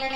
[0.00, 0.06] Hey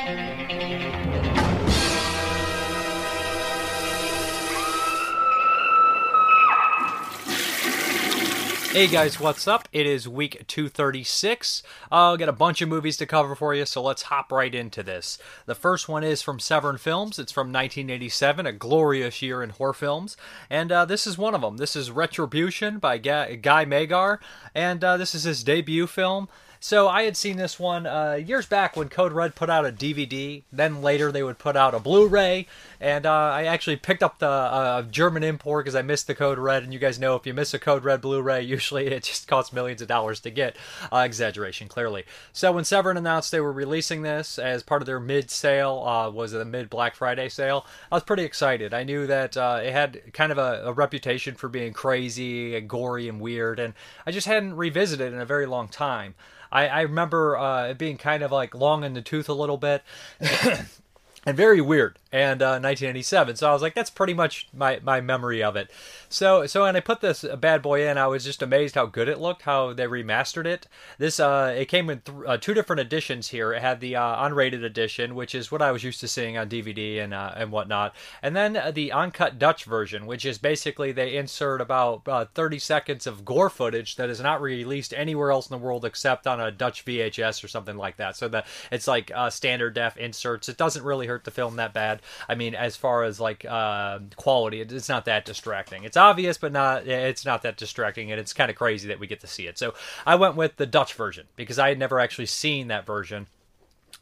[8.86, 9.68] guys, what's up?
[9.74, 11.62] It is week 236.
[11.92, 14.82] I'll get a bunch of movies to cover for you, so let's hop right into
[14.82, 15.18] this.
[15.44, 17.18] The first one is from Severin Films.
[17.18, 20.16] It's from 1987, a glorious year in horror films,
[20.48, 21.58] and uh, this is one of them.
[21.58, 24.18] This is Retribution by Guy, Guy Magar,
[24.54, 26.30] and uh, this is his debut film.
[26.64, 29.70] So I had seen this one uh, years back when Code Red put out a
[29.70, 30.44] DVD.
[30.50, 32.46] Then later they would put out a Blu-ray,
[32.80, 36.38] and uh, I actually picked up the uh, German import because I missed the Code
[36.38, 36.62] Red.
[36.62, 39.52] And you guys know if you miss a Code Red Blu-ray, usually it just costs
[39.52, 40.56] millions of dollars to get.
[40.90, 42.04] Uh, exaggeration, clearly.
[42.32, 46.32] So when Severin announced they were releasing this as part of their mid-sale, uh, was
[46.32, 47.66] it a mid Black Friday sale?
[47.92, 48.72] I was pretty excited.
[48.72, 52.70] I knew that uh, it had kind of a, a reputation for being crazy and
[52.70, 53.74] gory and weird, and
[54.06, 56.14] I just hadn't revisited in a very long time.
[56.54, 59.58] I, I remember uh, it being kind of like long in the tooth a little
[59.58, 59.82] bit.
[61.26, 65.00] and very weird and uh, 1987 so i was like that's pretty much my, my
[65.00, 65.70] memory of it.
[66.08, 69.08] So so when i put this bad boy in i was just amazed how good
[69.08, 70.66] it looked how they remastered it.
[70.98, 73.52] This uh it came in th- uh, two different editions here.
[73.52, 76.48] It had the uh, unrated edition which is what i was used to seeing on
[76.48, 77.94] dvd and uh, and whatnot.
[78.22, 83.06] And then the uncut dutch version which is basically they insert about uh, 30 seconds
[83.06, 86.50] of gore footage that is not released anywhere else in the world except on a
[86.50, 88.16] dutch vhs or something like that.
[88.16, 90.48] So that it's like uh, standard def inserts.
[90.48, 92.02] It doesn't really hurt hurt the film that bad.
[92.28, 95.84] I mean, as far as like uh, quality, it's not that distracting.
[95.84, 99.06] It's obvious, but not it's not that distracting, and it's kind of crazy that we
[99.06, 99.58] get to see it.
[99.58, 103.28] So I went with the Dutch version because I had never actually seen that version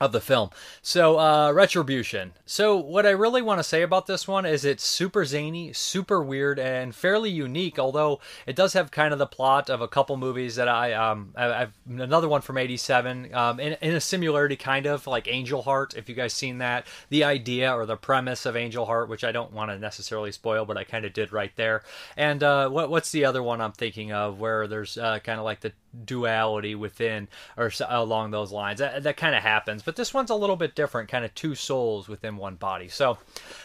[0.02, 0.50] of the film.
[0.82, 2.32] So, uh, Retribution.
[2.44, 6.20] So, what I really want to say about this one is it's super zany, super
[6.22, 7.78] weird, and fairly unique.
[7.78, 11.32] Although it does have kind of the plot of a couple movies that I um
[11.36, 15.62] I, have another one from '87 um in, in a similarity kind of like Angel
[15.62, 15.94] Heart.
[15.96, 19.30] If you guys seen that, the idea or the premise of Angel Heart, which I
[19.30, 21.84] don't want to necessarily spoil, but I kind of did right there.
[22.16, 25.44] And uh, what what's the other one I'm thinking of where there's uh, kind of
[25.44, 25.72] like the
[26.04, 28.78] duality within or along those lines.
[28.78, 31.54] That, that kind of happens, but this one's a little bit different, kind of two
[31.54, 32.88] souls within one body.
[32.88, 33.18] So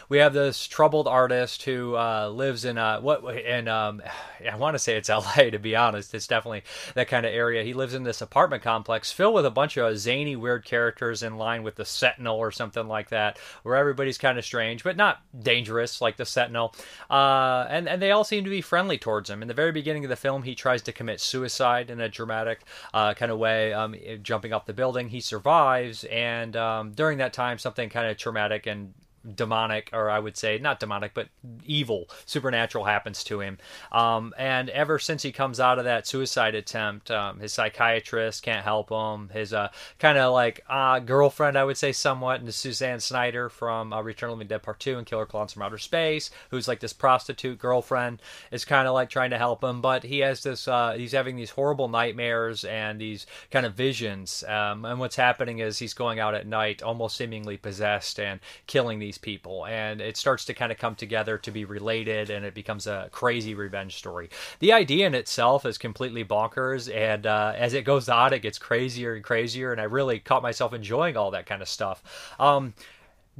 [0.08, 4.02] we have this troubled artist who uh, lives in uh, what and um,
[4.50, 5.50] I want to say it's L.A.
[5.50, 6.14] to be honest.
[6.14, 6.62] It's definitely
[6.94, 7.64] that kind of area.
[7.64, 11.36] He lives in this apartment complex filled with a bunch of zany, weird characters in
[11.36, 15.20] line with the Sentinel or something like that, where everybody's kind of strange but not
[15.38, 16.74] dangerous like the Sentinel.
[17.10, 19.42] Uh, and and they all seem to be friendly towards him.
[19.42, 22.60] In the very beginning of the film, he tries to commit suicide in a dramatic
[22.92, 25.08] uh, kind of way, um, jumping off the building.
[25.08, 28.92] He survives, and um, during that time, something kind of traumatic and
[29.34, 31.28] demonic, or I would say not demonic, but
[31.64, 33.58] evil, supernatural happens to him.
[33.92, 38.64] Um, and ever since he comes out of that suicide attempt, um, his psychiatrist can't
[38.64, 39.30] help him.
[39.30, 39.68] His uh,
[39.98, 44.30] kind of like uh, girlfriend, I would say, somewhat, and Suzanne Snyder from uh, Return
[44.30, 47.58] of the Dead Part 2 and Killer Clowns from Outer Space, who's like this prostitute
[47.58, 51.12] girlfriend, is kind of like trying to help him, but he has this, uh, he's
[51.12, 54.44] having these horrible nightmares and these kind of visions.
[54.44, 58.98] Um, and what's happening is he's going out at night, almost seemingly possessed, and killing
[58.98, 62.54] these people and it starts to kind of come together to be related and it
[62.54, 64.30] becomes a crazy revenge story.
[64.60, 68.58] The idea in itself is completely bonkers and uh, as it goes on it gets
[68.58, 72.02] crazier and crazier and i really caught myself enjoying all that kind of stuff.
[72.38, 72.74] Um,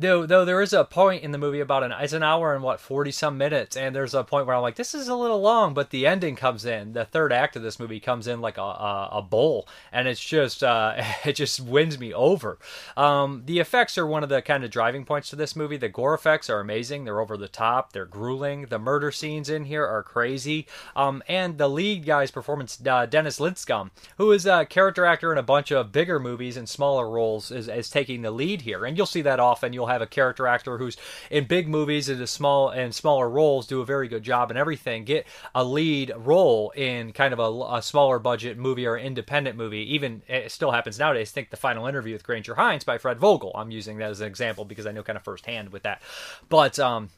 [0.00, 2.62] Though, though there is a point in the movie about an it's an hour and
[2.62, 5.40] what forty some minutes, and there's a point where I'm like, this is a little
[5.40, 6.92] long, but the ending comes in.
[6.92, 10.24] The third act of this movie comes in like a a, a bowl, and it's
[10.24, 12.58] just uh, it just wins me over.
[12.96, 15.76] Um, the effects are one of the kind of driving points to this movie.
[15.76, 17.04] The gore effects are amazing.
[17.04, 17.92] They're over the top.
[17.92, 18.66] They're grueling.
[18.66, 20.68] The murder scenes in here are crazy.
[20.94, 25.38] Um, and the lead guy's performance, uh, Dennis Lindstrom, who is a character actor in
[25.38, 28.96] a bunch of bigger movies and smaller roles, is, is taking the lead here, and
[28.96, 29.72] you'll see that often.
[29.72, 30.96] You'll have a character actor who's
[31.30, 35.04] in big movies and small and smaller roles do a very good job and everything.
[35.04, 39.94] Get a lead role in kind of a, a smaller budget movie or independent movie.
[39.94, 41.30] Even it still happens nowadays.
[41.30, 43.52] Think the final interview with Granger Hines by Fred Vogel.
[43.54, 46.02] I'm using that as an example because I know kind of firsthand with that.
[46.48, 47.10] But um,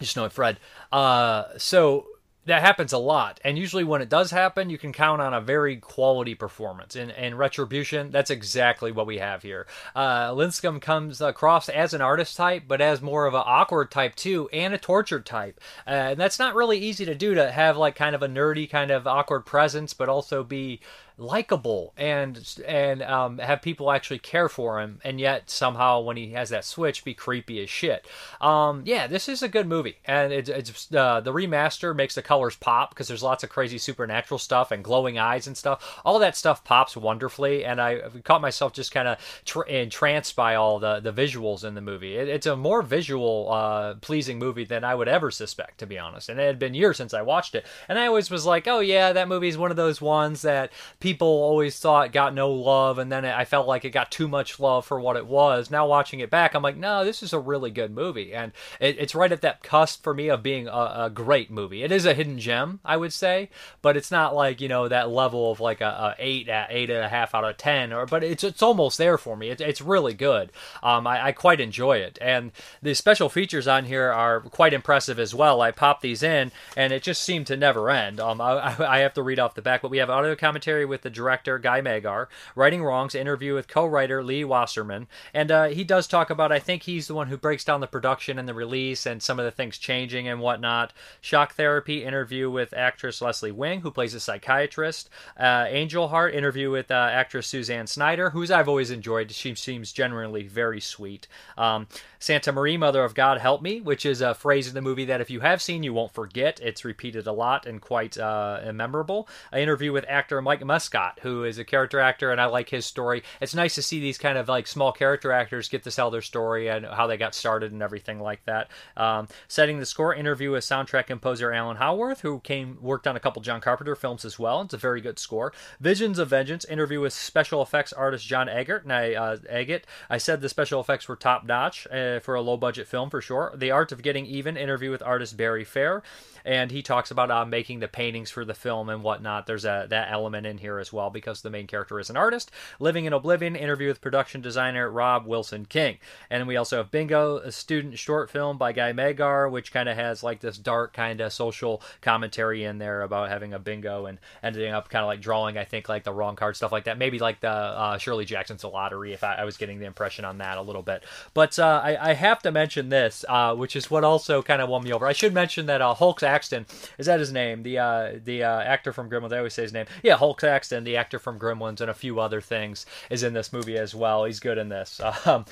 [0.00, 0.58] just know it, Fred.
[0.92, 2.06] Uh, so
[2.46, 3.40] that happens a lot.
[3.44, 6.96] And usually when it does happen you can count on a very quality performance.
[6.96, 9.66] And, in retribution that's exactly what we have here.
[9.94, 14.14] Uh, lindstrom comes across as an artist type but as more of an awkward type
[14.14, 15.60] too and a tortured type.
[15.86, 18.68] Uh, and that's not really easy to do to have like kind of a nerdy
[18.68, 20.80] kind of awkward presence but also be
[21.20, 26.30] likable and and um, have people actually care for him, and yet somehow when he
[26.30, 28.06] has that switch, be creepy as shit.
[28.40, 32.22] Um, yeah, this is a good movie, and it's, it's uh, the remaster makes the
[32.22, 36.00] colors pop because there's lots of crazy supernatural stuff and glowing eyes and stuff.
[36.04, 40.54] All that stuff pops wonderfully, and I caught myself just kind of tr- entranced by
[40.54, 42.16] all the the visuals in the movie.
[42.16, 45.98] It, it's a more visual, uh, pleasing movie than I would ever suspect, to be
[45.98, 46.30] honest.
[46.30, 48.80] And it had been years since I watched it, and I always was like, oh
[48.80, 52.98] yeah, that movie is one of those ones that people always thought got no love,
[52.98, 55.70] and then I felt like it got too much love for what it was.
[55.70, 58.96] Now watching it back, I'm like, no, this is a really good movie, and it,
[58.98, 61.82] it's right at that cusp for me of being a, a, great movie.
[61.82, 63.50] It is a hidden gem, I would say,
[63.82, 66.90] but it's not like you know that level of like a, a eight at eight
[66.90, 69.50] and a half out of ten, or but it's it's almost there for me.
[69.50, 70.52] It, it's really good.
[70.82, 72.52] Um, I, I quite enjoy it, and
[72.82, 75.60] the special features on here are quite impressive as well.
[75.60, 78.20] I pop these in, and it just seemed to never end.
[78.20, 81.00] Um, I, I have to read off the back, but we have audio commentary with
[81.00, 86.06] the director Guy Magar, Righting Wrongs interview with co-writer Lee Wasserman, and uh, he does
[86.06, 86.52] talk about.
[86.52, 89.38] I think he's the one who breaks down the production and the release and some
[89.38, 90.92] of the things changing and whatnot.
[91.22, 95.08] Shock therapy interview with actress Leslie Wing, who plays a psychiatrist.
[95.38, 99.30] Uh, Angel Heart interview with uh, actress Suzanne Snyder, who's I've always enjoyed.
[99.30, 101.26] She seems generally very sweet.
[101.56, 101.86] Um,
[102.20, 105.22] Santa Maria, Mother of God, Help Me, which is a phrase in the movie that
[105.22, 106.60] if you have seen, you won't forget.
[106.60, 109.26] It's repeated a lot and quite uh, memorable.
[109.50, 112.84] An interview with actor Mike Muscat, who is a character actor, and I like his
[112.84, 113.22] story.
[113.40, 116.20] It's nice to see these kind of like small character actors get to tell their
[116.20, 118.70] story and how they got started and everything like that.
[118.98, 123.20] Um, setting the score interview with soundtrack composer Alan Howarth, who came worked on a
[123.20, 124.60] couple John Carpenter films as well.
[124.60, 125.54] It's a very good score.
[125.80, 129.86] Visions of Vengeance interview with special effects artist John Eggert, and I uh, Eggert.
[130.10, 131.86] I said the special effects were top notch.
[132.10, 133.52] Uh, for a low budget film for sure.
[133.56, 136.02] The Art of Getting Even interview with artist Barry Fair,
[136.44, 139.46] and he talks about uh, making the paintings for the film and whatnot.
[139.46, 142.50] There's a that element in here as well because the main character is an artist.
[142.78, 145.98] Living in Oblivion interview with production designer Rob Wilson King,
[146.30, 149.96] and we also have Bingo, a student short film by Guy Magar, which kind of
[149.96, 154.18] has like this dark kind of social commentary in there about having a bingo and
[154.42, 156.98] ending up kind of like drawing, I think, like the wrong card stuff like that.
[156.98, 160.38] Maybe like the uh, Shirley Jackson's lottery, if I, I, was getting the impression on
[160.38, 161.04] that a little bit.
[161.34, 164.68] But uh, I, I, have to mention this, uh, which is what also kind of
[164.68, 165.06] won me over.
[165.06, 166.66] I should mention that uh, Hoyt Axton
[166.98, 167.62] is that his name?
[167.62, 169.32] The uh, the uh, actor from Gremlins.
[169.32, 169.86] I always say his name.
[170.02, 173.52] Yeah, Hoyt Axton, the actor from Gremlins and a few other things, is in this
[173.52, 174.24] movie as well.
[174.24, 175.00] He's good in this.
[175.26, 175.44] Um,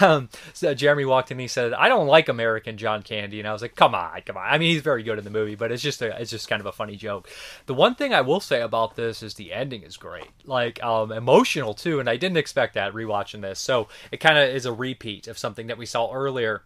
[0.00, 3.46] um, so Jeremy walked in and he said, "I don't like American John Candy," and
[3.46, 5.56] I was like, "Come on, come on." I mean, he's very good in the movie,
[5.56, 7.28] but it's just a, it's just kind of a funny joke.
[7.66, 11.12] The one thing I will say about this is the ending is great, like um,
[11.12, 13.60] emotional too, and I didn't expect that rewatching this.
[13.60, 16.62] So it kind of is a repeat of something that we saw earlier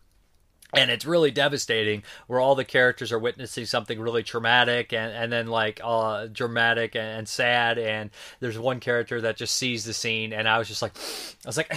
[0.73, 5.33] and it's really devastating where all the characters are witnessing something really traumatic and, and
[5.33, 7.79] then like uh, dramatic and, and sad.
[7.79, 11.49] And there's one character that just sees the scene and i was just like i
[11.49, 11.73] was like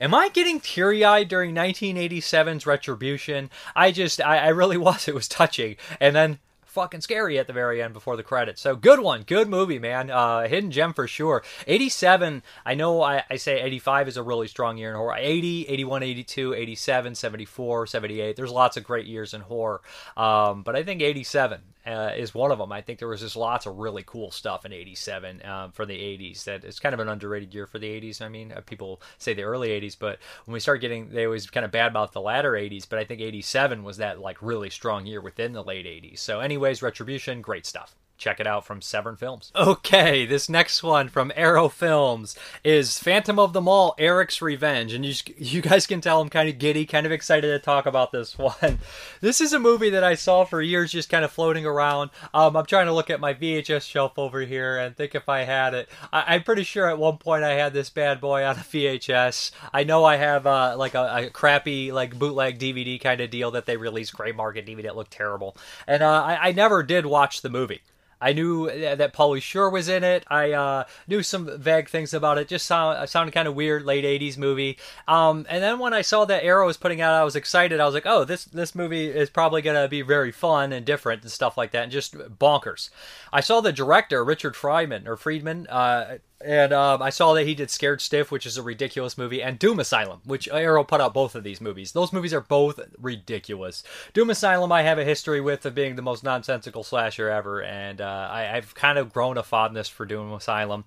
[0.00, 3.50] am i getting teary-eyed during 1987's retribution?
[3.74, 5.08] I just I, I really was.
[5.08, 5.76] It was touching.
[6.00, 6.38] And then
[6.72, 8.62] fucking scary at the very end before the credits.
[8.62, 10.10] So good one, good movie, man.
[10.10, 11.42] Uh, hidden gem for sure.
[11.66, 15.14] 87, I know I, I say 85 is a really strong year in horror.
[15.16, 18.36] 80, 81, 82, 87, 74, 78.
[18.36, 19.82] There's lots of great years in horror.
[20.16, 22.72] Um, but I think 87 uh, is one of them.
[22.72, 25.96] I think there was just lots of really cool stuff in '87 um, for the
[25.96, 26.44] '80s.
[26.44, 28.20] That it's kind of an underrated year for the '80s.
[28.20, 31.48] I mean, uh, people say the early '80s, but when we start getting, they always
[31.50, 32.88] kind of bad about the latter '80s.
[32.88, 36.18] But I think '87 was that like really strong year within the late '80s.
[36.18, 39.50] So, anyways, Retribution, great stuff check it out from Severin Films.
[39.56, 45.04] Okay, this next one from Arrow Films is Phantom of the Mall: Eric's Revenge, and
[45.04, 48.12] you you guys can tell I'm kind of giddy, kind of excited to talk about
[48.12, 48.78] this one.
[49.20, 52.10] This is a movie that I saw for years, just kind of floating around.
[52.32, 55.40] Um, I'm trying to look at my VHS shelf over here and think if I
[55.40, 55.88] had it.
[56.12, 59.50] I, am pretty sure at one point I had this bad boy on a VHS.
[59.72, 63.50] I know I have uh, like a, a, crappy like bootleg DVD kind of deal
[63.50, 65.56] that they released, gray market DVD that looked terrible,
[65.88, 67.80] and uh, I, I never did watch the movie.
[68.22, 70.24] I knew that Pauly Shore was in it.
[70.28, 72.46] I uh, knew some vague things about it.
[72.46, 74.78] Just sound, sounded kind of weird, late '80s movie.
[75.08, 77.80] Um, and then when I saw that Arrow was putting out, I was excited.
[77.80, 81.22] I was like, "Oh, this this movie is probably gonna be very fun and different
[81.22, 82.90] and stuff like that, and just bonkers."
[83.32, 85.66] I saw the director Richard Friedman or Friedman.
[85.66, 89.42] Uh, and um, I saw that he did Scared Stiff, which is a ridiculous movie,
[89.42, 91.92] and Doom Asylum, which Arrow put out both of these movies.
[91.92, 93.82] Those movies are both ridiculous.
[94.12, 98.00] Doom Asylum, I have a history with of being the most nonsensical slasher ever, and
[98.00, 100.84] uh, I, have kind of grown a fondness for Doom Asylum.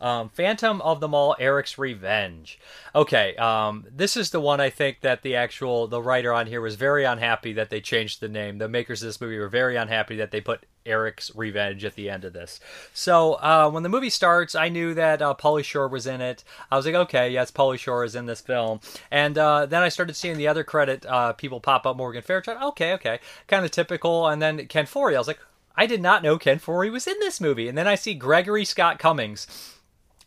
[0.00, 2.58] Um, Phantom of the Mall, Eric's Revenge.
[2.94, 6.60] Okay, um, this is the one I think that the actual the writer on here
[6.60, 8.58] was very unhappy that they changed the name.
[8.58, 12.08] The makers of this movie were very unhappy that they put Eric's Revenge at the
[12.08, 12.60] end of this.
[12.94, 16.44] So uh, when the movie starts, I knew that uh, Pauly Shore was in it.
[16.70, 18.80] I was like, okay, yes, Pauly Shore is in this film.
[19.10, 21.96] And uh, then I started seeing the other credit uh, people pop up.
[21.96, 24.28] Morgan Fairchild, okay, okay, kind of typical.
[24.28, 25.40] And then Ken Foree, I was like,
[25.76, 27.68] I did not know Ken Foree was in this movie.
[27.68, 29.46] And then I see Gregory Scott Cummings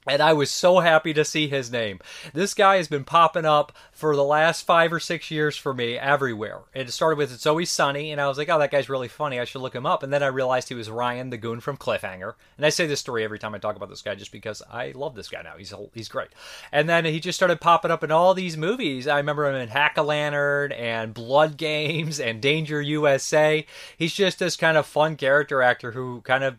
[0.07, 1.99] and I was so happy to see his name.
[2.33, 5.97] This guy has been popping up for the last five or six years for me
[5.97, 6.61] everywhere.
[6.73, 9.39] It started with It's Always Sunny, and I was like, oh, that guy's really funny.
[9.39, 10.01] I should look him up.
[10.01, 12.33] And then I realized he was Ryan the Goon from Cliffhanger.
[12.57, 14.91] And I say this story every time I talk about this guy just because I
[14.95, 15.57] love this guy now.
[15.57, 16.29] He's he's great.
[16.71, 19.07] And then he just started popping up in all these movies.
[19.07, 23.65] I remember him in Hack-O-Lantern and Blood Games and Danger USA.
[23.95, 26.55] He's just this kind of fun character actor who kind of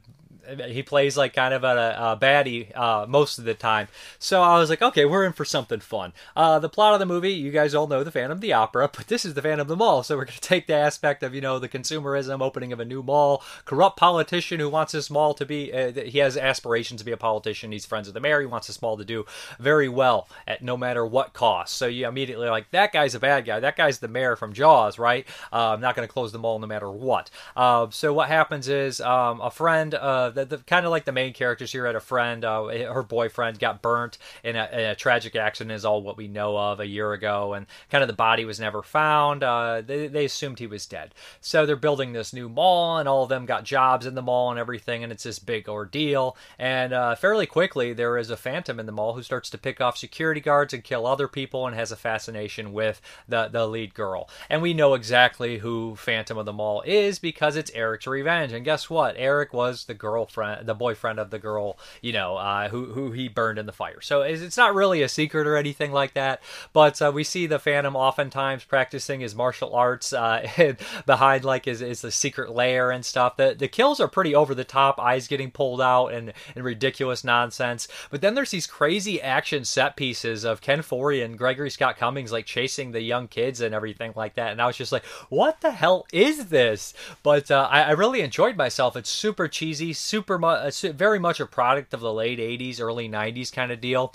[0.61, 3.89] he plays like kind of a, a baddie uh, most of the time.
[4.19, 6.13] So I was like, okay, we're in for something fun.
[6.37, 8.91] Uh, the plot of the movie, you guys all know the Phantom of the Opera,
[8.95, 10.03] but this is the Phantom of the Mall.
[10.03, 12.85] So we're going to take the aspect of you know the consumerism, opening of a
[12.85, 15.73] new mall, corrupt politician who wants this mall to be.
[15.73, 17.73] Uh, he has aspirations to be a politician.
[17.73, 18.41] He's friends with the mayor.
[18.41, 19.25] He wants this mall to do
[19.59, 21.75] very well at no matter what cost.
[21.75, 23.61] So you immediately like that guy's a bad guy.
[23.61, 25.27] That guy's the mayor from Jaws, right?
[25.53, 27.31] Uh, I'm not going to close the mall no matter what.
[27.57, 29.95] Uh, so what happens is um, a friend.
[29.95, 32.45] Uh, the, the kind of like the main characters here had a friend.
[32.45, 36.29] Uh, her boyfriend got burnt in a, in a, tragic accident, is all what we
[36.29, 39.43] know of a year ago, and kind of the body was never found.
[39.43, 41.15] Uh, they, they assumed he was dead.
[41.41, 44.51] So they're building this new mall, and all of them got jobs in the mall
[44.51, 46.37] and everything, and it's this big ordeal.
[46.59, 49.81] And uh, fairly quickly, there is a phantom in the mall who starts to pick
[49.81, 53.95] off security guards and kill other people, and has a fascination with the the lead
[53.95, 54.29] girl.
[54.49, 58.53] And we know exactly who Phantom of the Mall is because it's Eric's revenge.
[58.53, 59.15] And guess what?
[59.17, 63.29] Eric was the girlfriend, the boyfriend of the girl, you know, uh, who who he
[63.29, 64.01] burned in the fire.
[64.01, 66.43] So it's not really a secret or anything like that.
[66.73, 70.75] But uh, we see the Phantom oftentimes practicing his martial arts uh,
[71.07, 73.37] behind like his, his the secret lair and stuff.
[73.37, 77.25] The the kills are pretty over the top, eyes getting pulled out and and ridiculous
[77.25, 77.89] nonsense.
[78.11, 82.33] But then there's these crazy action set pieces of Ken Foree and Gregory Scott Cummings
[82.33, 84.53] like chasing the young kids and everything like that.
[84.53, 86.95] And I was just like, what the hell is this?
[87.23, 88.97] But uh, I, I really enjoyed myself.
[88.97, 90.39] It's super cheesy, super
[90.83, 94.15] very much a product of the late 80s, early 90s kind of deal.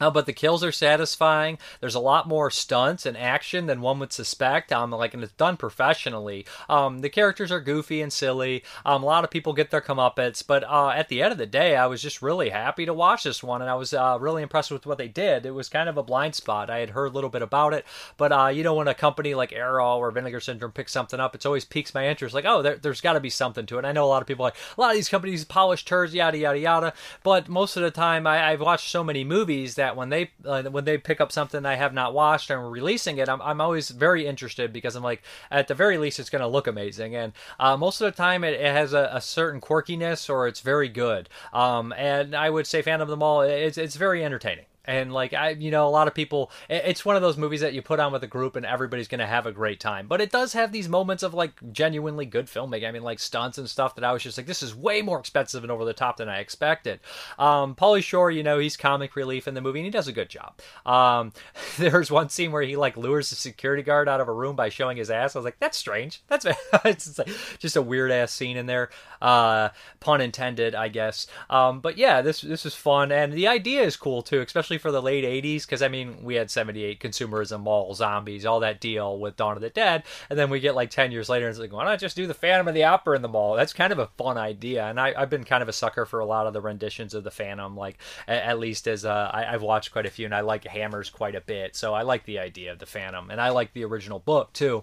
[0.00, 1.58] Uh, but the kills are satisfying.
[1.80, 4.72] There's a lot more stunts and action than one would suspect.
[4.72, 6.46] Um, like, and it's done professionally.
[6.68, 8.64] Um, the characters are goofy and silly.
[8.84, 11.46] Um, a lot of people get their comeuppance, but uh, at the end of the
[11.46, 14.42] day, I was just really happy to watch this one, and I was uh, really
[14.42, 15.46] impressed with what they did.
[15.46, 16.70] It was kind of a blind spot.
[16.70, 17.84] I had heard a little bit about it,
[18.16, 21.34] but uh, you know, when a company like Arrow or Vinegar Syndrome picks something up,
[21.34, 22.34] it's always piques my interest.
[22.34, 23.84] Like, oh, there, has got to be something to it.
[23.84, 26.38] I know a lot of people like a lot of these companies polish turds, yada
[26.38, 26.92] yada yada.
[27.22, 30.30] But most of the time, I, I've watched so many movies that that when they
[30.44, 33.60] uh, when they pick up something I have not watched and releasing it, I'm, I'm
[33.60, 37.16] always very interested because I'm like, at the very least, it's going to look amazing.
[37.16, 40.60] And uh, most of the time, it, it has a, a, certain quirkiness or it's
[40.60, 41.28] very good.
[41.52, 45.32] Um, and I would say Phantom of the Mall, it's, it's very entertaining and like
[45.32, 48.00] i you know a lot of people it's one of those movies that you put
[48.00, 50.06] on with a group and everybody's gonna have a great time.
[50.08, 52.88] But it does have these moments of like genuinely good filmmaking.
[52.88, 55.20] I mean like stunts and stuff that i was just like this is way more
[55.20, 56.98] expensive and over the top than i expected.
[57.38, 60.12] Um pauly shore you know he's comic relief in the movie and he does a
[60.12, 60.58] good job.
[60.84, 61.32] Um
[61.78, 64.70] there's one scene where he like lures the security guard out of a room by
[64.70, 65.36] showing his ass.
[65.36, 66.22] I was like that's strange.
[66.26, 66.46] That's
[66.84, 67.28] it's like
[67.58, 68.90] just a weird ass scene in there.
[69.22, 69.68] Uh
[70.00, 71.26] pun intended i guess.
[71.48, 74.90] Um but yeah this this is fun and the idea is cool too especially for
[74.90, 79.18] the late 80s because I mean we had 78 consumerism mall zombies all that deal
[79.18, 80.02] with Dawn of the Dead.
[80.28, 82.26] And then we get like 10 years later and it's like why not just do
[82.26, 83.54] the Phantom of the Opera in the mall?
[83.54, 84.86] That's kind of a fun idea.
[84.86, 87.24] And I, have been kind of a sucker for a lot of the renditions of
[87.24, 90.34] the Phantom like at, at least as uh, I, I've watched quite a few and
[90.34, 91.76] I like Hammers quite a bit.
[91.76, 94.82] So I like the idea of the Phantom and I like the original book too.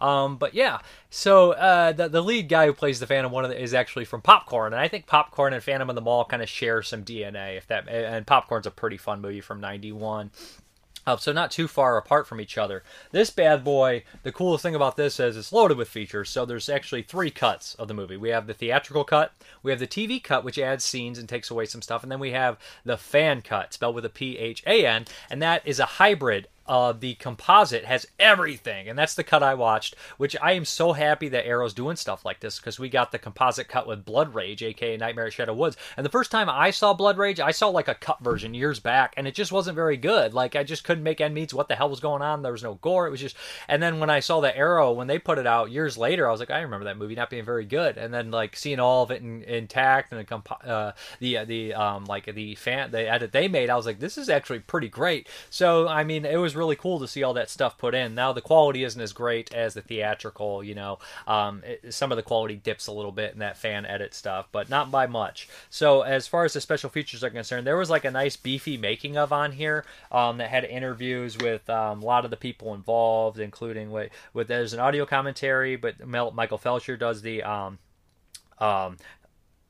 [0.00, 0.78] Um, but yeah,
[1.10, 4.20] so uh, the the lead guy who plays the Phantom one the, is actually from
[4.20, 7.56] Popcorn, and I think Popcorn and Phantom of the Mall kind of share some DNA.
[7.56, 10.30] If that and Popcorn's a pretty fun movie from '91.
[11.08, 12.82] Uh, so not too far apart from each other.
[13.12, 16.28] This bad boy, the coolest thing about this is it's loaded with features.
[16.28, 18.18] So there's actually three cuts of the movie.
[18.18, 19.32] We have the theatrical cut,
[19.62, 22.20] we have the TV cut, which adds scenes and takes away some stuff, and then
[22.20, 25.80] we have the fan cut, spelled with a P H A N, and that is
[25.80, 29.94] a hybrid uh, the composite has everything, and that's the cut I watched.
[30.16, 33.18] Which I am so happy that Arrow's doing stuff like this because we got the
[33.18, 35.76] composite cut with Blood Rage, aka Nightmare Shadow Woods.
[35.96, 38.80] And the first time I saw Blood Rage, I saw like a cut version years
[38.80, 40.34] back, and it just wasn't very good.
[40.34, 41.54] Like I just couldn't make end meets.
[41.54, 42.42] What the hell was going on?
[42.42, 43.06] There was no gore.
[43.06, 43.36] It was just.
[43.66, 46.30] And then when I saw the Arrow when they put it out years later, I
[46.30, 47.96] was like, I remember that movie not being very good.
[47.96, 51.74] And then like seeing all of it in, intact and the comp- uh, the the
[51.74, 54.88] um like the fan the edit they made, I was like, this is actually pretty
[54.88, 55.28] great.
[55.50, 58.14] So I mean, it was really cool to see all that stuff put in.
[58.14, 60.62] Now the quality isn't as great as the theatrical.
[60.62, 63.86] You know, um, it, some of the quality dips a little bit in that fan
[63.86, 65.48] edit stuff, but not by much.
[65.70, 68.76] So as far as the special features are concerned, there was like a nice beefy
[68.76, 72.74] making of on here um, that had interviews with um, a lot of the people
[72.74, 77.78] involved, including with, with there's an audio commentary, but Michael Felsher does the um,
[78.60, 78.96] um,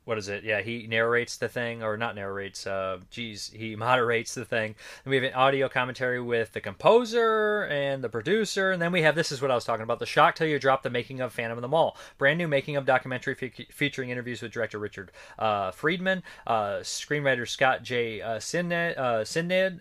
[0.09, 0.43] what is it?
[0.43, 2.67] Yeah, he narrates the thing, or not narrates.
[2.67, 4.75] Uh, geez, he moderates the thing.
[5.05, 9.03] And we have an audio commentary with the composer and the producer, and then we
[9.03, 11.21] have this is what I was talking about: the shock till you drop the making
[11.21, 14.79] of Phantom of the Mall, brand new making of documentary fe- featuring interviews with director
[14.79, 18.23] Richard uh, Friedman, uh, screenwriter Scott J.
[18.23, 19.25] Uh, Sidned, uh,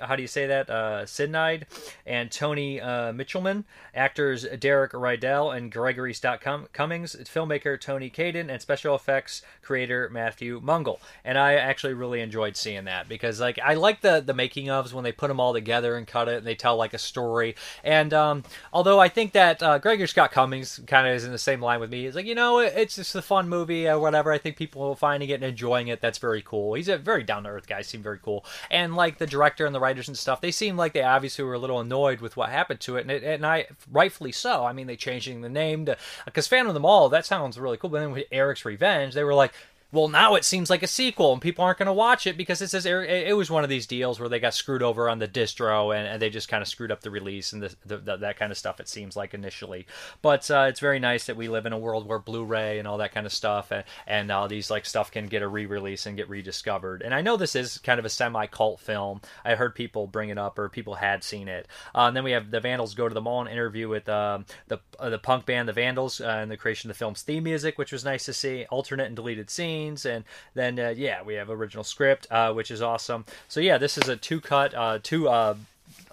[0.06, 0.70] how do you say that?
[0.70, 1.64] Uh, Sidnide,
[2.06, 3.64] and Tony uh, Mitchelman,
[3.96, 10.10] actors Derek Rydall and Gregory Scott Cummings, filmmaker Tony Caden, and special effects creator.
[10.18, 14.34] Matthew Mungle, and I actually really enjoyed seeing that because like I like the the
[14.34, 16.96] making ofs when they put them all together and cut it and they tell like
[16.96, 17.56] a story.
[17.84, 18.44] And um,
[18.74, 21.80] although I think that uh, Gregory Scott Cummings kind of is in the same line
[21.80, 24.32] with me, he's like you know it's just a fun movie or whatever.
[24.32, 26.02] I think people finding it and enjoying it.
[26.02, 26.74] That's very cool.
[26.74, 27.82] He's a very down to earth guy.
[27.84, 28.44] Seem very cool.
[28.72, 31.54] And like the director and the writers and stuff, they seem like they obviously were
[31.54, 34.66] a little annoyed with what happened to it, and it, and I rightfully so.
[34.66, 37.78] I mean, they changing the name to because Phantom of the Mall that sounds really
[37.78, 39.54] cool, but then with Eric's Revenge, they were like
[39.90, 42.62] well, now it seems like a sequel, and people aren't going to watch it because
[42.62, 45.30] it says it, was one of these deals where they got screwed over on the
[45.30, 48.18] distro, and, and they just kind of screwed up the release and the, the, the,
[48.18, 48.82] that kind of stuff.
[48.82, 49.88] It seems like initially,
[50.22, 52.98] but uh, it's very nice that we live in a world where Blu-ray and all
[52.98, 56.18] that kind of stuff, and and all these like stuff can get a re-release and
[56.18, 57.02] get rediscovered.
[57.02, 59.22] And I know this is kind of a semi-cult film.
[59.46, 61.66] I heard people bring it up, or people had seen it.
[61.96, 64.46] Uh, and then we have the Vandals go to the mall and interview with um,
[64.68, 67.46] the uh, the punk band the Vandals uh, and the creation of the film's theme
[67.46, 68.66] music, which was nice to see.
[68.70, 72.72] Alternate and deleted scenes scenes, and then uh, yeah, we have original script, uh, which
[72.72, 73.26] is awesome.
[73.48, 75.56] So yeah, this is a two cut, uh, two uh,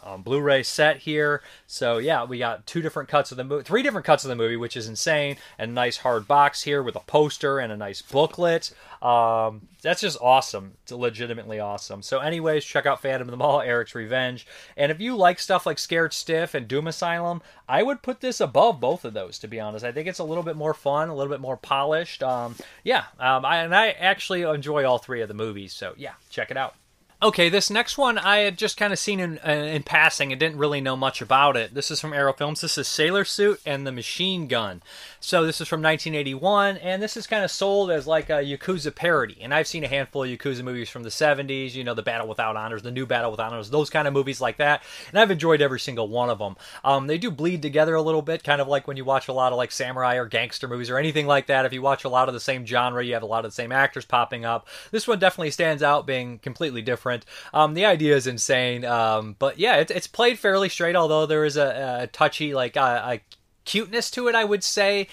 [0.05, 1.43] um, Blu-ray set here.
[1.67, 4.37] So yeah, we got two different cuts of the movie, three different cuts of the
[4.37, 5.37] movie, which is insane.
[5.59, 8.71] And a nice hard box here with a poster and a nice booklet.
[9.03, 10.75] Um, that's just awesome.
[10.83, 12.01] It's legitimately awesome.
[12.01, 14.47] So, anyways, check out Phantom of the Mall, Eric's Revenge.
[14.77, 18.41] And if you like stuff like Scared Stiff and Doom Asylum, I would put this
[18.41, 19.39] above both of those.
[19.41, 21.57] To be honest, I think it's a little bit more fun, a little bit more
[21.57, 22.23] polished.
[22.23, 25.75] Um, yeah, um, I, and I actually enjoy all three of the movies.
[25.75, 26.75] So yeah, check it out.
[27.25, 30.39] Okay, this next one I had just kind of seen in, uh, in passing and
[30.39, 31.73] didn't really know much about it.
[31.73, 32.61] This is from Arrow Films.
[32.61, 34.83] This is Sailor Suit and the Machine Gun.
[35.21, 38.95] So this is from 1981, and this is kind of sold as like a Yakuza
[38.95, 39.39] parody.
[39.41, 42.29] And I've seen a handful of Yakuza movies from the 70s, you know, the Battle
[42.29, 44.83] Without Honors, the new Battle Without Honors, those kind of movies like that.
[45.09, 46.57] And I've enjoyed every single one of them.
[46.85, 49.33] Um, they do bleed together a little bit, kind of like when you watch a
[49.33, 51.65] lot of like samurai or gangster movies or anything like that.
[51.65, 53.57] If you watch a lot of the same genre, you have a lot of the
[53.57, 54.69] same actors popping up.
[54.91, 57.14] This one definitely stands out being completely different.
[57.53, 60.97] Um, the idea is insane, um, but yeah, it, it's played fairly straight.
[60.97, 63.21] Although there is a, a touchy like a
[63.65, 65.09] cuteness to it, I would say,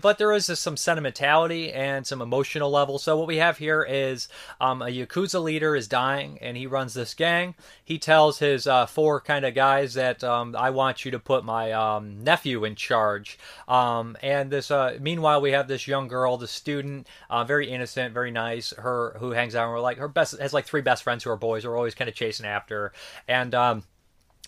[0.00, 2.98] but there is some sentimentality and some emotional level.
[2.98, 4.28] So what we have here is
[4.60, 7.54] um, a yakuza leader is dying, and he runs this gang.
[7.84, 11.44] He tells his uh, four kind of guys that um, I want you to put
[11.44, 13.38] my um, nephew in charge.
[13.68, 18.14] Um, and this, uh, meanwhile, we have this young girl, the student, uh, very innocent,
[18.14, 18.72] very nice.
[18.76, 21.36] Her who hangs out with like her best has like three best friends who are
[21.36, 22.92] boys who are always kind of chasing after
[23.28, 23.82] and um,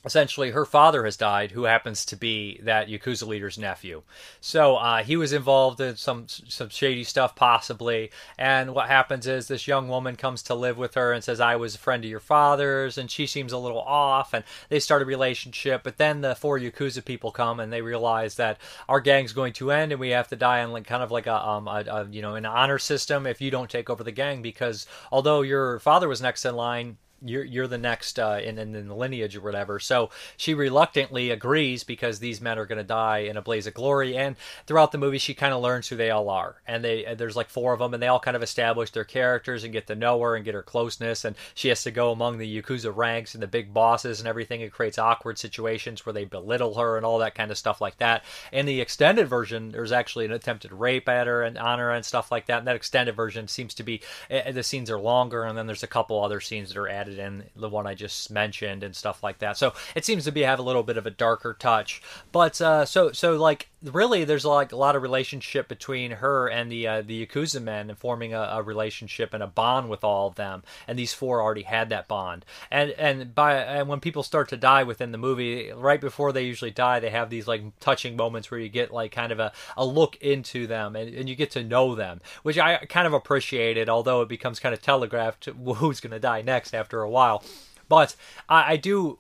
[0.04, 4.02] essentially her father has died who happens to be that yakuza leader's nephew.
[4.40, 8.10] So uh, he was involved in some some shady stuff possibly.
[8.38, 11.56] And what happens is this young woman comes to live with her and says i
[11.56, 15.02] was a friend of your father's and she seems a little off and they start
[15.02, 15.82] a relationship.
[15.84, 19.70] But then the four yakuza people come and they realize that our gang's going to
[19.70, 22.08] end and we have to die in like kind of like a, um, a, a
[22.10, 24.42] you know an honor system if you don't take over the gang.
[24.42, 28.72] Because although your father was next in line you're you're the next uh, in, in,
[28.72, 29.78] the lineage or whatever.
[29.78, 33.74] So she reluctantly agrees because these men are going to die in a blaze of
[33.74, 34.16] glory.
[34.16, 36.56] And throughout the movie, she kind of learns who they all are.
[36.66, 39.64] And they there's like four of them, and they all kind of establish their characters
[39.64, 41.24] and get to know her and get her closeness.
[41.24, 44.61] And she has to go among the yakuza ranks and the big bosses and everything.
[44.61, 47.98] It creates awkward situations where they belittle her and all that kind of stuff like
[47.98, 48.24] that.
[48.52, 52.04] In the extended version, there's actually an attempted rape at her and on her and
[52.04, 52.58] stuff like that.
[52.58, 55.82] And that extended version seems to be eh, the scenes are longer, and then there's
[55.82, 58.94] a couple other scenes that are added added in the one I just mentioned and
[58.94, 59.57] stuff like that.
[59.57, 62.03] So it seems to be have a little bit of a darker touch.
[62.31, 66.70] But uh, so so like really, there's like a lot of relationship between her and
[66.70, 70.29] the uh, the Yakuza men, and forming a, a, relationship and a bond with all
[70.29, 70.62] of them.
[70.87, 72.44] And these four already had that bond.
[72.70, 76.44] And and by and when people start to die within the movie, right before they
[76.44, 79.53] usually die, they have these like touching moments where you get like kind of a,
[79.77, 83.12] a look into them and, and you get to know them, which I kind of
[83.12, 83.88] appreciated.
[83.88, 87.44] Although it becomes kind of telegraphed who's going to die next after a while.
[87.88, 88.16] But
[88.48, 89.18] I, I do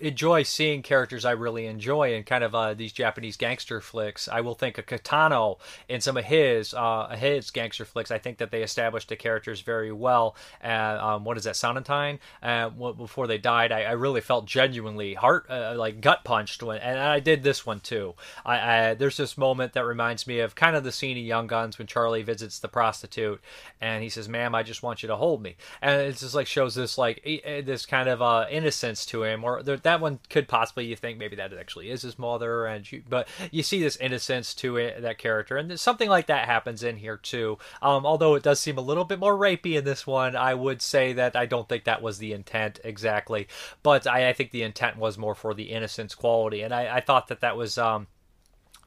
[0.00, 4.28] enjoy seeing characters I really enjoy in kind of uh, these Japanese gangster flicks.
[4.28, 5.58] I will think of Kitano
[5.88, 8.10] in some of his uh, his gangster flicks.
[8.10, 10.36] I think that they established the characters very well.
[10.62, 12.18] Uh, um, what is that, Sonatine?
[12.42, 16.78] Uh, before they died, I, I, really felt genuinely heart uh, like gut punched when,
[16.78, 18.14] and I did this one too.
[18.44, 21.46] I, I, there's this moment that reminds me of kind of the scene in Young
[21.46, 23.40] Guns when Charlie visits the prostitute
[23.80, 26.46] and he says, "Ma'am, I just want you to hold me," and it just like
[26.46, 30.46] shows this like this kind of uh, innocence to him, or that that one could
[30.46, 33.96] possibly you think maybe that actually is his mother, and you, but you see this
[33.96, 37.58] innocence to it that character, and something like that happens in here too.
[37.82, 40.80] Um, although it does seem a little bit more rapey in this one, I would
[40.80, 43.48] say that I don't think that was the intent exactly,
[43.82, 47.00] but I, I think the intent was more for the innocence quality, and I, I
[47.00, 48.06] thought that that was um,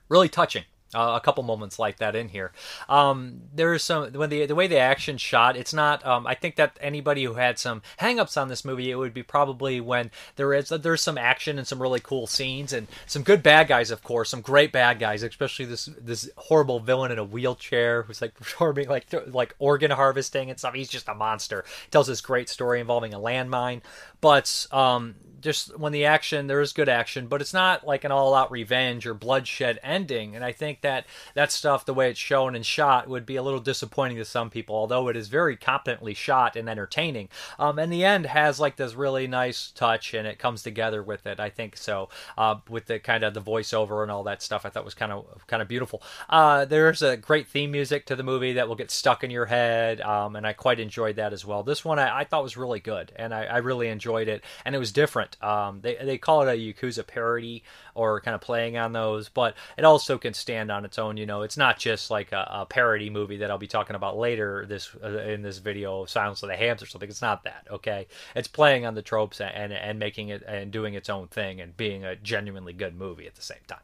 [0.10, 0.64] really touching
[0.94, 2.52] uh, a couple moments like that in here.
[2.90, 6.06] Um, there is some when the the way the action shot, it's not.
[6.06, 9.24] Um, I think that anybody who had some hangups on this movie, it would be
[9.24, 13.44] probably when there is there's some action and some really cool scenes and some good
[13.44, 17.24] bad guys, of course, some great bad guys, especially this this horrible villain in a
[17.24, 20.74] wheelchair who's like performing like like organ harvesting and stuff.
[20.74, 21.66] He's just a monster.
[21.92, 23.82] Tells this great story involving a landmine,
[24.24, 28.12] but um, just when the action there is good action, but it's not like an
[28.12, 30.36] all-out revenge or bloodshed ending.
[30.36, 31.06] And I think that
[31.36, 34.50] that stuff, the way it's shown and shot, would be a little disappointing to some
[34.50, 34.76] people.
[34.76, 37.28] Although it is very competently shot and entertaining,
[37.60, 41.28] um, and the end has like this really nice touch, and it comes together with
[41.28, 41.40] it.
[41.40, 42.08] I think so.
[42.38, 45.12] Uh, with the kind of the voiceover and all that stuff, I thought was kind
[45.12, 46.02] of kind of beautiful.
[46.30, 49.48] Uh, there's a great theme music to the movie that will get stuck in your
[49.48, 51.64] head, um, and I quite enjoyed that as well.
[51.64, 54.76] This one I, I thought was really good, and I, I really enjoyed it, and
[54.76, 55.42] it was different.
[55.44, 57.64] Um, they they call it a Yakuza parody
[57.96, 61.18] or kind of playing on those, but it also can stand on its own.
[61.18, 64.18] You know, it's not just like a, a parody movie that I'll be talking about
[64.18, 67.10] later this uh, in this video, Silence of the Hams or something.
[67.10, 67.68] It's not that.
[67.70, 71.62] Okay, it's playing on the tropes and and making it and doing its own thing
[71.62, 73.80] and being a genuinely good movie at the same time.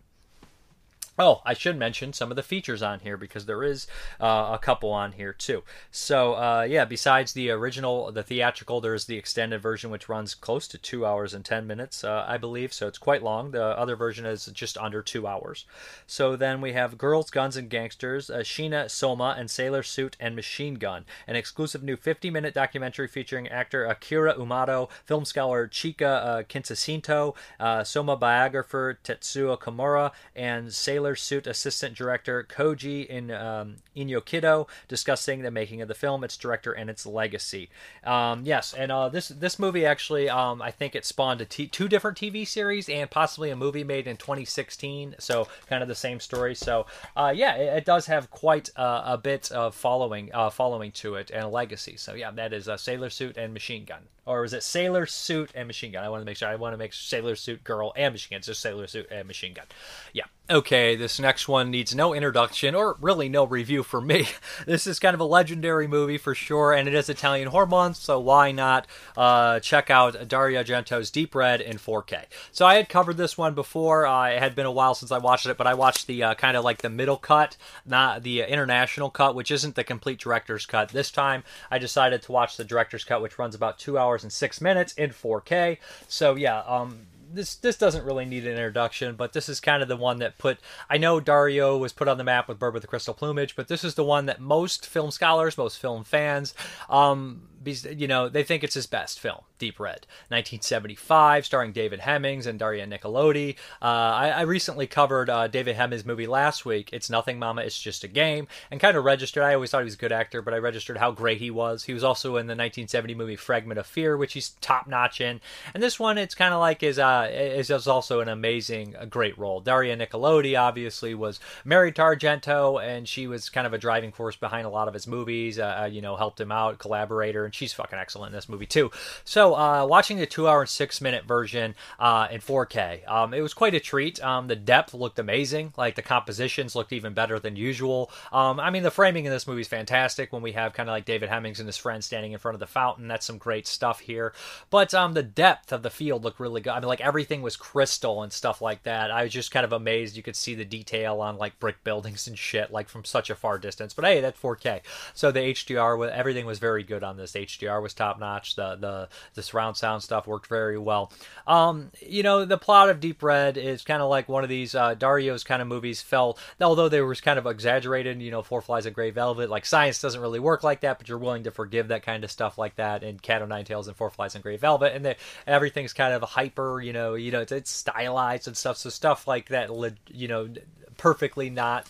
[1.22, 3.88] Oh, I should mention some of the features on here because there is
[4.22, 5.64] uh, a couple on here too.
[5.92, 10.66] So, uh, yeah, besides the original, the theatrical, there's the extended version which runs close
[10.70, 12.72] to two hours and 10 minutes, uh, I believe.
[12.72, 13.52] So it's quite long.
[13.52, 15.66] The other version is just under two hours.
[16.08, 20.38] So then we have Girls, Guns, and Gangsters, uh, Sheena, Soma, and Sailor Suit and
[20.38, 26.02] Machine Gun, an exclusive new 50 minute documentary featuring actor Akira Umato, film scholar Chika
[26.02, 33.78] uh, Kinsasinto, uh, Soma biographer Tetsuo Komura, and Sailor Suit assistant director Koji in um,
[33.96, 37.70] Inyokido discussing the making of the film, its director, and its legacy.
[38.04, 42.18] Um, yes, and uh, this this movie actually, um, I think it spawned two different
[42.18, 45.16] TV series and possibly a movie made in 2016.
[45.20, 46.56] So kind of the same story.
[46.56, 50.92] So uh, yeah, it, it, does have quite uh, a bit of following uh, following
[50.94, 51.98] to it and a legacy.
[51.98, 55.50] So yeah, that is a Sailor Suit and Machine Gun or is it Sailor Suit
[55.56, 56.04] and Machine Gun?
[56.04, 56.48] I want to make sure.
[56.48, 58.38] I want to make Sailor Suit Girl and Machine Gun.
[58.38, 59.66] It's just Sailor Suit and Machine Gun.
[60.14, 60.26] Yeah.
[60.52, 64.28] Okay, this next one needs no introduction or really no review for me.
[64.66, 67.98] This is kind of a legendary movie for sure, and it is Italian Horror Month,
[67.98, 72.26] so why not uh, check out Dario Argento's Deep Red in 4K?
[72.52, 74.06] So I had covered this one before.
[74.06, 76.34] Uh, it had been a while since I watched it, but I watched the uh,
[76.36, 80.66] kind of like the middle cut, not the international cut, which isn't the complete director's
[80.66, 80.90] cut.
[80.90, 84.34] This time I decided to watch the director's cut, which runs about two hours and
[84.34, 85.78] six minutes in 4K.
[86.08, 89.90] So yeah, um, this this doesn't really need an introduction, but this is kind of
[89.90, 90.60] the one that put.
[90.90, 93.68] I know Dario was put on the map with Bird with the Crystal Plumage, but
[93.68, 96.54] this is the one that most film scholars, most film fans,
[96.90, 102.46] um, you know, they think it's his best film, Deep Red, 1975, starring David Hemmings
[102.46, 103.56] and Daria Nicolodi.
[103.82, 106.90] Uh, I, I, recently covered uh, David Hemmings' movie last week.
[106.94, 107.62] It's Nothing, Mama.
[107.62, 109.44] It's just a game, and kind of registered.
[109.44, 111.84] I always thought he was a good actor, but I registered how great he was.
[111.84, 115.42] He was also in the 1970 movie Fragment of Fear, which he's top notch in.
[115.74, 119.38] And this one, it's kind of like is uh is, also an amazing, a great
[119.38, 119.62] role.
[119.62, 124.36] Daria Nicolodi obviously was married to Argento, and she was kind of a driving force
[124.36, 125.60] behind a lot of his movies.
[125.60, 128.68] Uh, uh you know, helped him out, collaborator and she's fucking excellent in this movie
[128.68, 128.92] too.
[129.24, 133.42] So, uh, watching the two hour and six minute version uh, in 4K, um, it
[133.42, 134.24] was quite a treat.
[134.24, 138.12] Um, the depth looked amazing, like the compositions looked even better than usual.
[138.32, 140.94] Um, I mean, the framing in this movie is fantastic when we have kind of
[140.94, 143.08] like David Hemmings and his friend standing in front of the fountain.
[143.08, 144.32] That's some great stuff here.
[144.70, 146.72] But um, the depth of the field looked really good.
[146.72, 149.10] I mean, like everything was crystal and stuff like that.
[149.10, 150.16] I was just kind of amazed.
[150.16, 153.36] You could see the detail on like brick buildings and shit, like from such a
[153.36, 153.94] far distance.
[153.94, 154.82] But hey, that's 4K.
[155.14, 157.32] So the HDR, everything was very good on this.
[157.46, 158.56] HDR was top notch.
[158.56, 161.12] The the the surround sound stuff worked very well.
[161.48, 164.76] Um, you know, the plot of Deep Red is kind of like one of these
[164.76, 166.02] uh, Dario's kind of movies.
[166.02, 168.22] Felt although they were kind of exaggerated.
[168.22, 169.50] You know, Four Flies of Grey Velvet.
[169.50, 172.32] Like science doesn't really work like that, but you're willing to forgive that kind of
[172.32, 173.04] stuff like that.
[173.04, 175.16] And Cat o' Nine Tails and Four Flies and Grey Velvet, and
[175.48, 176.82] everything's kind of hyper.
[176.82, 178.78] You know, you know, it's, it's stylized and stuff.
[178.78, 179.70] So stuff like that,
[180.12, 180.50] you know,
[180.98, 181.90] perfectly not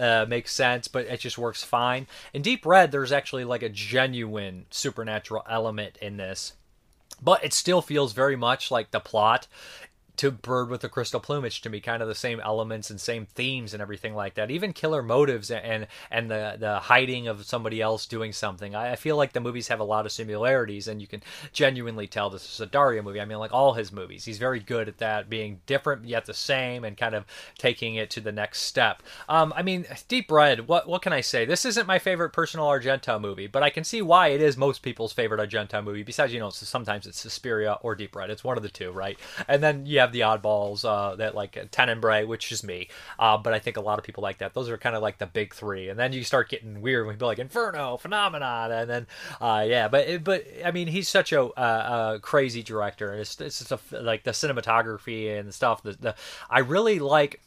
[0.00, 2.06] uh, makes sense, but it just works fine.
[2.32, 6.54] In Deep Red, there's actually like a genuine supernatural element in this,
[7.22, 9.46] but it still feels very much like the plot
[10.20, 13.24] to Bird with the Crystal Plumage to me, kind of the same elements and same
[13.24, 14.50] themes and everything like that.
[14.50, 18.74] Even killer motives and and the the hiding of somebody else doing something.
[18.74, 21.22] I, I feel like the movies have a lot of similarities, and you can
[21.54, 23.18] genuinely tell this is a Dario movie.
[23.18, 26.34] I mean, like all his movies, he's very good at that, being different yet the
[26.34, 27.24] same, and kind of
[27.56, 29.02] taking it to the next step.
[29.26, 30.68] Um, I mean, Deep Red.
[30.68, 31.46] What what can I say?
[31.46, 34.82] This isn't my favorite personal Argento movie, but I can see why it is most
[34.82, 36.02] people's favorite Argento movie.
[36.02, 38.28] Besides, you know, sometimes it's Suspiria or Deep Red.
[38.28, 39.18] It's one of the two, right?
[39.48, 43.38] And then you have have the oddballs uh, that like Tenebrae, which is me, uh,
[43.38, 44.54] but I think a lot of people like that.
[44.54, 47.14] Those are kind of like the big three, and then you start getting weird when
[47.14, 49.06] people like Inferno, Phenomenon, and then
[49.40, 53.58] uh, yeah, but but I mean he's such a, a crazy director, and it's it's
[53.60, 55.82] just a, like the cinematography and stuff.
[55.82, 56.14] The, the
[56.48, 57.40] I really like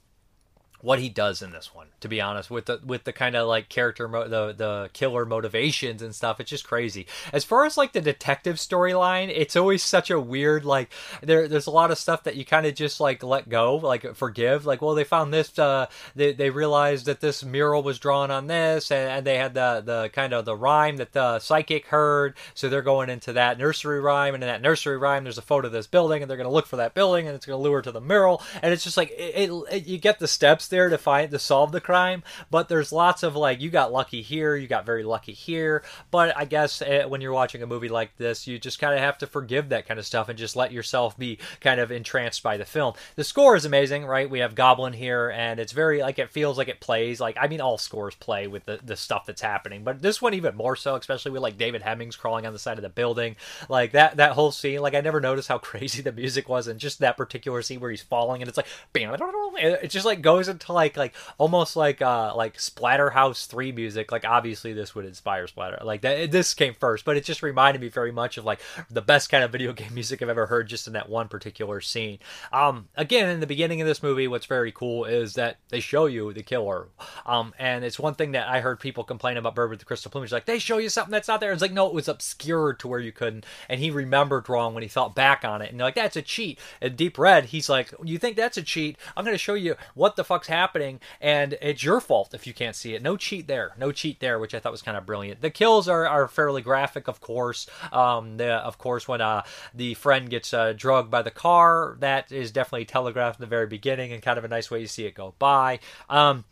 [0.84, 3.48] what he does in this one to be honest with the with the kind of
[3.48, 7.08] like character mo- the the killer motivations and stuff it's just crazy.
[7.32, 10.91] As far as like the detective storyline it's always such a weird like
[11.22, 14.13] there there's a lot of stuff that you kind of just like let go like
[14.15, 15.86] forgive like well they found this uh
[16.17, 19.82] they, they realized that this mural was drawn on this and, and they had the
[19.86, 24.02] the kind of the rhyme that the psychic heard so they're going into that nursery
[24.02, 26.50] rhyme and in that nursery rhyme there's a photo of this building and they're going
[26.50, 28.84] to look for that building and it's going to lure to the mural and it's
[28.84, 31.80] just like it, it, it you get the steps there to find to solve the
[31.80, 32.24] crime.
[32.50, 35.84] But there's lots of like you got lucky here, you got very lucky here.
[36.12, 39.00] But I guess uh, when you're watching a movie like this, you just kind of
[39.00, 42.44] have to forgive that kind of stuff and just let yourself be kind of entranced
[42.44, 42.96] by the film.
[43.16, 44.30] The score is amazing, right?
[44.30, 47.48] We have Goblin here, and it's very like it feels like it plays like I
[47.48, 50.76] mean all scores play with the the stuff that's happening, but this one even more
[50.76, 53.36] so, especially with like David Hemmings crawling on the side of the building,
[53.70, 54.82] like that that whole scene.
[54.82, 57.92] Like I never noticed how crazy the music was, and just that particular scene where
[57.92, 59.16] he's falling, and it's like bam,
[59.58, 64.12] it just like goes into like like almost like uh like Splatterhouse three music.
[64.12, 65.80] Like obviously this would inspire Splatter.
[65.84, 69.02] Like that this came first, but it just reminded me very much of like the
[69.02, 72.19] best kind of video game music I've ever heard just in that one particular scene.
[72.52, 76.06] Um again in the beginning of this movie, what's very cool is that they show
[76.06, 76.88] you the killer.
[77.26, 80.12] Um and it's one thing that I heard people complain about Bird with the Crystal
[80.12, 81.52] Plumage, like they show you something that's not there.
[81.52, 84.84] It's like no, it was obscured to where you couldn't, and he remembered wrong when
[84.84, 86.60] he thought back on it, and they're like that's a cheat.
[86.82, 88.97] In Deep Red, he's like, you think that's a cheat?
[89.15, 92.54] I'm going to show you what the fuck's happening and it's your fault if you
[92.54, 93.02] can't see it.
[93.02, 95.42] No cheat there, no cheat there, which I thought was kind of brilliant.
[95.42, 97.68] The kills are, are fairly graphic, of course.
[97.92, 102.32] Um, the, of course, when uh, the friend gets uh, drugged by the car, that
[102.32, 105.06] is definitely telegraphed in the very beginning, and kind of a nice way to see
[105.06, 105.80] it go by.
[106.10, 106.46] Um,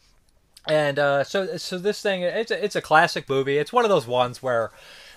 [0.67, 3.57] and uh, so, so this thing, it's a, it's a classic movie.
[3.57, 4.71] It's one of those ones where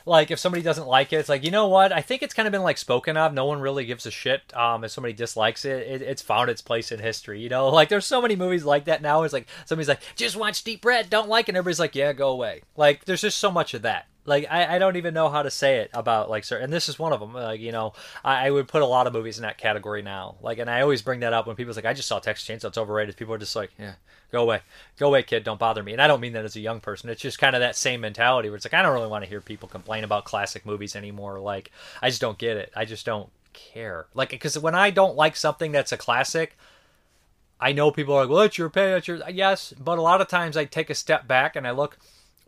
[0.07, 1.93] like if somebody doesn't like it, it's like you know what?
[1.93, 3.33] I think it's kind of been like spoken of.
[3.33, 4.43] No one really gives a shit.
[4.57, 7.41] Um, if somebody dislikes it, it, it's found its place in history.
[7.41, 9.23] You know, like there's so many movies like that now.
[9.23, 11.53] It's like somebody's like, just watch Deep Red, don't like it.
[11.53, 12.63] And everybody's like, yeah, go away.
[12.77, 15.51] Like there's just so much of that like I, I don't even know how to
[15.51, 17.93] say it about like certain and this is one of them like you know
[18.25, 20.37] I, I, would put a lot of movies in that category now.
[20.41, 22.69] Like and i always bring that up when people's like i just saw texas chainsaw
[22.69, 23.17] it's overrated.
[23.17, 23.95] People are just like yeah
[24.33, 24.61] go away
[24.99, 25.93] go away kid don't bother me.
[25.93, 28.01] And i don't mean that as a young person it's just kind of that same
[28.01, 30.97] mentality where it's like i don't really want to hear people complain about classic movies
[30.97, 31.71] anymore like
[32.03, 34.07] i just don't get it i just don't care.
[34.15, 36.57] Like because when i don't like something that's a classic
[37.61, 40.21] i know people are like well it's your opinion it's your yes but a lot
[40.21, 41.97] of times i take a step back and i look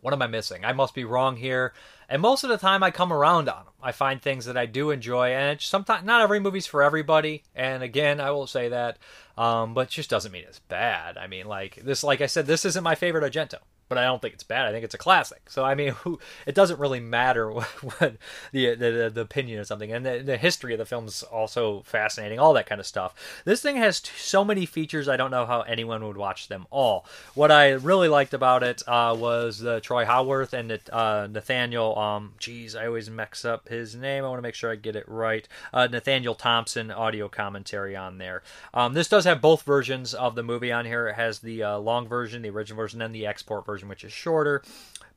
[0.01, 0.63] what am I missing?
[0.63, 1.73] I must be wrong here.
[2.09, 3.73] And most of the time, I come around on them.
[3.81, 7.43] I find things that I do enjoy, and sometimes not every movie's for everybody.
[7.55, 8.97] And again, I will say that,
[9.37, 11.17] um, but just doesn't mean it's bad.
[11.17, 13.59] I mean, like this, like I said, this isn't my favorite Argento.
[13.89, 14.65] But I don't think it's bad.
[14.65, 15.49] I think it's a classic.
[15.49, 18.17] So I mean, who, it doesn't really matter what, what
[18.51, 21.81] the, the, the opinion of something, and the, the history of the film is also
[21.85, 22.39] fascinating.
[22.39, 23.13] All that kind of stuff.
[23.45, 25.07] This thing has t- so many features.
[25.07, 27.05] I don't know how anyone would watch them all.
[27.33, 31.97] What I really liked about it uh, was the Troy Howarth and uh, Nathaniel.
[31.97, 34.23] Um, geez, I always mix up his name.
[34.23, 35.47] I want to make sure I get it right.
[35.73, 38.43] Uh, Nathaniel Thompson audio commentary on there.
[38.73, 41.07] Um, this does have both versions of the movie on here.
[41.07, 44.03] It has the uh, long version, the original version, and the export version version, which
[44.03, 44.63] is shorter.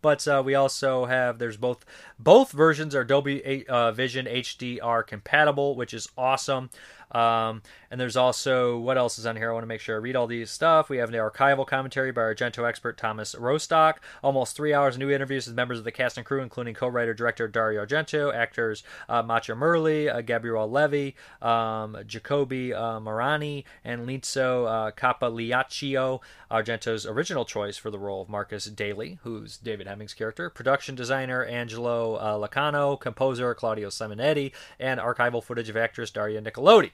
[0.03, 1.85] But uh, we also have there's both
[2.19, 6.71] both versions are Dolby uh, Vision HDR compatible, which is awesome.
[7.13, 9.51] Um, and there's also what else is on here?
[9.51, 10.89] I want to make sure I read all these stuff.
[10.89, 14.01] We have the archival commentary by Argento expert Thomas Rostock.
[14.23, 17.15] Almost three hours of new interviews with members of the cast and crew, including co-writer
[17.15, 21.11] director Dario Argento, actors uh, Macha Merli, uh, Gabriele Levi,
[21.43, 26.21] um, Jacoby uh, Marani, and Linzo uh, Capagliaccio.
[26.51, 30.49] Argento's original choice for the role of Marcus Daly, who's David Hemming's character.
[30.49, 36.93] Production designer Angelo uh, Lacano, composer Claudio Simonetti, and archival footage of actress Daria Nicolodi.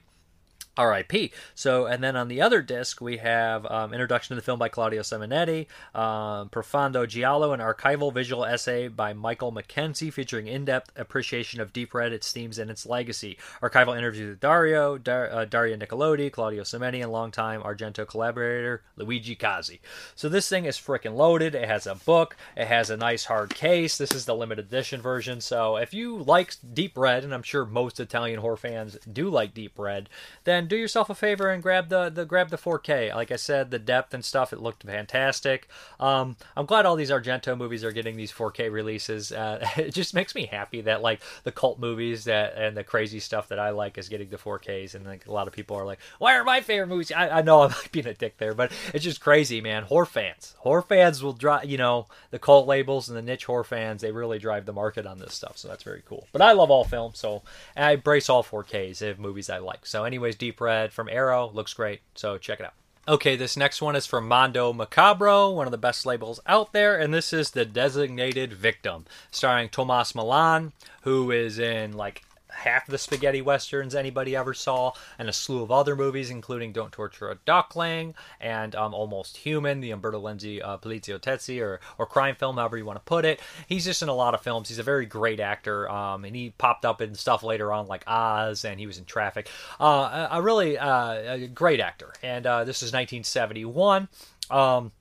[0.77, 1.31] R.I.P.
[1.55, 4.69] So, and then on the other disc, we have um, introduction to the film by
[4.69, 11.59] Claudio Simonetti, um, Profondo Giallo, an archival visual essay by Michael Mackenzie featuring in-depth appreciation
[11.59, 13.37] of Deep Red, its themes, and its legacy.
[13.61, 19.35] Archival interview with Dario, Dar- uh, Daria Nicolodi, Claudio Simonetti, and longtime Argento collaborator Luigi
[19.35, 19.79] Cozzi.
[20.15, 21.55] So this thing is freaking loaded.
[21.55, 22.35] It has a book.
[22.55, 23.97] It has a nice hard case.
[23.97, 25.41] This is the limited edition version.
[25.41, 29.53] So if you like Deep Red, and I'm sure most Italian horror fans do like
[29.53, 30.09] Deep Red,
[30.43, 33.13] then do yourself a favor and grab the, the grab the 4K.
[33.13, 35.67] Like I said, the depth and stuff it looked fantastic.
[35.99, 39.31] Um, I'm glad all these Argento movies are getting these 4K releases.
[39.31, 43.19] Uh, it just makes me happy that like the cult movies that and the crazy
[43.19, 44.95] stuff that I like is getting the 4Ks.
[44.95, 47.11] And like a lot of people are like, why are my favorite movies?
[47.11, 49.83] I, I know I'm like, being a dick there, but it's just crazy, man.
[49.83, 51.65] Horror fans, horror fans will drive.
[51.65, 54.01] You know the cult labels and the niche horror fans.
[54.01, 55.57] They really drive the market on this stuff.
[55.57, 56.27] So that's very cool.
[56.31, 57.43] But I love all films, so
[57.75, 59.85] I embrace all 4Ks of movies I like.
[59.85, 61.49] So anyways, deep Red from Arrow.
[61.53, 62.73] Looks great, so check it out.
[63.09, 66.99] Okay, this next one is from Mondo Macabro, one of the best labels out there,
[66.99, 72.23] and this is The Designated Victim, starring Tomas Milian, who is in like
[72.57, 76.91] half the spaghetti westerns anybody ever saw, and a slew of other movies, including Don't
[76.91, 82.35] Torture a Duckling and um, Almost Human, the Umberto Lenzi uh, Poliziotteschi or, or crime
[82.35, 83.39] film, however you want to put it.
[83.67, 84.69] He's just in a lot of films.
[84.69, 88.03] He's a very great actor, um, and he popped up in stuff later on like
[88.07, 89.49] Oz, and he was in Traffic.
[89.79, 94.07] Uh, a, a, really uh, a great actor, and uh, this is 1971.
[94.49, 94.91] Um,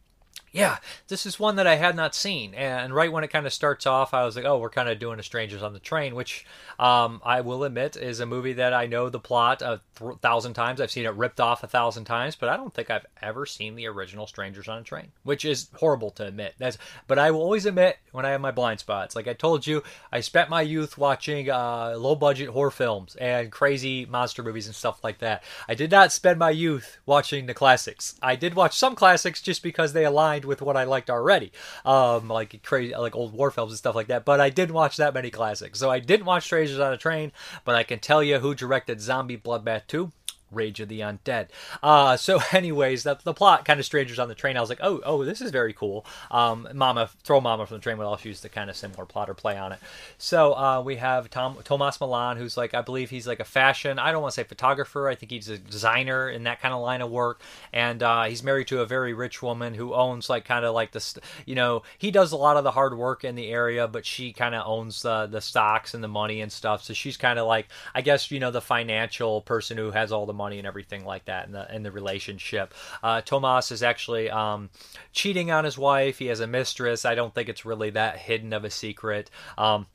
[0.56, 2.54] yeah, this is one that I had not seen.
[2.54, 4.98] And right when it kind of starts off, I was like, oh, we're kind of
[4.98, 6.46] doing a Strangers on the Train, which
[6.78, 9.82] um, I will admit is a movie that I know the plot a
[10.22, 10.80] thousand times.
[10.80, 13.76] I've seen it ripped off a thousand times, but I don't think I've ever seen
[13.76, 16.54] the original Strangers on a Train, which is horrible to admit.
[16.56, 19.14] That's, but I will always admit when I have my blind spots.
[19.14, 23.52] Like I told you, I spent my youth watching uh, low budget horror films and
[23.52, 25.42] crazy monster movies and stuff like that.
[25.68, 28.18] I did not spend my youth watching the classics.
[28.22, 31.52] I did watch some classics just because they aligned with what I liked already,
[31.84, 34.24] um, like crazy, like old war films and stuff like that.
[34.24, 37.32] But I didn't watch that many classics, so I didn't watch Strangers on a Train.
[37.64, 40.12] But I can tell you who directed Zombie Bloodbath 2.
[40.50, 41.48] Rage of the Undead.
[41.82, 44.56] Uh, so, anyways, the, the plot kind of strangers on the train.
[44.56, 46.04] I was like, oh, oh, this is very cool.
[46.30, 49.28] Um, Mama, throw Mama from the train would also use the kind of similar plot
[49.28, 49.78] or play on it.
[50.18, 53.98] So uh, we have Tom Tomas Milan, who's like, I believe he's like a fashion.
[53.98, 55.08] I don't want to say photographer.
[55.08, 57.40] I think he's a designer in that kind of line of work.
[57.72, 60.92] And uh, he's married to a very rich woman who owns like kind of like
[60.92, 61.18] this.
[61.44, 64.32] You know, he does a lot of the hard work in the area, but she
[64.32, 66.84] kind of owns the the stocks and the money and stuff.
[66.84, 70.26] So she's kind of like, I guess you know, the financial person who has all
[70.26, 72.74] the money and everything like that in the in the relationship.
[73.02, 74.70] Uh, Tomas is actually um,
[75.12, 76.18] cheating on his wife.
[76.18, 77.04] He has a mistress.
[77.04, 79.30] I don't think it's really that hidden of a secret.
[79.58, 79.86] Um,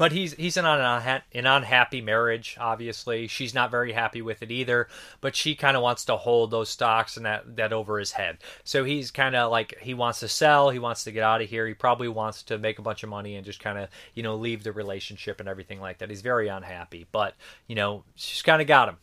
[0.00, 2.56] but he's he's in an, an unhappy marriage.
[2.58, 4.88] Obviously, she's not very happy with it either.
[5.20, 8.38] But she kind of wants to hold those stocks and that that over his head.
[8.64, 10.70] So he's kind of like he wants to sell.
[10.70, 11.66] He wants to get out of here.
[11.66, 14.36] He probably wants to make a bunch of money and just kind of you know
[14.36, 16.08] leave the relationship and everything like that.
[16.08, 17.06] He's very unhappy.
[17.12, 17.34] But
[17.66, 18.96] you know she's kind of got him.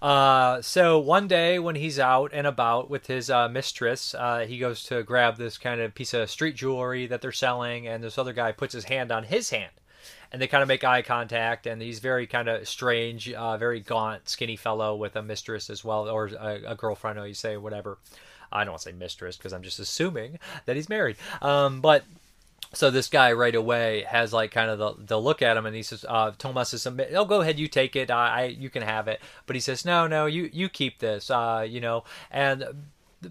[0.00, 4.56] Uh, so one day when he's out and about with his uh, mistress, uh, he
[4.56, 8.16] goes to grab this kind of piece of street jewelry that they're selling, and this
[8.16, 9.72] other guy puts his hand on his hand
[10.32, 13.80] and they kind of make eye contact and he's very kind of strange uh, very
[13.80, 17.56] gaunt skinny fellow with a mistress as well or a, a girlfriend or you say
[17.56, 17.98] whatever.
[18.50, 21.16] I don't want to say mistress because i'm just assuming that he's married.
[21.42, 22.04] Um, but
[22.74, 25.74] so this guy right away has like kind of the, the look at him and
[25.74, 28.10] he says uh, Tomas says oh go ahead you take it.
[28.10, 29.20] I, I you can have it.
[29.46, 32.04] But he says no no you you keep this uh, you know.
[32.30, 32.64] And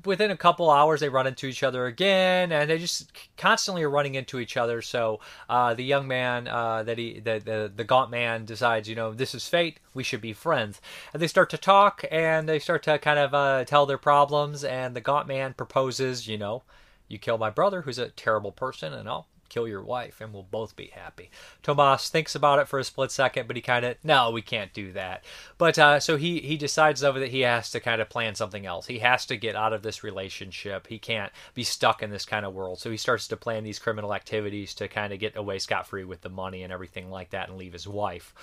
[0.05, 3.89] within a couple hours they run into each other again and they just constantly are
[3.89, 4.81] running into each other.
[4.81, 5.19] So
[5.49, 9.13] uh, the young man uh, that he the, the the gaunt man decides you know
[9.13, 10.81] this is fate we should be friends.
[11.13, 14.63] And they start to talk and they start to kind of uh, tell their problems
[14.63, 16.63] and the gaunt man proposes you know
[17.07, 20.43] you kill my brother who's a terrible person and I'll kill your wife and we'll
[20.43, 21.29] both be happy.
[21.63, 24.73] Tomas thinks about it for a split second, but he kind of, no, we can't
[24.73, 25.23] do that.
[25.57, 28.65] But uh, so he, he decides over that he has to kind of plan something
[28.65, 28.87] else.
[28.87, 30.87] He has to get out of this relationship.
[30.87, 32.79] He can't be stuck in this kind of world.
[32.79, 36.03] So he starts to plan these criminal activities to kind of get away scot free
[36.03, 38.33] with the money and everything like that and leave his wife.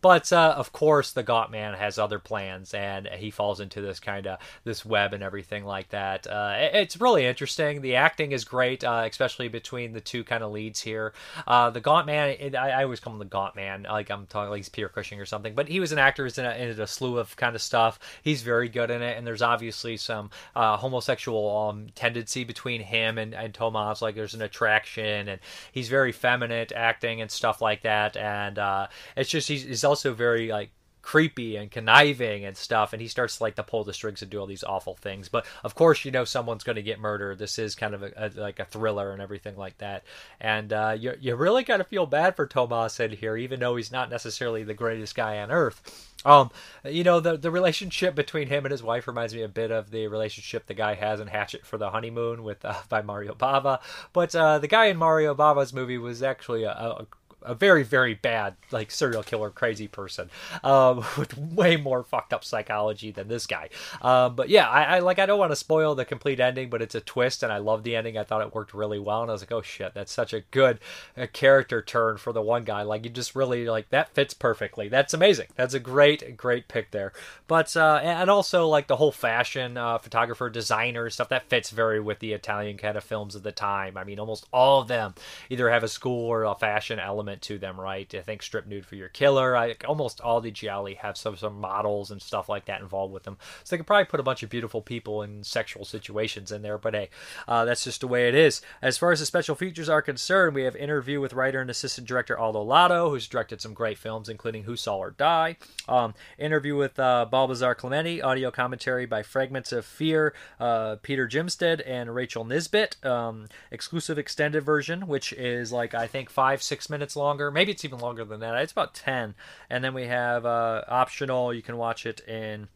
[0.00, 4.00] But uh, of course, the Gaunt Man has other plans and he falls into this
[4.00, 6.26] kind of this web and everything like that.
[6.26, 7.80] Uh, it's really interesting.
[7.80, 11.12] The acting is great, uh, especially between the two kind of leads here.
[11.46, 14.26] Uh, the Gaunt Man, it, I, I, always call him the Gaunt Man, like I'm
[14.26, 16.80] talking like he's Peter Cushing or something, but he was an actor in a, in
[16.80, 17.98] a slew of kind of stuff.
[18.22, 23.18] He's very good in it, and there's obviously some uh, homosexual um, tendency between him
[23.18, 24.00] and, and Tomas.
[24.00, 25.40] Like there's an attraction, and
[25.72, 28.16] he's very feminine acting and stuff like that.
[28.16, 28.86] And uh,
[29.16, 30.70] it's just he's, he's also very like
[31.04, 34.40] creepy and conniving and stuff and he starts like to pull the strings and do
[34.40, 35.28] all these awful things.
[35.28, 37.38] But of course you know someone's going to get murdered.
[37.38, 40.02] This is kind of a, a, like a thriller and everything like that.
[40.40, 43.76] And uh, you, you really got to feel bad for tomas in here even though
[43.76, 46.10] he's not necessarily the greatest guy on earth.
[46.24, 46.50] Um,
[46.86, 49.90] you know the the relationship between him and his wife reminds me a bit of
[49.90, 53.80] the relationship the guy has in Hatchet for the Honeymoon with uh, by Mario Bava,
[54.14, 57.06] but uh, the guy in Mario Bava's movie was actually a, a
[57.44, 60.30] a very very bad like serial killer crazy person
[60.62, 63.68] um, with way more fucked up psychology than this guy.
[64.02, 66.82] Um, but yeah I, I, like i don't want to spoil the complete ending but
[66.82, 68.18] it's a twist and i love the ending.
[68.18, 70.40] I thought it worked really well and i was like oh shit that's such a
[70.50, 70.80] good
[71.16, 72.82] uh, character turn for the one guy.
[72.82, 74.88] Like you just really like that fits perfectly.
[74.88, 75.48] That's amazing.
[75.56, 77.12] That's a great great pick there.
[77.46, 82.00] But uh, and also like the whole fashion uh, photographer designer stuff that fits very
[82.00, 83.96] with the italian kind of films of the time.
[83.96, 85.14] I mean almost all of them
[85.50, 88.12] either have a school or a fashion element element to them, right?
[88.14, 89.56] I think Strip Nude for Your Killer.
[89.56, 93.24] I almost all the gialli have some some models and stuff like that involved with
[93.24, 96.62] them, so they could probably put a bunch of beautiful people in sexual situations in
[96.62, 96.78] there.
[96.78, 97.08] But hey,
[97.48, 98.62] uh, that's just the way it is.
[98.80, 102.06] As far as the special features are concerned, we have interview with writer and assistant
[102.06, 105.56] director Aldo Lado, who's directed some great films, including Who Saw Her Die.
[105.88, 111.82] Um, interview with uh, Balthazar Clementi, audio commentary by Fragments of Fear, uh, Peter Jilmstad,
[111.86, 113.04] and Rachel Nisbet.
[113.04, 117.50] Um, exclusive extended version, which is like I think five six minutes long longer.
[117.50, 118.54] Maybe it's even longer than that.
[118.62, 119.34] It's about 10.
[119.70, 121.52] And then we have uh, optional.
[121.52, 122.68] You can watch it in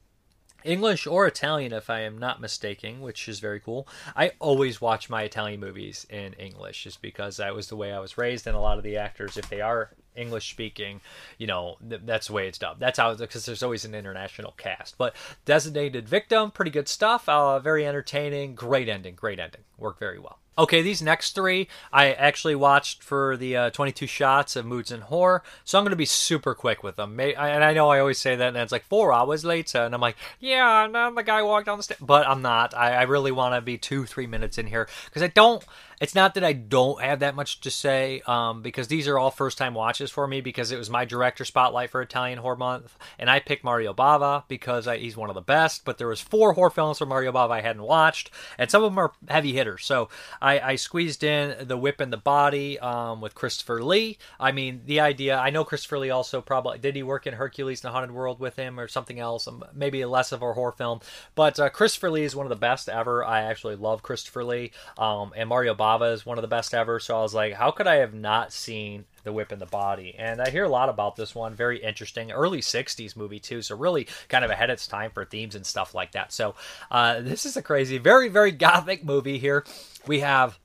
[0.65, 3.87] English or Italian, if I am not mistaken, which is very cool.
[4.17, 8.01] I always watch my Italian movies in English just because that was the way I
[8.01, 11.01] was raised, and a lot of the actors, if they are English speaking,
[11.39, 12.81] you know, th- that's the way it's dubbed.
[12.81, 14.99] That's how, because there's always an international cast.
[14.99, 17.29] But Designated Victim, pretty good stuff.
[17.29, 18.57] Uh, very entertaining.
[18.57, 19.15] Great ending.
[19.15, 19.63] Great ending.
[19.79, 20.41] Worked very well.
[20.59, 25.05] Okay, these next three I actually watched for the uh, 22 shots of Moodz and
[25.05, 27.15] Horror, so I'm going to be super quick with them.
[27.15, 29.95] May- and I know I always say that, and it's like four hours later, and
[29.95, 32.75] I'm like, yeah, and then the guy walked down the stairs, but I'm not.
[32.75, 35.65] I, I really want to be two, three minutes in here because I don't
[36.01, 39.31] it's not that I don't have that much to say, um, because these are all
[39.31, 42.97] first time watches for me because it was my director spotlight for Italian Horror Month,
[43.19, 45.85] and I picked Mario Bava because I, he's one of the best.
[45.85, 48.93] But there was four horror films from Mario Bava I hadn't watched, and some of
[48.93, 49.85] them are heavy hitters.
[49.85, 50.09] So
[50.41, 54.19] I, I squeezed in The Whip and the Body um, with Christopher Lee.
[54.39, 55.37] I mean, the idea.
[55.37, 58.39] I know Christopher Lee also probably did he work in Hercules and the Haunted World
[58.39, 61.01] with him or something else, um, maybe less of a horror film.
[61.35, 63.25] But uh, Christopher Lee is one of the best ever.
[63.25, 66.74] I actually love Christopher Lee, um, and Mario Bava Bava is one of the best
[66.74, 67.01] ever.
[67.01, 70.14] So I was like, how could I have not seen the whip and the body?
[70.18, 71.55] And i hear a lot about this one.
[71.55, 72.30] Very interesting.
[72.30, 73.62] Early 60s movie too.
[73.62, 76.32] So really kind of ahead of its time for themes and stuff like that.
[76.32, 76.55] So
[76.91, 79.64] uh, this is a crazy very very gothic movie here.
[80.07, 80.59] We have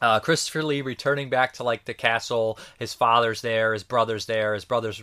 [0.00, 2.58] uh, Christopher Lee returning back to like the castle.
[2.78, 4.54] His father's there, his brother's there.
[4.54, 5.02] His brother's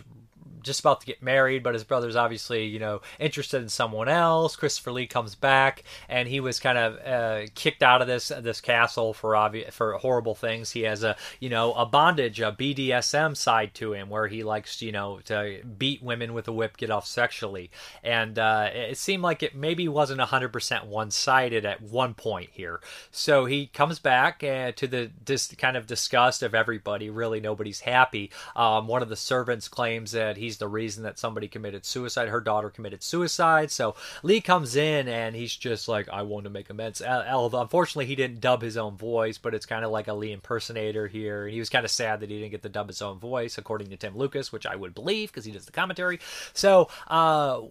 [0.62, 4.56] just about to get married, but his brother's obviously, you know, interested in someone else.
[4.56, 8.60] Christopher Lee comes back, and he was kind of uh, kicked out of this this
[8.60, 10.70] castle for obvi- for horrible things.
[10.70, 14.82] He has a, you know, a bondage, a BDSM side to him, where he likes,
[14.82, 17.70] you know, to beat women with a whip, get off sexually,
[18.02, 22.50] and uh, it seemed like it maybe wasn't hundred percent one sided at one point
[22.52, 22.80] here.
[23.10, 27.10] So he comes back uh, to the this kind of disgust of everybody.
[27.10, 28.30] Really, nobody's happy.
[28.56, 32.28] Um, one of the servants claims that he's he's the reason that somebody committed suicide.
[32.28, 33.70] Her daughter committed suicide.
[33.70, 37.00] So Lee comes in and he's just like, I want to make amends.
[37.02, 40.32] Although, Unfortunately, he didn't dub his own voice, but it's kind of like a Lee
[40.32, 41.48] impersonator here.
[41.48, 43.88] He was kind of sad that he didn't get to dub his own voice, according
[43.88, 46.20] to Tim Lucas, which I would believe because he does the commentary.
[46.52, 47.62] So, uh,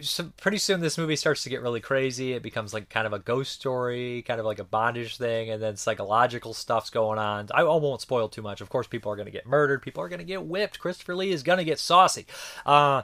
[0.00, 2.32] so pretty soon this movie starts to get really crazy.
[2.32, 5.62] It becomes like kind of a ghost story, kind of like a bondage thing, and
[5.62, 7.48] then psychological stuff's going on.
[7.52, 8.60] I, won't spoil too much.
[8.60, 9.82] Of course, people are going to get murdered.
[9.82, 10.78] People are going to get whipped.
[10.78, 12.26] Christopher Lee is going to get saucy.
[12.64, 13.02] Uh,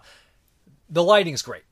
[0.89, 1.64] the lighting's great.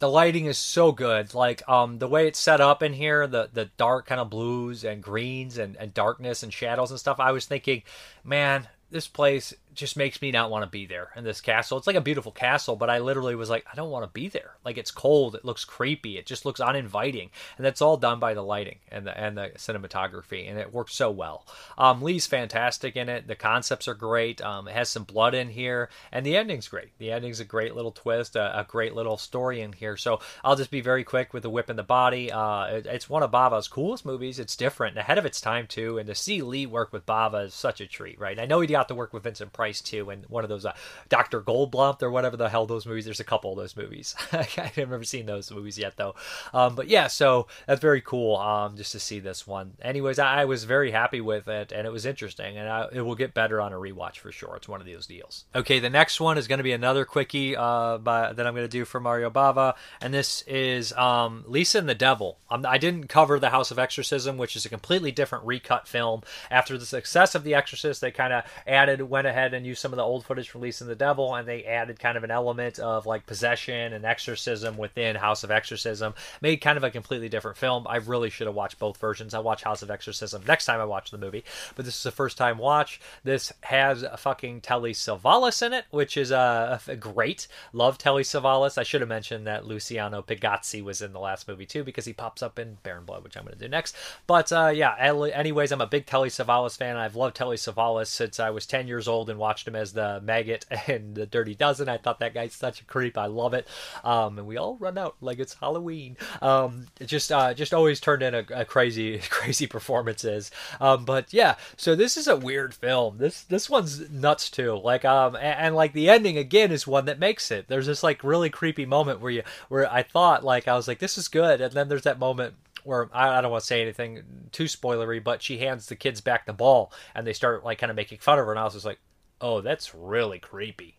[0.00, 1.32] The lighting is so good.
[1.34, 4.82] Like um, the way it's set up in here, the the dark kind of blues
[4.82, 7.20] and greens and, and darkness and shadows and stuff.
[7.20, 7.84] I was thinking,
[8.24, 11.78] man, this place just makes me not want to be there in this castle.
[11.78, 14.28] It's like a beautiful castle, but I literally was like, I don't want to be
[14.28, 14.56] there.
[14.64, 18.34] Like it's cold, it looks creepy, it just looks uninviting, and that's all done by
[18.34, 21.46] the lighting and the and the cinematography, and it works so well.
[21.78, 23.26] Um, Lee's fantastic in it.
[23.26, 24.42] The concepts are great.
[24.42, 26.90] Um, it has some blood in here, and the ending's great.
[26.98, 29.96] The ending's a great little twist, a, a great little story in here.
[29.96, 32.30] So I'll just be very quick with the whip and the body.
[32.30, 34.38] Uh, it, it's one of Bava's coolest movies.
[34.38, 37.54] It's different, ahead of its time too, and to see Lee work with Bava is
[37.54, 38.38] such a treat, right?
[38.38, 39.52] I know he got to work with Vincent.
[39.52, 40.72] Price too, and one of those uh,
[41.08, 43.04] Doctor Goldfoot or whatever the hell those movies.
[43.04, 44.14] There's a couple of those movies.
[44.32, 46.14] I haven't ever seen those movies yet though.
[46.54, 48.36] Um, but yeah, so that's very cool.
[48.36, 49.74] Um, just to see this one.
[49.82, 53.02] Anyways, I, I, was very happy with it, and it was interesting, and I, it
[53.02, 54.56] will get better on a rewatch for sure.
[54.56, 55.44] It's one of those deals.
[55.54, 58.64] Okay, the next one is going to be another quickie uh, by, that I'm going
[58.64, 62.38] to do for Mario Bava, and this is um, Lisa and the Devil.
[62.50, 66.22] Um, I didn't cover the House of Exorcism, which is a completely different recut film.
[66.50, 69.92] After the success of The Exorcist, they kind of added, went ahead and used some
[69.92, 72.30] of the old footage from Lisa and the Devil, and they added kind of an
[72.30, 76.14] element of like possession and exorcism within House of Exorcism.
[76.40, 77.86] Made kind of a completely different film.
[77.88, 79.34] I really should have watched both versions.
[79.34, 81.44] I'll watch House of Exorcism next time I watch the movie,
[81.76, 83.00] but this is a first time watch.
[83.24, 87.46] This has a fucking Telly Savalas in it, which is uh, great.
[87.72, 88.78] Love Telly Savalas.
[88.78, 92.12] I should have mentioned that Luciano Pigozzi was in the last movie too because he
[92.12, 93.94] pops up in Baron Blood, which I'm going to do next.
[94.26, 96.96] But uh, yeah, anyways, I'm a big Telly Savalas fan.
[96.96, 100.20] I've loved Telly Savalas since I was 10 years old and watched him as the
[100.22, 101.88] maggot and the Dirty Dozen.
[101.88, 103.16] I thought that guy's such a creep.
[103.18, 103.66] I love it.
[104.04, 106.16] Um, and we all run out like it's Halloween.
[106.40, 110.50] Um, just uh, just always turned in a, a crazy crazy performances.
[110.80, 113.18] Um, but yeah, so this is a weird film.
[113.18, 114.76] This this one's nuts too.
[114.76, 117.68] Like um and, and like the ending again is one that makes it.
[117.68, 120.98] There's this like really creepy moment where you where I thought like I was like
[120.98, 122.54] this is good, and then there's that moment
[122.84, 124.22] where I, I, don't want to say anything
[124.52, 127.90] too spoilery, but she hands the kids back the ball and they start like kind
[127.90, 128.98] of making fun of her, and I was just like,
[129.40, 130.96] oh, that's really creepy.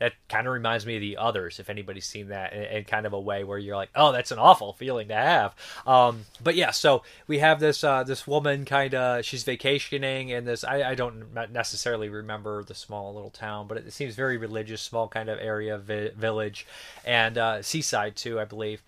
[0.00, 3.06] That kind of reminds me of the others, if anybody's seen that, in, in, kind
[3.06, 5.54] of a way where you're like, oh, that's an awful feeling to have.
[5.86, 10.44] Um, but yeah, so we have this uh, this woman kind of she's vacationing in
[10.44, 10.64] this.
[10.64, 15.06] I, I, don't necessarily remember the small little town, but it seems very religious, small
[15.06, 16.66] kind of area vi- village,
[17.04, 18.82] and uh, seaside too, I believe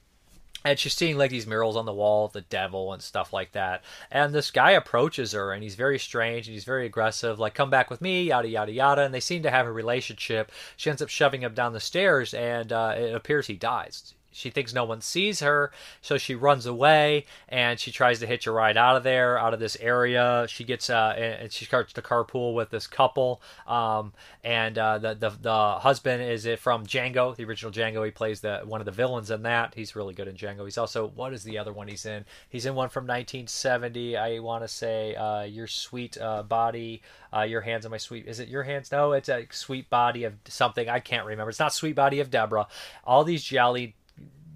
[0.64, 3.52] and she's seeing like these murals on the wall of the devil and stuff like
[3.52, 3.84] that.
[4.10, 7.70] And this guy approaches her, and he's very strange and he's very aggressive, like "come
[7.70, 9.02] back with me," yada yada yada.
[9.02, 10.50] And they seem to have a relationship.
[10.76, 14.51] She ends up shoving him down the stairs, and uh, it appears he dies she
[14.51, 15.70] thinks no one sees her,
[16.01, 19.55] so she runs away and she tries to hitch a ride out of there, out
[19.55, 20.47] of this area.
[20.49, 23.41] She gets uh, and she starts to carpool with this couple.
[23.66, 24.12] Um,
[24.43, 28.05] and uh, the, the the husband is it from Django, the original Django.
[28.05, 29.74] He plays the one of the villains in that.
[29.74, 30.64] He's really good in Django.
[30.64, 32.24] He's also what is the other one he's in?
[32.49, 34.16] He's in one from 1970.
[34.16, 37.03] I want to say uh, Your Sweet uh, Body.
[37.35, 38.26] Uh, your hands on my sweet.
[38.28, 38.93] Is it your hands?
[38.93, 40.89] No, it's a sweet body of something.
[40.89, 41.51] I can't remember.
[41.51, 42.68] It's not sweet body of Deborah.
[43.05, 43.97] All these gialli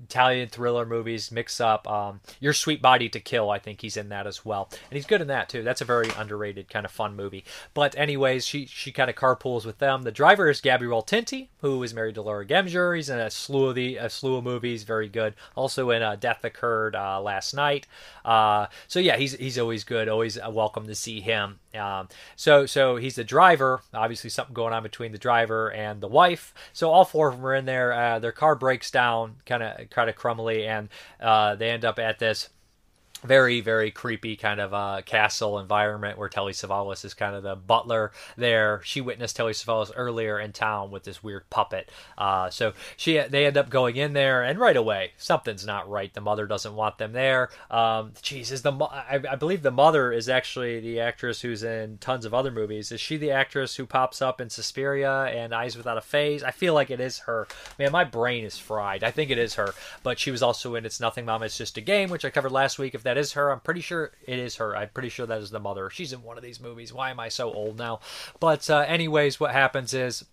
[0.09, 1.87] Italian thriller movies mix up.
[1.87, 5.07] Um, Your Sweet Body to Kill, I think he's in that as well, and he's
[5.07, 5.63] good in that too.
[5.63, 7.45] That's a very underrated kind of fun movie.
[7.75, 10.03] But anyways, she she kind of carpools with them.
[10.03, 12.97] The driver is Gabriel Tinti, who is married to Laura Gemser.
[12.97, 15.35] He's in a slew of the a slew of movies, very good.
[15.55, 17.87] Also in uh, Death Occurred uh, last night.
[18.25, 20.09] Uh, so yeah, he's he's always good.
[20.09, 21.61] Always welcome to see him.
[21.75, 23.83] Um, so so he's the driver.
[23.93, 26.55] Obviously, something going on between the driver and the wife.
[26.73, 27.93] So all four of them are in there.
[27.93, 30.89] Uh, their car breaks down, kind of kind of crumbly, and
[31.21, 32.49] uh, they end up at this
[33.23, 37.57] very very creepy kind of uh, castle environment where Telly Savalas is kind of the
[37.57, 38.81] butler there.
[38.85, 41.91] She witnessed Telly Savalas earlier in town with this weird puppet.
[42.17, 46.13] Uh, so she they end up going in there and right away something's not right.
[46.13, 47.51] The mother doesn't want them there.
[47.71, 51.99] Um, geez, is the I, I believe the mother is actually the actress who's in
[51.99, 52.93] tons of other movies.
[52.93, 56.43] Is she the actress who pops up in Suspiria and Eyes Without a Face?
[56.43, 57.47] I feel like it is her.
[57.79, 59.05] Man, my brain is fried.
[59.05, 61.47] I think it is her, but she was also in It's Nothing Mama.
[61.47, 62.95] It's Just a Game, which I covered last week.
[62.95, 63.51] If that is her.
[63.51, 64.77] I'm pretty sure it is her.
[64.77, 65.89] I'm pretty sure that is the mother.
[65.89, 66.93] She's in one of these movies.
[66.93, 68.01] Why am I so old now?
[68.39, 70.27] But uh, anyways, what happens is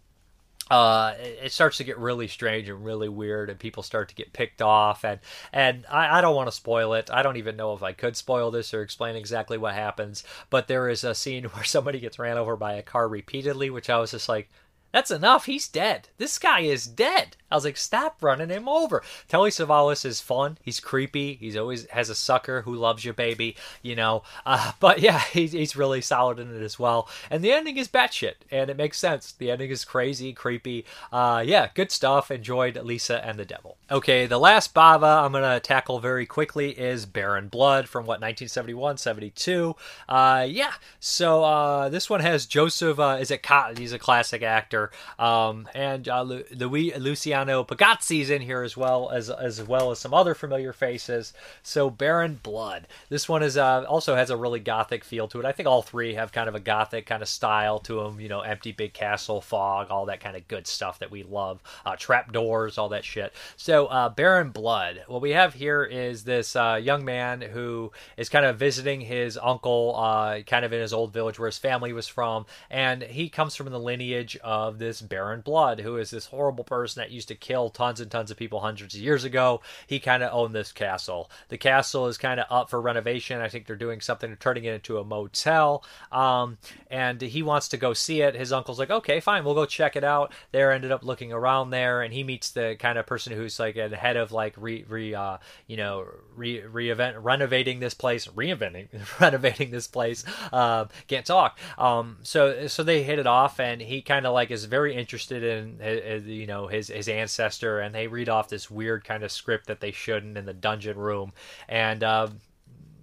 [0.69, 4.33] uh, it starts to get really strange and really weird, and people start to get
[4.33, 5.05] picked off.
[5.05, 5.21] And
[5.53, 7.09] and I, I don't want to spoil it.
[7.09, 10.25] I don't even know if I could spoil this or explain exactly what happens.
[10.49, 13.89] But there is a scene where somebody gets ran over by a car repeatedly, which
[13.89, 14.49] I was just like,
[14.95, 15.45] That's enough.
[15.45, 16.07] He's dead.
[16.19, 17.35] This guy is dead.
[17.51, 19.03] I was like, stop running him over.
[19.27, 20.57] Telly Savalas is fun.
[20.63, 21.35] He's creepy.
[21.35, 24.23] He's always has a sucker who loves your baby, you know.
[24.45, 27.09] Uh, but yeah, he's, he's really solid in it as well.
[27.29, 29.33] And the ending is batshit, and it makes sense.
[29.33, 30.85] The ending is crazy, creepy.
[31.11, 32.31] Uh, yeah, good stuff.
[32.31, 33.77] Enjoyed Lisa and the Devil.
[33.91, 38.97] Okay, the last Bava I'm gonna tackle very quickly is Baron Blood from what 1971,
[38.97, 39.75] 72.
[40.09, 42.97] Uh, yeah, so uh, this one has Joseph.
[42.97, 43.77] Uh, is it Cotten?
[43.77, 44.84] He's a classic actor.
[45.19, 50.13] Um, and uh, Louis Luciano Pigozzi's in here as well as as well as some
[50.13, 51.33] other familiar faces.
[51.63, 52.87] So Baron Blood.
[53.09, 55.45] This one is uh, also has a really gothic feel to it.
[55.45, 58.19] I think all three have kind of a gothic kind of style to them.
[58.19, 61.61] You know, empty big castle, fog, all that kind of good stuff that we love.
[61.85, 63.33] Uh, trap doors, all that shit.
[63.57, 65.03] So uh, Baron Blood.
[65.07, 69.37] What we have here is this uh, young man who is kind of visiting his
[69.41, 73.29] uncle, uh, kind of in his old village where his family was from, and he
[73.29, 77.27] comes from the lineage of this Baron Blood, who is this horrible person that used
[77.29, 79.61] to kill tons and tons of people hundreds of years ago.
[79.87, 81.29] He kind of owned this castle.
[81.49, 83.41] The castle is kind of up for renovation.
[83.41, 85.83] I think they're doing something, turning it into a motel.
[86.11, 86.57] Um,
[86.89, 88.35] and he wants to go see it.
[88.35, 90.33] His uncle's like, okay, fine, we'll go check it out.
[90.51, 93.75] There, ended up looking around there, and he meets the kind of person who's like
[93.75, 95.37] the head of like re, re uh,
[95.67, 96.05] you know,
[96.35, 98.87] re, re-event, renovating this place, reinventing,
[99.19, 100.23] renovating this place.
[100.51, 101.57] Uh, can't talk.
[101.77, 105.43] Um, so so they hit it off, and he kind of like is very interested
[105.43, 109.31] in, his, you know, his his ancestor, and they read off this weird kind of
[109.31, 111.33] script that they shouldn't in the dungeon room,
[111.67, 112.03] and.
[112.03, 112.29] Uh,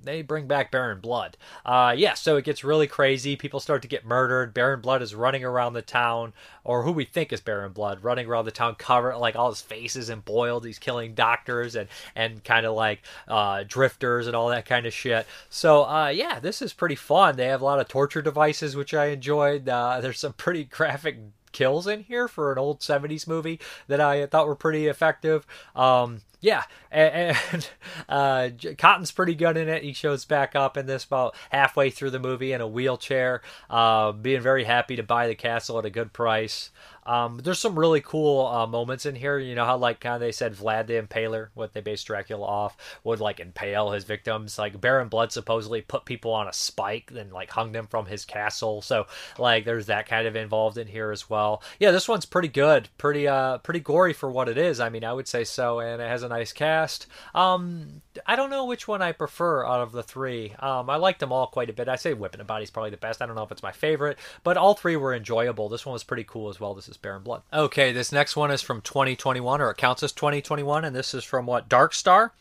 [0.05, 1.37] they bring back Baron Blood.
[1.65, 3.37] Uh, yeah, so it gets really crazy.
[3.37, 4.55] People start to get murdered.
[4.55, 6.33] Baron Blood is running around the town,
[6.65, 9.61] or who we think is Baron Blood, running around the town, covered like all his
[9.61, 10.65] faces and boiled.
[10.65, 14.93] He's killing doctors and and kind of like uh, drifters and all that kind of
[14.93, 15.27] shit.
[15.49, 17.37] So uh, yeah, this is pretty fun.
[17.37, 19.69] They have a lot of torture devices, which I enjoyed.
[19.69, 21.19] Uh, there's some pretty graphic
[21.53, 25.47] kills in here for an old 70s movie that I thought were pretty effective.
[25.77, 27.69] Um, yeah, and, and
[28.09, 29.83] uh, Cotten's pretty good in it.
[29.83, 33.41] He shows back up in this about halfway through the movie in a wheelchair,
[33.71, 36.71] uh, being very happy to buy the castle at a good price.
[37.05, 39.39] Um, there's some really cool uh, moments in here.
[39.39, 42.47] You know how like kind of they said Vlad the Impaler, what they based Dracula
[42.47, 44.59] off, would like impale his victims.
[44.59, 48.25] Like Baron Blood supposedly put people on a spike, then like hung them from his
[48.25, 48.83] castle.
[48.83, 49.07] So
[49.39, 51.63] like there's that kind of involved in here as well.
[51.79, 54.81] Yeah, this one's pretty good, pretty uh pretty gory for what it is.
[54.81, 57.07] I mean, I would say so, and it has a nice cast.
[57.35, 60.55] Um, I don't know which one I prefer out of the three.
[60.59, 61.89] Um, I liked them all quite a bit.
[61.89, 63.23] I say Whip and the Body's probably the best.
[63.23, 65.69] I don't know if it's my favorite, but all three were enjoyable.
[65.69, 66.75] This one was pretty cool as well.
[66.75, 67.43] This is Baron Blood.
[67.53, 71.25] Okay, this next one is from 2021, or it counts as 2021, and this is
[71.25, 71.69] from what?
[71.69, 72.33] Dark Star?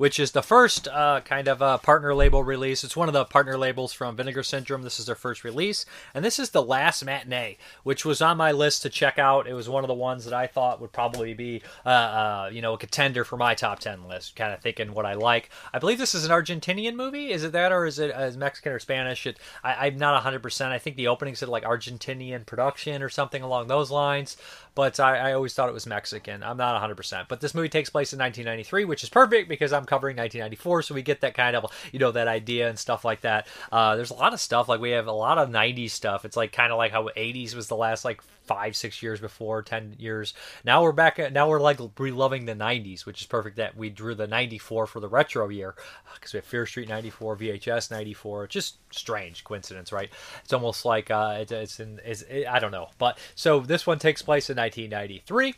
[0.00, 2.82] Which is the first uh, kind of uh, partner label release.
[2.82, 4.80] It's one of the partner labels from Vinegar Syndrome.
[4.80, 5.84] This is their first release,
[6.14, 9.46] and this is the last matinee, which was on my list to check out.
[9.46, 12.62] It was one of the ones that I thought would probably be, uh, uh you
[12.62, 14.36] know, a contender for my top ten list.
[14.36, 15.50] Kind of thinking what I like.
[15.70, 17.30] I believe this is an Argentinian movie.
[17.30, 19.26] Is it that, or is it uh, Mexican or Spanish?
[19.26, 20.42] It, I, am not 100.
[20.42, 24.38] percent I think the opening said like Argentinian production or something along those lines
[24.74, 26.42] but I, I, always thought it was Mexican.
[26.42, 27.26] I'm not 100%.
[27.28, 30.94] But this movie takes place in 1993, which is perfect because I'm covering 1994, so
[30.94, 33.46] we get that kind of, you know, that idea and stuff like that.
[33.72, 34.68] Uh, there's a lot of stuff.
[34.68, 36.24] Like, we have a lot of 90s stuff.
[36.24, 39.62] It's like kind of like how 80s was the last, like, five, six years before,
[39.62, 40.34] 10 years.
[40.64, 44.16] Now we're back, now we're like reloving the 90s, which is perfect that we drew
[44.16, 45.76] the 94 for the retro year
[46.14, 48.48] because we have Fear Street 94, VHS 94.
[48.48, 50.10] Just strange coincidence, right?
[50.42, 52.88] It's almost like uh, it, it's in, it's, it, I don't know.
[52.98, 55.54] But so this one takes place in 1993,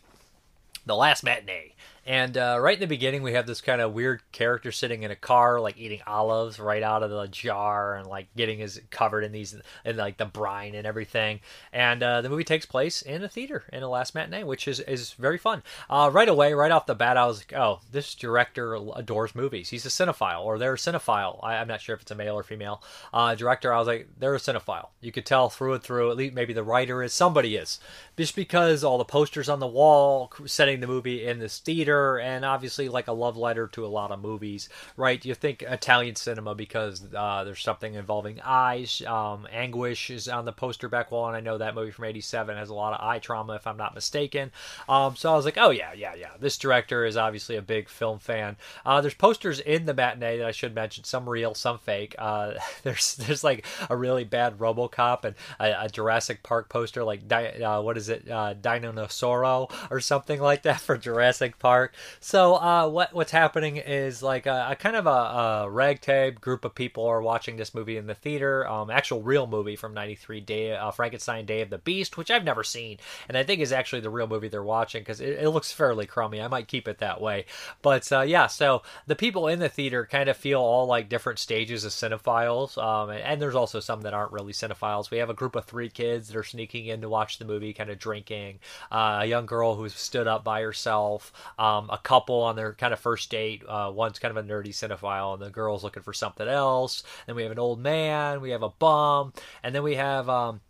[0.84, 1.72] the last matinee.
[2.05, 5.12] And uh, right in the beginning, we have this kind of weird character sitting in
[5.12, 9.22] a car, like eating olives right out of the jar, and like getting his covered
[9.22, 11.38] in these, in like the brine and everything.
[11.72, 14.80] And uh, the movie takes place in a theater in a last matinee, which is
[14.80, 15.62] is very fun.
[15.88, 19.68] Uh, right away, right off the bat, I was like, oh, this director adores movies.
[19.68, 21.38] He's a cinephile, or they're a cinephile.
[21.44, 22.82] I, am not sure if it's a male or female
[23.14, 23.72] uh, director.
[23.72, 24.88] I was like, they're a cinephile.
[25.00, 26.11] You could tell through and through.
[26.11, 27.12] At least maybe the writer is.
[27.12, 27.78] Somebody is,
[28.16, 32.45] just because all the posters on the wall setting the movie in this theater and
[32.45, 35.24] obviously like a love letter to a lot of movies, right?
[35.24, 39.03] You think Italian cinema because uh, there's something involving eyes.
[39.07, 42.57] Um, Anguish is on the poster back wall, and I know that movie from '87
[42.57, 44.51] has a lot of eye trauma, if I'm not mistaken.
[44.88, 46.30] Um, so I was like, oh yeah, yeah, yeah.
[46.40, 48.57] This director is obviously a big film fan.
[48.84, 52.14] Uh, there's posters in the matinee that I should mention, some real, some fake.
[52.18, 57.30] Uh, there's there's like a really bad RoboCop and a, a Jurassic Park poster, like
[57.32, 61.81] uh, what is it, uh, Dinosauro or something like that for Jurassic Park.
[61.82, 61.94] Start.
[62.20, 66.64] So uh, what what's happening is like a, a kind of a, a, ragtag group
[66.64, 68.66] of people are watching this movie in the theater.
[68.66, 72.44] Um, actual real movie from '93, Day uh, Frankenstein Day of the Beast, which I've
[72.44, 75.50] never seen, and I think is actually the real movie they're watching because it, it,
[75.50, 76.40] looks fairly crummy.
[76.40, 77.46] I might keep it that way,
[77.82, 78.46] but uh, yeah.
[78.46, 82.78] So the people in the theater kind of feel all like different stages of cinephiles,
[82.82, 85.10] um, and, and there's also some that aren't really cinephiles.
[85.10, 87.72] We have a group of three kids that are sneaking in to watch the movie,
[87.72, 88.60] kind of drinking.
[88.90, 91.32] Uh, a young girl who's stood up by herself.
[91.58, 93.62] Um, a couple on their kind of first date.
[93.66, 97.02] Uh, one's kind of a nerdy cinephile, and the girl's looking for something else.
[97.26, 98.40] Then we have an old man.
[98.40, 100.28] We have a bum, and then we have.
[100.28, 100.60] Um,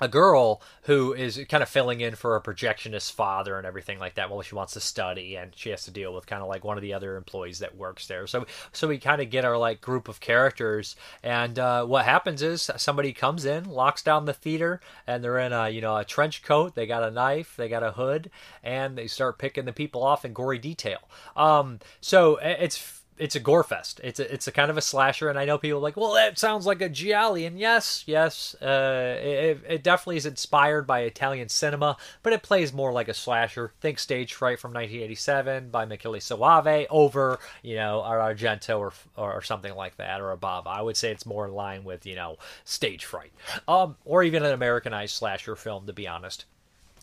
[0.00, 4.14] a girl who is kind of filling in for a projectionist father and everything like
[4.14, 4.28] that.
[4.28, 6.76] Well, she wants to study and she has to deal with kind of like one
[6.76, 8.26] of the other employees that works there.
[8.26, 12.42] So, so we kind of get our like group of characters, and uh, what happens
[12.42, 16.04] is somebody comes in, locks down the theater, and they're in a you know a
[16.04, 16.74] trench coat.
[16.74, 18.30] They got a knife, they got a hood,
[18.62, 20.98] and they start picking the people off in gory detail.
[21.36, 24.00] Um, so it's it's a gore fest.
[24.02, 26.38] It's a it's a kind of a slasher, and I know people like, well, that
[26.38, 31.48] sounds like a gialli, and yes, yes, uh, it, it definitely is inspired by Italian
[31.48, 33.72] cinema, but it plays more like a slasher.
[33.80, 39.74] Think Stage Fright from 1987 by Michele Soavi over you know Argento or or something
[39.74, 40.66] like that or above.
[40.66, 43.32] I would say it's more in line with you know Stage Fright,
[43.68, 46.46] um, or even an Americanized slasher film, to be honest.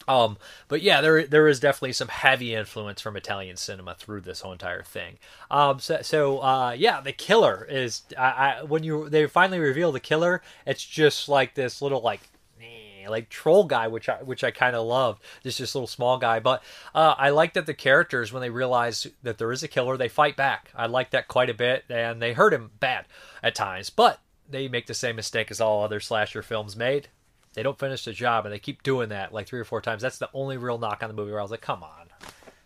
[0.08, 0.38] Um,
[0.68, 4.52] but yeah, there there is definitely some heavy influence from Italian cinema through this whole
[4.52, 5.18] entire thing.
[5.50, 8.24] Um, so, so uh, yeah, the killer is I,
[8.60, 12.22] I, when you they finally reveal the killer, it's just like this little like
[12.62, 15.20] eh, like troll guy, which I which I kind of love.
[15.44, 16.64] Just this little small guy, but
[16.96, 20.10] uh, I like that the characters when they realize that there is a killer, they
[20.10, 20.70] fight back.
[20.76, 23.06] I like that quite a bit, and they hurt him bad
[23.44, 27.08] at times, but they make the same mistake as all other slasher films made
[27.54, 30.02] they don't finish the job and they keep doing that like three or four times.
[30.02, 32.01] That's the only real knock on the movie where I was like, come on.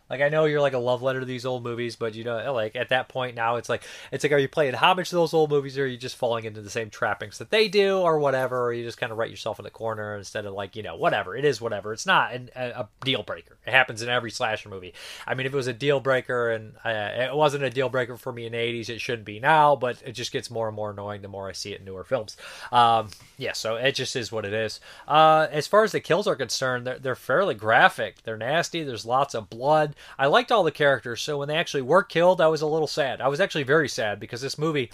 [0.09, 2.53] Like I know you're like a love letter to these old movies, but you know,
[2.53, 5.33] like at that point now, it's like it's like, are you playing homage to those
[5.33, 8.19] old movies, or are you just falling into the same trappings that they do, or
[8.19, 10.83] whatever, or you just kind of write yourself in the corner instead of like you
[10.83, 11.91] know whatever it is, whatever.
[11.91, 13.57] It's not an, a, deal breaker.
[13.65, 14.93] It happens in every slasher movie.
[15.25, 16.89] I mean, if it was a deal breaker, and uh,
[17.31, 20.01] it wasn't a deal breaker for me in the '80s, it shouldn't be now, but
[20.05, 22.37] it just gets more and more annoying the more I see it in newer films.
[22.71, 24.79] Um, yeah, so it just is what it is.
[25.07, 28.21] Uh, as far as the kills are concerned, they're, they're fairly graphic.
[28.23, 28.83] They're nasty.
[28.83, 29.94] There's lots of blood.
[30.17, 32.87] I liked all the characters, so when they actually were killed, I was a little
[32.87, 33.21] sad.
[33.21, 34.91] I was actually very sad because this movie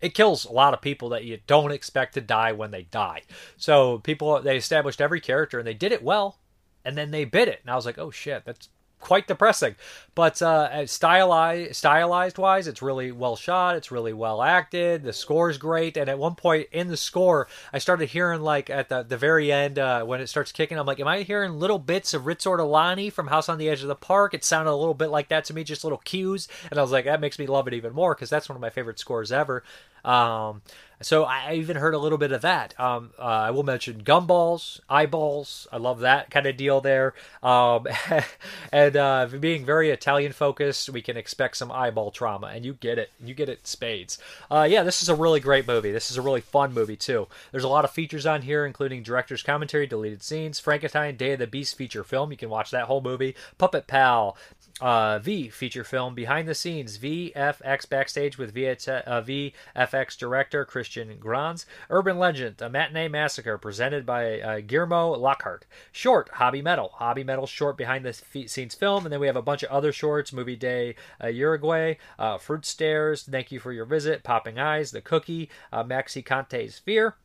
[0.00, 3.22] it kills a lot of people that you don't expect to die when they die.
[3.56, 6.38] So people they established every character and they did it well,
[6.84, 8.68] and then they bit it, and I was like, oh shit, that's
[9.00, 9.76] quite depressing.
[10.14, 13.76] But uh, stylized, stylized wise, it's really well shot.
[13.76, 15.02] It's really well acted.
[15.02, 15.96] The score's great.
[15.96, 19.52] And at one point in the score, I started hearing like at the the very
[19.52, 22.38] end uh, when it starts kicking, I'm like, am I hearing little bits of Riz
[22.38, 24.32] Ortolani from House on the Edge of the Park?
[24.32, 26.48] It sounded a little bit like that to me, just little cues.
[26.70, 28.62] And I was like, that makes me love it even more because that's one of
[28.62, 29.62] my favorite scores ever.
[30.06, 30.62] Um,
[31.02, 32.78] so I even heard a little bit of that.
[32.80, 35.66] Um, uh, I will mention gumballs, eyeballs.
[35.70, 37.12] I love that kind of deal there.
[37.42, 37.86] Um,
[38.72, 42.98] and uh, being very Italian focused, we can expect some eyeball trauma, and you get
[42.98, 43.10] it.
[43.22, 44.18] You get it spades.
[44.50, 45.92] Uh, yeah, this is a really great movie.
[45.92, 47.28] This is a really fun movie too.
[47.52, 51.40] There's a lot of features on here, including director's commentary, deleted scenes, Frankenstein, Day of
[51.40, 52.30] the Beast feature film.
[52.30, 53.36] You can watch that whole movie.
[53.58, 54.36] Puppet Pal,
[54.80, 61.66] uh, V feature film behind the scenes VFX backstage with uh, VFX director Christian Granz.
[61.88, 65.66] Urban Legend a matinee massacre presented by uh, Guillermo Lockhart.
[65.92, 66.90] Short Hobby Metal.
[66.94, 69.92] Hobby Metal short behind the scenes film and then we have a bunch of other
[69.92, 70.32] shorts.
[70.32, 75.00] Movie Day uh, Uruguay uh, Fruit Stairs Thank You for Your Visit Popping Eyes The
[75.00, 77.16] Cookie uh, Maxi Conte's Fear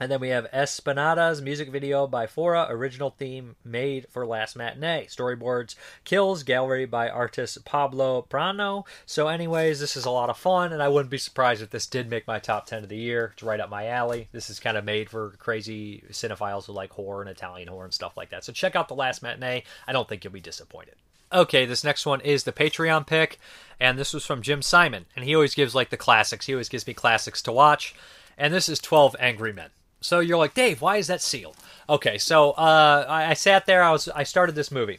[0.00, 5.06] and then we have Espinada's music video by Fora, original theme made for Last Matinee.
[5.10, 5.74] Storyboards,
[6.04, 8.86] Kills, gallery by artist Pablo Prano.
[9.04, 11.86] So, anyways, this is a lot of fun, and I wouldn't be surprised if this
[11.86, 13.32] did make my top 10 of the year.
[13.34, 14.28] It's right up my alley.
[14.32, 17.92] This is kind of made for crazy cinephiles who like horror and Italian horror and
[17.92, 18.42] stuff like that.
[18.42, 19.64] So, check out The Last Matinee.
[19.86, 20.94] I don't think you'll be disappointed.
[21.30, 23.38] Okay, this next one is the Patreon pick,
[23.78, 25.04] and this was from Jim Simon.
[25.14, 27.94] And he always gives like the classics, he always gives me classics to watch.
[28.38, 29.68] And this is 12 Angry Men.
[30.00, 31.56] So you're like, Dave, why is that sealed?
[31.88, 33.82] Okay, so uh, I, I, sat there.
[33.82, 34.98] I was I started this movie.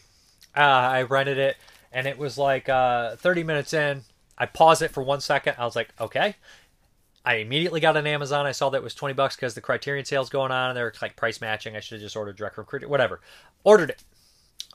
[0.55, 1.57] Uh, I rented it,
[1.91, 4.03] and it was like uh, 30 minutes in.
[4.37, 5.55] I paused it for one second.
[5.57, 6.35] I was like, okay.
[7.23, 8.47] I immediately got on Amazon.
[8.47, 10.91] I saw that it was 20 bucks because the Criterion sale's going on, and they're
[11.01, 11.75] like price matching.
[11.75, 12.89] I should have just ordered direct from Criterion.
[12.89, 13.21] Whatever.
[13.63, 14.03] Ordered it.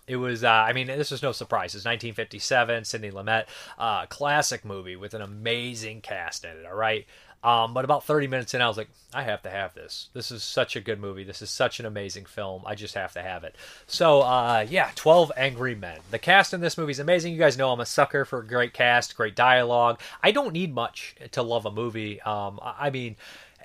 [0.07, 1.75] It was, uh, I mean, this is no surprise.
[1.75, 3.47] It's 1957, Sidney Lumet,
[3.77, 6.65] uh, classic movie with an amazing cast in it.
[6.65, 7.05] All right,
[7.47, 10.09] Um, but about 30 minutes in, I was like, I have to have this.
[10.15, 11.23] This is such a good movie.
[11.23, 12.63] This is such an amazing film.
[12.67, 13.55] I just have to have it.
[13.87, 16.01] So, uh, yeah, 12 Angry Men.
[16.11, 17.33] The cast in this movie is amazing.
[17.33, 20.01] You guys know I'm a sucker for great cast, great dialogue.
[20.25, 22.21] I don't need much to love a movie.
[22.23, 23.15] Um, I mean,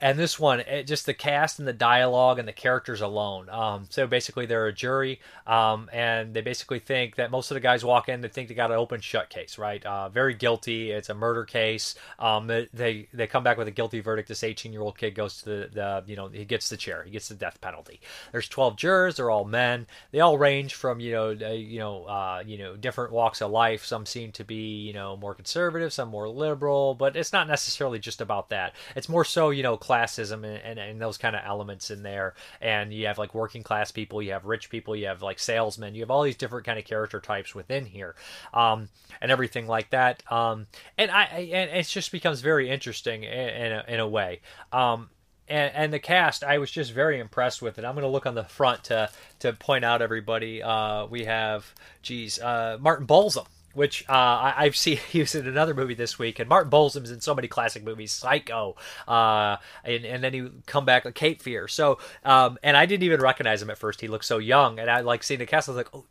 [0.02, 3.49] and this one, it, just the cast and the dialogue and the characters alone.
[3.49, 7.62] Um, so basically, they're a jury, um, and they basically think that most of the
[7.62, 9.86] guys walk in, they think they got an open shut case, right?
[9.86, 10.91] Uh, very guilty.
[10.91, 11.95] It's a murder case.
[12.18, 14.28] Um, they they come back with a guilty verdict.
[14.28, 17.04] This 18 year old kid goes to the, the you know he gets the chair.
[17.04, 18.02] He gets the death penalty.
[18.32, 19.18] There's 12 jurors.
[19.18, 19.86] They're all men.
[20.12, 23.52] They all range from you know uh, you know uh, you know different walks of
[23.52, 23.86] life.
[23.86, 27.99] Some seem to be you know more conservative, some more liberal, but it's not necessarily
[27.99, 28.74] just about that.
[28.95, 32.34] It's more so you know classism and, and, and, those kind of elements in there.
[32.62, 35.96] And you have like working class people, you have rich people, you have like salesmen,
[35.96, 38.16] you have all these different kind of character types within here,
[38.54, 38.89] um,
[39.22, 40.24] and everything like that.
[40.32, 40.68] Um,
[40.98, 44.42] and I and it just becomes very interesting in, in, a, in a way.
[44.72, 45.10] Um,
[45.48, 47.84] and, and, the cast, I was just very impressed with it.
[47.84, 50.64] I'm going to look on the front to to point out everybody.
[50.64, 55.74] Uh, we have, geez, uh, Martin Balsam which uh, I, have seen was in another
[55.74, 58.76] movie this week, and Martin Balsam's in so many classic movies, Psycho,
[59.08, 61.68] uh, and and then he come back with Cape Fear.
[61.68, 64.02] So, um, and I didn't even recognize him at first.
[64.02, 65.70] He looked so young, and I like seeing the cast.
[65.70, 66.06] I was like, oh.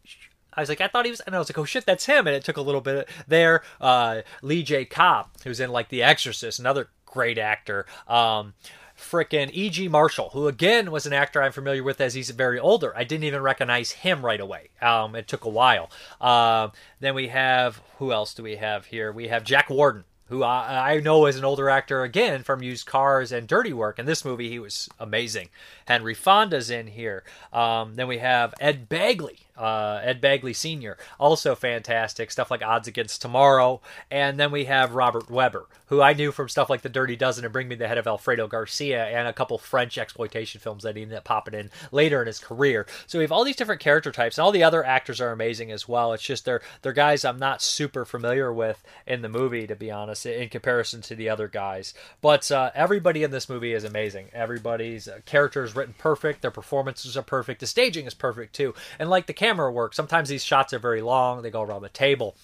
[0.52, 2.26] I was like, I thought he was, and I was like, oh shit, that's him.
[2.26, 3.62] And it took a little bit there.
[3.80, 4.84] Uh, Lee J.
[4.84, 7.86] Cobb, who's in like The Exorcist, another great actor.
[8.08, 8.54] Um,
[9.00, 9.88] frickin' E.G.
[9.88, 12.96] Marshall, who again was an actor I'm familiar with as he's very older.
[12.96, 14.68] I didn't even recognize him right away.
[14.80, 15.90] Um, it took a while.
[16.20, 16.68] Uh,
[17.00, 19.12] then we have who else do we have here?
[19.12, 20.04] We have Jack Warden.
[20.28, 23.98] Who I, I know as an older actor again from Used Cars and Dirty Work.
[23.98, 25.48] In this movie, he was amazing.
[25.86, 27.24] Henry Fonda's in here.
[27.52, 32.30] Um, then we have Ed Begley, uh, Ed Begley Sr., also fantastic.
[32.30, 33.80] Stuff like Odds Against Tomorrow.
[34.10, 37.44] And then we have Robert Webber, who I knew from stuff like The Dirty Dozen
[37.44, 40.96] and Bring Me the Head of Alfredo Garcia and a couple French exploitation films that
[40.96, 42.86] he ended up popping in later in his career.
[43.06, 45.70] So we have all these different character types, and all the other actors are amazing
[45.70, 46.12] as well.
[46.12, 49.90] It's just they're, they're guys I'm not super familiar with in the movie, to be
[49.90, 51.94] honest, in comparison to the other guys.
[52.20, 54.28] But uh, everybody in this movie is amazing.
[54.32, 58.74] Everybody's uh, character is written perfect, their performances are perfect, the staging is perfect too.
[58.98, 59.94] And like the camera work.
[59.94, 62.36] Sometimes these shots are very long; they go around the table.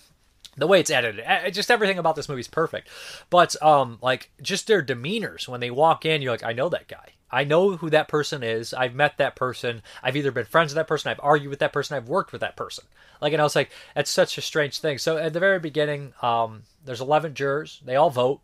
[0.57, 2.89] The way it's edited just everything about this movie is perfect.
[3.29, 5.47] But um like just their demeanors.
[5.47, 7.13] When they walk in you're like i know that guy.
[7.31, 8.73] I know who that person is.
[8.73, 9.83] I've met that person.
[10.03, 11.11] I've either been friends with that person.
[11.11, 11.97] I've argued with that person.
[11.97, 12.85] I've worked with that person.
[13.21, 14.97] Like and i was like that's such a strange thing.
[14.99, 17.83] So at the very beginning um there's 11 jurors.
[17.85, 18.41] They all vote.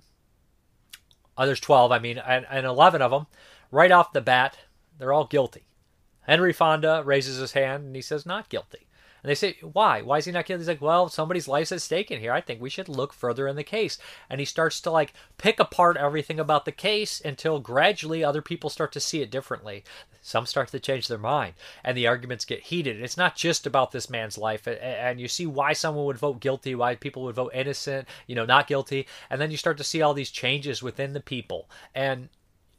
[1.39, 3.27] Uh, there's 12 i mean and, and 11 of them
[3.71, 4.59] right off the bat
[4.99, 5.63] they're all guilty
[6.23, 8.87] Henry Fonda raises his hand and he says, not guilty.
[9.23, 10.03] And they say, why?
[10.03, 10.63] Why is he not guilty?
[10.63, 12.33] He's like, well, somebody's life's at stake in here.
[12.33, 13.97] I think we should look further in the case.
[14.29, 18.69] And he starts to like pick apart everything about the case until gradually other people
[18.69, 19.85] start to see it differently.
[20.23, 21.55] Some start to change their mind
[21.85, 23.01] and the arguments get heated.
[23.01, 24.67] It's not just about this man's life.
[24.67, 28.45] And you see why someone would vote guilty, why people would vote innocent, you know,
[28.45, 29.07] not guilty.
[29.31, 31.71] And then you start to see all these changes within the people.
[31.95, 32.29] And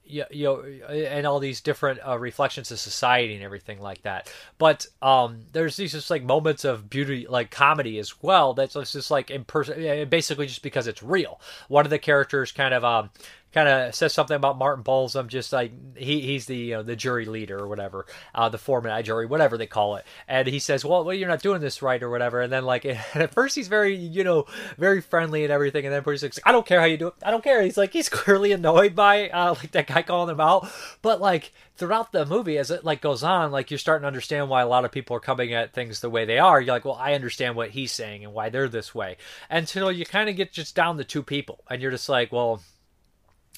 [0.05, 4.31] you, you know, and all these different uh, reflections of society and everything like that.
[4.57, 8.53] But um, there's these just like moments of beauty, like comedy as well.
[8.53, 11.39] That's just like in person, basically just because it's real.
[11.67, 13.09] One of the characters kind of um,
[13.53, 16.95] kind of says something about Martin Balsam, just like he, he's the you know, the
[16.95, 20.05] jury leader or whatever, uh, the foreman jury, whatever they call it.
[20.27, 22.41] And he says, well, well, you're not doing this right or whatever.
[22.41, 24.45] And then like, at first he's very, you know,
[24.77, 25.85] very friendly and everything.
[25.85, 27.13] And then he's like, I don't care how you do it.
[27.23, 27.61] I don't care.
[27.61, 30.67] He's like, he's clearly annoyed by uh, like that guy calling him out.
[31.01, 34.49] But like throughout the movie, as it like goes on, like you're starting to understand
[34.49, 36.59] why a lot of people are coming at things the way they are.
[36.59, 39.17] You're like, well, I understand what he's saying and why they're this way.
[39.49, 42.61] Until you kind of get just down to two people, and you're just like, well,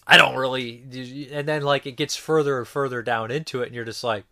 [0.08, 0.84] I don't really.
[1.32, 4.26] And then like it gets further and further down into it, and you're just like,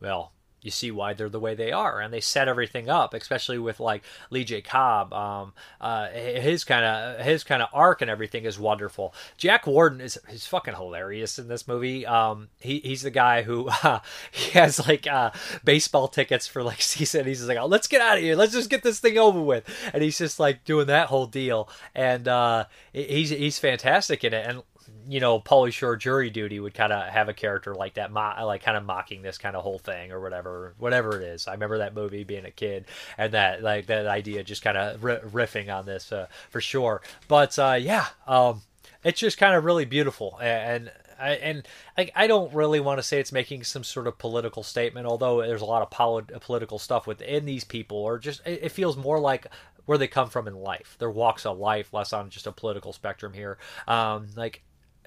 [0.00, 0.32] well,
[0.64, 3.80] you see why they're the way they are, and they set everything up, especially with
[3.80, 4.62] like Lee J.
[4.62, 5.12] Cobb.
[5.12, 9.14] Um, uh, his kind of his kind of arc and everything is wonderful.
[9.36, 12.06] Jack Warden is is fucking hilarious in this movie.
[12.06, 14.00] Um, he he's the guy who uh,
[14.32, 15.32] he has like uh,
[15.64, 17.26] baseball tickets for like season.
[17.26, 18.34] He's like, oh, let's get out of here.
[18.34, 19.68] Let's just get this thing over with.
[19.92, 24.46] And he's just like doing that whole deal, and uh, he's he's fantastic in it.
[24.46, 24.62] And
[25.08, 28.34] you know, Pauly Shore jury duty would kind of have a character like that, mo-
[28.44, 31.46] like kind of mocking this kind of whole thing or whatever, whatever it is.
[31.46, 32.86] I remember that movie being a kid
[33.18, 37.02] and that like that idea just kind of riffing on this uh, for sure.
[37.28, 38.62] But uh, yeah, um,
[39.02, 40.90] it's just kind of really beautiful and.
[41.16, 44.64] I, and I, I don't really want to say it's making some sort of political
[44.64, 48.64] statement, although there's a lot of polit- political stuff within these people, or just it,
[48.64, 49.46] it feels more like
[49.86, 52.92] where they come from in life, their walks of life, less on just a political
[52.92, 53.58] spectrum here.
[53.86, 54.62] Um, like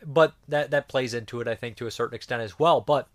[0.05, 2.81] but that that plays into it, I think, to a certain extent as well.
[2.81, 3.07] But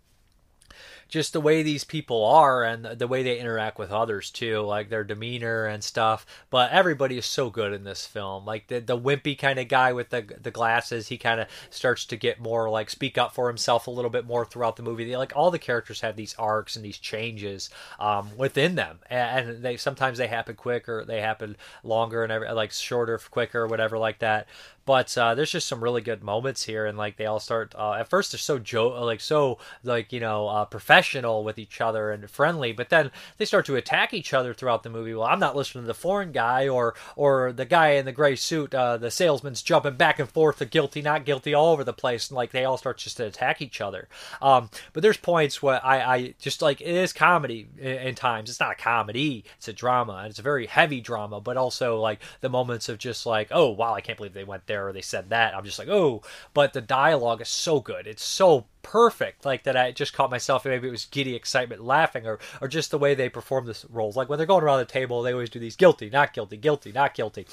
[1.13, 4.89] just the way these people are and the way they interact with others too, like
[4.89, 6.25] their demeanor and stuff.
[6.49, 8.45] But everybody is so good in this film.
[8.45, 12.05] Like the the wimpy kind of guy with the the glasses, he kind of starts
[12.05, 15.05] to get more like speak up for himself a little bit more throughout the movie.
[15.05, 19.61] They, like all the characters have these arcs and these changes um, within them, and
[19.61, 24.17] they sometimes they happen quicker, they happen longer, and every, like shorter, quicker, whatever like
[24.17, 24.47] that.
[24.85, 27.73] But uh, there's just some really good moments here, and like they all start.
[27.77, 31.81] Uh, at first, they're so jo- like so like you know uh, professional with each
[31.81, 35.13] other and friendly, but then they start to attack each other throughout the movie.
[35.13, 38.35] Well, I'm not listening to the foreign guy or or the guy in the gray
[38.35, 38.73] suit.
[38.73, 42.29] Uh, the salesman's jumping back and forth, the guilty, not guilty, all over the place,
[42.29, 44.07] and like they all start just to attack each other.
[44.41, 48.49] Um, but there's points where I, I just like it is comedy in, in times.
[48.49, 51.41] It's not a comedy; it's a drama, and it's a very heavy drama.
[51.41, 54.67] But also like the moments of just like, oh wow, I can't believe they went
[54.67, 55.55] there or they said that.
[55.55, 56.21] I'm just like, oh,
[56.53, 58.07] but the dialogue is so good.
[58.07, 59.75] It's so perfect, like that.
[59.75, 60.65] I just caught myself.
[60.65, 64.15] Maybe it was giddy excitement, laughing, or or just the way they perform the roles.
[64.15, 66.91] Like when they're going around the table, they always do these guilty, not guilty, guilty,
[66.91, 67.47] not guilty.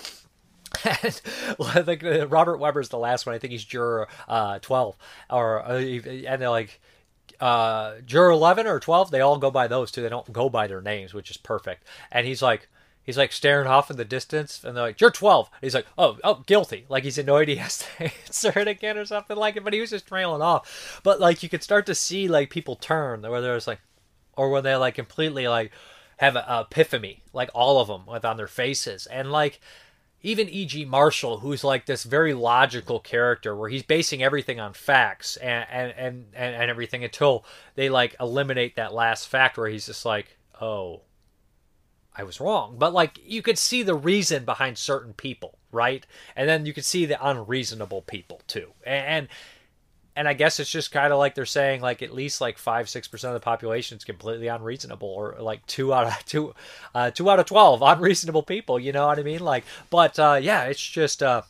[0.85, 3.35] and think uh, Robert Webber's the last one.
[3.35, 4.97] I think he's juror uh, twelve,
[5.31, 6.81] or uh, and they're like
[7.41, 9.11] uh, juror eleven or twelve.
[9.11, 10.03] They all go by those two.
[10.03, 11.85] They don't go by their names, which is perfect.
[12.13, 12.69] And he's like,
[13.11, 15.87] he's like staring off in the distance, and they're like, "You're 12." And he's like,
[15.99, 19.57] "Oh, oh, guilty." Like he's annoyed he has to answer it again or something like
[19.57, 19.65] it.
[19.65, 21.01] But he was just trailing off.
[21.03, 23.81] But like you could start to see like people turn, where there's like,
[24.37, 25.73] or where they like completely like
[26.19, 29.61] have an epiphany, like all of them, with on their faces, and like
[30.23, 30.85] even E.G.
[30.85, 35.93] Marshall, who's like this very logical character, where he's basing everything on facts and and
[35.97, 37.45] and, and everything until
[37.75, 41.01] they like eliminate that last fact where he's just like, oh
[42.17, 42.77] I was wrong.
[42.79, 46.05] But like you could see the reason behind certain people, right?
[46.37, 48.73] And then you could see the unreasonable people too.
[48.85, 49.29] And
[50.17, 52.89] and I guess it's just kind of like they're saying like at least like five
[52.89, 56.55] six percent of the population is completely unreasonable, or like two out of two,
[56.95, 58.79] uh, two out of twelve unreasonable people.
[58.79, 59.41] You know what I mean?
[59.41, 61.23] Like, but uh, yeah, it's just.
[61.23, 61.43] Uh,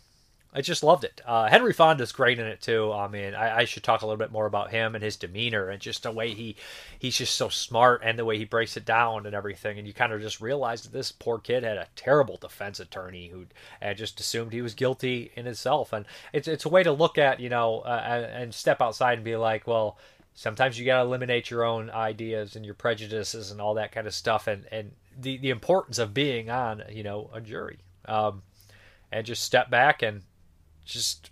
[0.53, 1.21] I just loved it.
[1.25, 2.93] Uh, Henry Fonda's great in it too.
[2.93, 5.69] I mean, I, I, should talk a little bit more about him and his demeanor
[5.69, 6.57] and just the way he
[6.99, 9.79] he's just so smart and the way he breaks it down and everything.
[9.79, 13.29] And you kind of just realize that this poor kid had a terrible defense attorney
[13.29, 13.47] who
[13.81, 15.93] had just assumed he was guilty in himself.
[15.93, 19.19] And it's it's a way to look at you know uh, and, and step outside
[19.19, 19.99] and be like, well,
[20.35, 24.09] sometimes you got to eliminate your own ideas and your prejudices and all that kind
[24.09, 27.79] of stuff and and the the importance of being on you know a jury.
[28.07, 28.43] Um,
[29.13, 30.23] and just step back and
[30.91, 31.31] just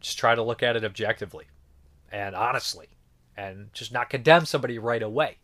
[0.00, 1.46] just try to look at it objectively
[2.12, 2.88] and honestly
[3.36, 5.38] and just not condemn somebody right away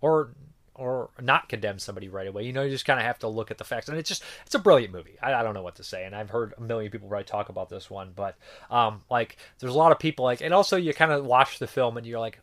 [0.00, 0.34] or
[0.74, 2.44] or not condemn somebody right away.
[2.44, 3.88] You know you just kind of have to look at the facts.
[3.88, 5.16] And it's just it's a brilliant movie.
[5.22, 6.04] I, I, don't know what to say.
[6.04, 8.36] And i've heard a million people write talk about this one but
[8.70, 11.66] um like there's a lot of people like and also you kind of watch the
[11.66, 12.40] film and you're like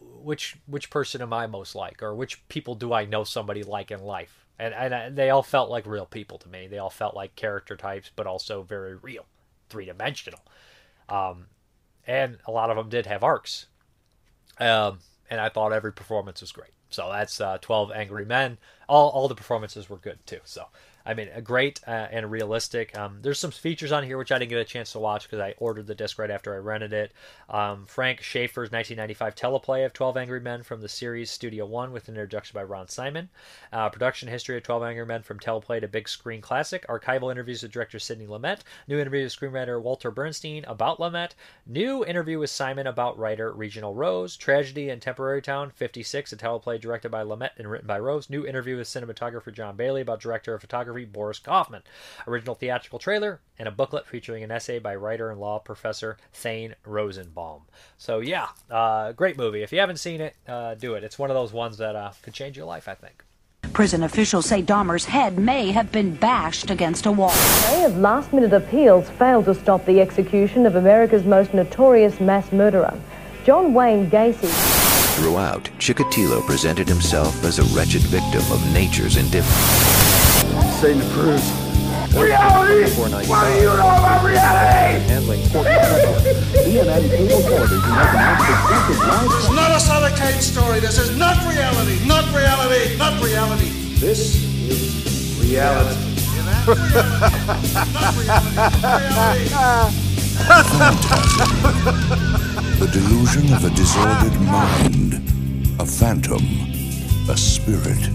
[0.00, 2.02] which which person am i most like?
[2.02, 4.46] Or which people do i know somebody like in life?
[4.58, 6.68] And and they all felt like real people to me.
[6.68, 9.26] They all felt like character types but also very real
[9.68, 10.40] three dimensional.
[11.08, 11.46] Um,
[12.06, 13.66] and a lot of them did have arcs.
[14.58, 14.98] Um,
[15.30, 16.70] and I thought every performance was great.
[16.90, 18.58] So that's uh, 12 Angry Men.
[18.88, 20.40] All, all the performances were good too.
[20.44, 20.66] So
[21.06, 22.96] I mean, great uh, and realistic.
[22.96, 25.38] Um, there's some features on here which I didn't get a chance to watch because
[25.38, 27.12] I ordered the disc right after I rented it.
[27.50, 32.08] Um, Frank Schaefer's 1995 teleplay of 12 Angry Men from the series Studio One with
[32.08, 33.28] an introduction by Ron Simon.
[33.70, 36.86] Uh, production history of 12 Angry Men from teleplay to big screen classic.
[36.88, 38.60] Archival interviews with director Sidney Lumet.
[38.88, 41.32] New interview with screenwriter Walter Bernstein about Lumet.
[41.66, 44.38] New interview with Simon about writer Reginald Rose.
[44.38, 48.30] Tragedy in Temporary Town 56, a teleplay directed by Lumet and written by Rose.
[48.30, 51.82] New interview with cinematographer John Bailey about director of photography Boris Kaufman.
[52.28, 56.76] Original theatrical trailer and a booklet featuring an essay by writer and law professor Thane
[56.86, 57.62] Rosenbaum.
[57.98, 59.64] So yeah, uh, great movie.
[59.64, 61.02] If you haven't seen it, uh, do it.
[61.02, 63.24] It's one of those ones that uh, could change your life, I think.
[63.72, 67.32] Prison officials say Dahmer's head may have been bashed against a wall.
[67.70, 72.96] A of last-minute appeals failed to stop the execution of America's most notorious mass murderer,
[73.44, 74.50] John Wayne Gacy.
[75.16, 80.03] Throughout, Chikatilo presented himself as a wretched victim of nature's indifference.
[80.80, 81.64] Satan approves.
[82.14, 82.90] Reality!
[82.94, 85.02] What do you know about reality?
[85.08, 88.98] Handling CNN cable television has announced exclusive.
[89.30, 90.80] This is not a Solitaire story.
[90.80, 92.06] This is not reality.
[92.06, 92.96] Not reality.
[92.96, 93.68] Not reality.
[93.98, 94.36] This
[94.68, 96.14] is reality.
[102.78, 105.14] the delusion of a disordered mind,
[105.80, 106.42] a phantom,
[107.28, 108.08] a spirit,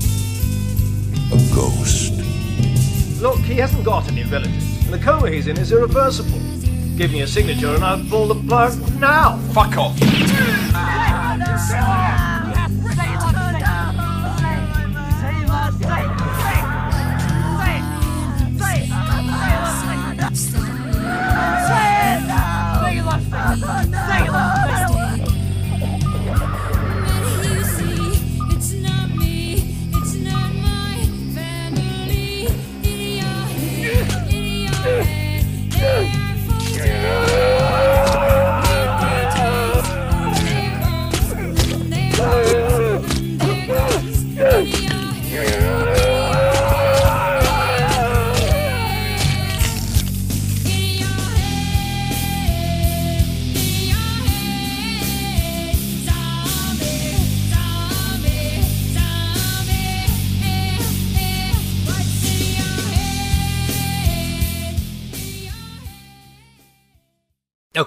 [1.31, 2.38] a ghost.
[3.21, 6.39] Look, he hasn't got any relatives, and the coma he's in is irreversible.
[6.97, 9.37] Give me a signature and I'll pull the plug now.
[9.53, 9.97] Fuck off.
[10.73, 12.17] Ah,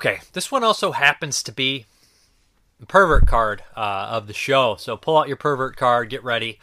[0.04, 1.86] Okay, this one also happens to be
[2.80, 4.74] the pervert card uh, of the show.
[4.74, 6.58] So pull out your pervert card, get ready.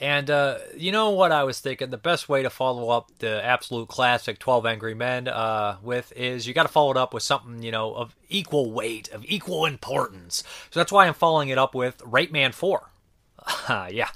[0.00, 1.90] And uh, you know what I was thinking?
[1.90, 6.48] The best way to follow up the absolute classic 12 Angry Men uh, with is
[6.48, 9.64] you got to follow it up with something, you know, of equal weight, of equal
[9.64, 10.42] importance.
[10.72, 12.90] So that's why I'm following it up with Rape Man 4.
[13.92, 14.08] yeah.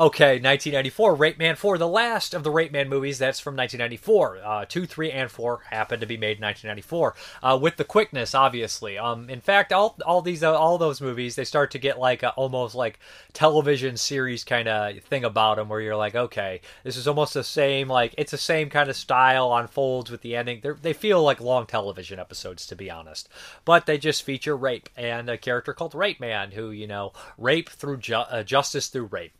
[0.00, 3.18] Okay, 1994, Rape Man 4, the last of the Rape Man movies.
[3.18, 4.38] That's from 1994.
[4.42, 7.14] Uh, 2, 3, and 4 happened to be made in 1994.
[7.42, 8.96] Uh, with the quickness, obviously.
[8.96, 12.22] Um, in fact, all all these uh, all those movies, they start to get like
[12.22, 12.98] a, almost like
[13.34, 17.44] television series kind of thing about them, where you're like, okay, this is almost the
[17.44, 17.86] same.
[17.86, 20.60] Like it's the same kind of style unfolds with the ending.
[20.62, 23.28] They're, they feel like long television episodes, to be honest.
[23.66, 27.68] But they just feature rape and a character called Rape Man, who you know, rape
[27.68, 29.34] through ju- uh, justice through rape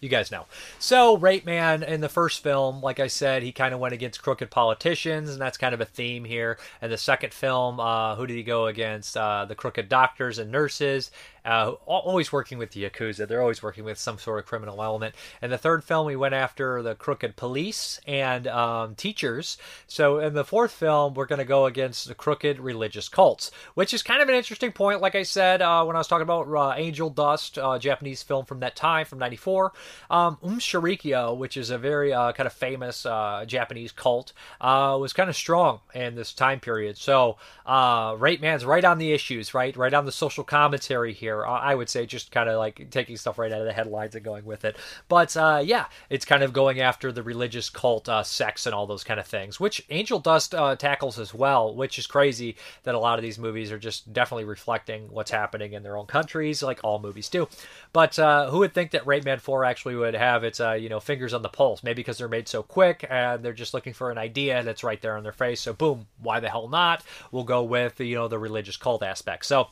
[0.00, 0.46] you guys know.
[0.78, 4.22] So, Rape Man in the first film, like I said, he kind of went against
[4.22, 6.58] crooked politicians, and that's kind of a theme here.
[6.80, 9.16] And the second film, uh, who did he go against?
[9.16, 11.10] Uh, the crooked doctors and nurses
[11.48, 13.26] uh, always working with the Yakuza.
[13.26, 15.14] They're always working with some sort of criminal element.
[15.40, 19.56] And the third film, we went after the crooked police and um, teachers.
[19.86, 23.94] So in the fourth film, we're going to go against the crooked religious cults, which
[23.94, 25.00] is kind of an interesting point.
[25.00, 28.44] Like I said uh, when I was talking about uh, Angel Dust, uh, Japanese film
[28.44, 29.72] from that time, from '94,
[30.10, 35.36] um, which is a very uh, kind of famous uh, Japanese cult, was kind of
[35.36, 36.98] strong in this time period.
[36.98, 41.74] So Rape Man's right on the issues, right, right on the social commentary here I
[41.74, 44.44] would say just kind of like taking stuff right out of the headlines and going
[44.44, 44.76] with it.
[45.08, 48.86] But uh, yeah, it's kind of going after the religious cult, uh, sex, and all
[48.86, 51.74] those kind of things, which Angel Dust uh, tackles as well.
[51.74, 55.72] Which is crazy that a lot of these movies are just definitely reflecting what's happening
[55.72, 57.48] in their own countries, like all movies do.
[57.92, 60.88] But uh, who would think that Rape Man Four actually would have its uh, you
[60.88, 61.82] know fingers on the pulse?
[61.82, 65.00] Maybe because they're made so quick and they're just looking for an idea that's right
[65.00, 65.60] there on their face.
[65.60, 67.02] So boom, why the hell not?
[67.32, 69.46] We'll go with you know the religious cult aspect.
[69.46, 69.68] So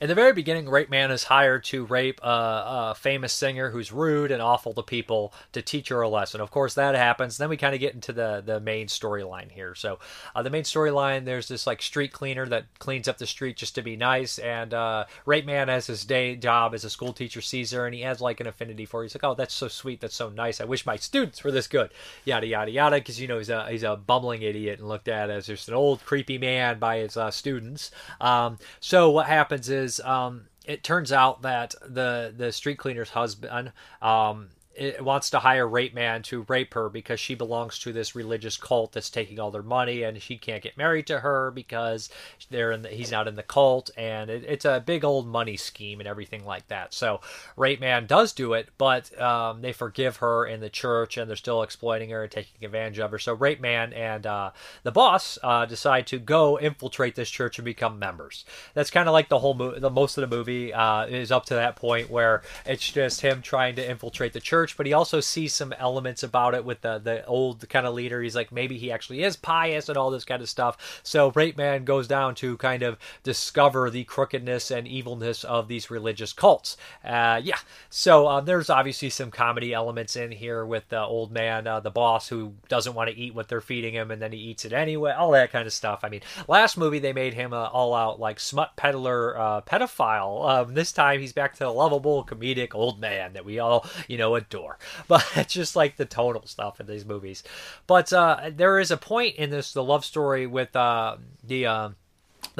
[0.00, 3.92] in the very beginning, Rape Man is hired to rape a, a, famous singer who's
[3.92, 6.40] rude and awful to people to teach her a lesson.
[6.40, 7.36] Of course, that happens.
[7.36, 9.74] Then we kind of get into the the main storyline here.
[9.74, 9.98] So,
[10.34, 13.74] uh, the main storyline there's this like street cleaner that cleans up the street just
[13.74, 17.42] to be nice, and uh, Rape Man has his day job as a school teacher,
[17.42, 19.04] sees her, and he has like an affinity for her.
[19.04, 20.00] He's like, "Oh, that's so sweet.
[20.00, 20.62] That's so nice.
[20.62, 21.90] I wish my students were this good."
[22.24, 22.96] Yada yada yada.
[22.96, 25.74] Because you know he's a he's a bumbling idiot and looked at as just an
[25.74, 27.90] old creepy man by his uh, students.
[28.18, 33.72] Um, so what happens is um, it turns out that the the street cleaner's husband
[34.00, 38.14] um, it wants to hire Rape Man to rape her because she belongs to this
[38.14, 42.08] religious cult that's taking all their money, and she can't get married to her because
[42.50, 45.56] they're in the, he's not in the cult, and it, it's a big old money
[45.56, 46.94] scheme and everything like that.
[46.94, 47.20] So
[47.56, 51.36] Rape Man does do it, but um, they forgive her in the church, and they're
[51.36, 53.18] still exploiting her and taking advantage of her.
[53.18, 54.52] So Rape Man and uh,
[54.84, 58.44] the boss uh, decide to go infiltrate this church and become members.
[58.74, 59.80] That's kind of like the whole movie.
[59.80, 63.42] The most of the movie uh, is up to that point where it's just him
[63.42, 66.82] trying to infiltrate the church church, but he also sees some elements about it with
[66.82, 68.20] the the old kind of leader.
[68.20, 71.00] He's like maybe he actually is pious and all this kind of stuff.
[71.02, 75.90] So Rape Man goes down to kind of discover the crookedness and evilness of these
[75.90, 76.76] religious cults.
[77.04, 77.58] Uh, yeah,
[77.88, 81.90] so um, there's obviously some comedy elements in here with the old man, uh, the
[81.90, 84.72] boss, who doesn't want to eat what they're feeding him, and then he eats it
[84.72, 85.12] anyway.
[85.12, 86.00] All that kind of stuff.
[86.02, 90.48] I mean, last movie they made him a all out like smut peddler uh, pedophile.
[90.48, 94.18] Um, this time he's back to the lovable comedic old man that we all you
[94.18, 94.78] know door.
[95.08, 97.42] But it's just like the total stuff in these movies.
[97.86, 101.66] But uh, there is a point in this the love story with uh, the.
[101.66, 101.88] Uh,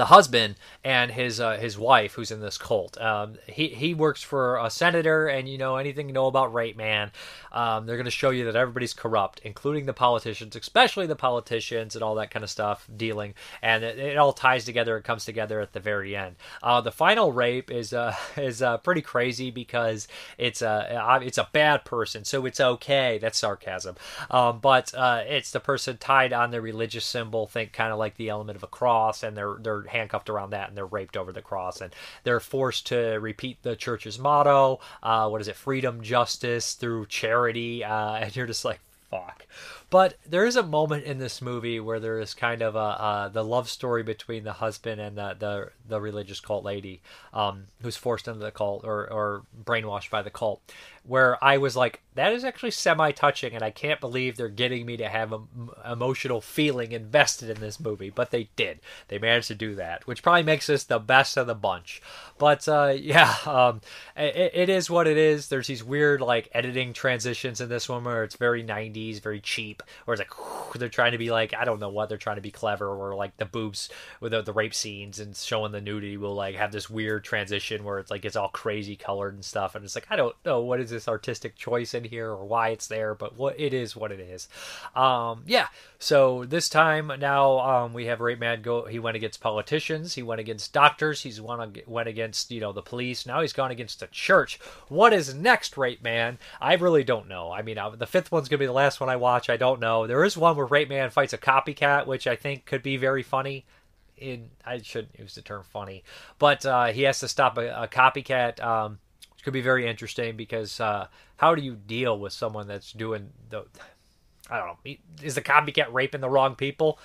[0.00, 2.98] the husband and his uh, his wife who's in this cult.
[2.98, 6.74] Um, he he works for a senator, and you know anything you know about Rape
[6.74, 7.12] Man,
[7.52, 11.94] um, they're going to show you that everybody's corrupt, including the politicians, especially the politicians
[11.94, 14.96] and all that kind of stuff dealing, and it, it all ties together.
[14.96, 16.36] It comes together at the very end.
[16.62, 21.50] Uh, the final rape is uh, is uh, pretty crazy because it's a it's a
[21.52, 23.18] bad person, so it's okay.
[23.18, 23.96] That's sarcasm,
[24.30, 27.46] um, but uh, it's the person tied on their religious symbol.
[27.46, 30.68] Think kind of like the element of a cross, and they're they're handcuffed around that
[30.68, 31.80] and they're raped over the cross.
[31.80, 35.56] And they're forced to repeat the church's motto uh, what is it?
[35.56, 37.84] Freedom justice through charity.
[37.84, 38.80] Uh, and you're just like
[39.10, 39.46] fuck.
[39.90, 43.28] But there is a moment in this movie where there is kind of a uh,
[43.28, 47.00] the love story between the husband and the the, the religious cult lady
[47.34, 50.60] um, who's forced into the cult or, or brainwashed by the cult
[51.04, 54.84] where I was like, that is actually semi touching, and I can't believe they're getting
[54.84, 55.46] me to have an
[55.90, 58.10] emotional feeling invested in this movie.
[58.10, 58.80] But they did.
[59.08, 62.02] They managed to do that, which probably makes this the best of the bunch.
[62.36, 63.80] But uh, yeah, um,
[64.16, 65.48] it, it is what it is.
[65.48, 69.82] There's these weird like editing transitions in this one where it's very 90s, very cheap,
[70.06, 70.32] or it's like
[70.74, 73.14] they're trying to be like I don't know what they're trying to be clever, or
[73.14, 73.88] like the boobs
[74.20, 77.84] with the, the rape scenes and showing the nudity will like have this weird transition
[77.84, 80.60] where it's like it's all crazy colored and stuff, and it's like I don't know
[80.60, 83.96] what is this artistic choice in here or why it's there, but what it is
[83.96, 84.48] what it is.
[84.94, 85.68] Um, yeah.
[85.98, 88.86] So this time now um, we have Rape Man go.
[88.86, 90.14] He went against politicians.
[90.14, 91.22] He went against doctors.
[91.22, 93.26] He's went went against you know the police.
[93.26, 94.58] Now he's gone against the church.
[94.88, 96.38] What is next, Rape Man?
[96.60, 97.52] I really don't know.
[97.52, 99.50] I mean, uh, the fifth one's gonna be the last one I watch.
[99.50, 100.06] I don't know.
[100.06, 103.22] There is one where Rape Man fights a copycat, which I think could be very
[103.22, 103.64] funny
[104.16, 106.04] in I shouldn't use the term funny,
[106.38, 108.98] but uh, he has to stop a, a copycat um,
[109.42, 111.06] could be very interesting because uh,
[111.36, 113.64] how do you deal with someone that's doing the
[114.50, 116.98] I don't know is the copycat raping the wrong people?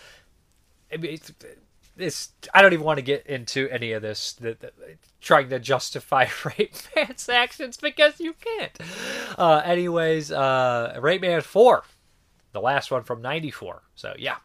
[0.91, 1.32] I mean, it's,
[1.98, 4.72] it's I don't even want to get into any of this the, the,
[5.22, 8.78] trying to justify Rape Man's actions because you can't.
[9.38, 11.84] Uh, anyways, uh, Rape Man four,
[12.52, 13.84] the last one from '94.
[13.95, 14.38] So yeah,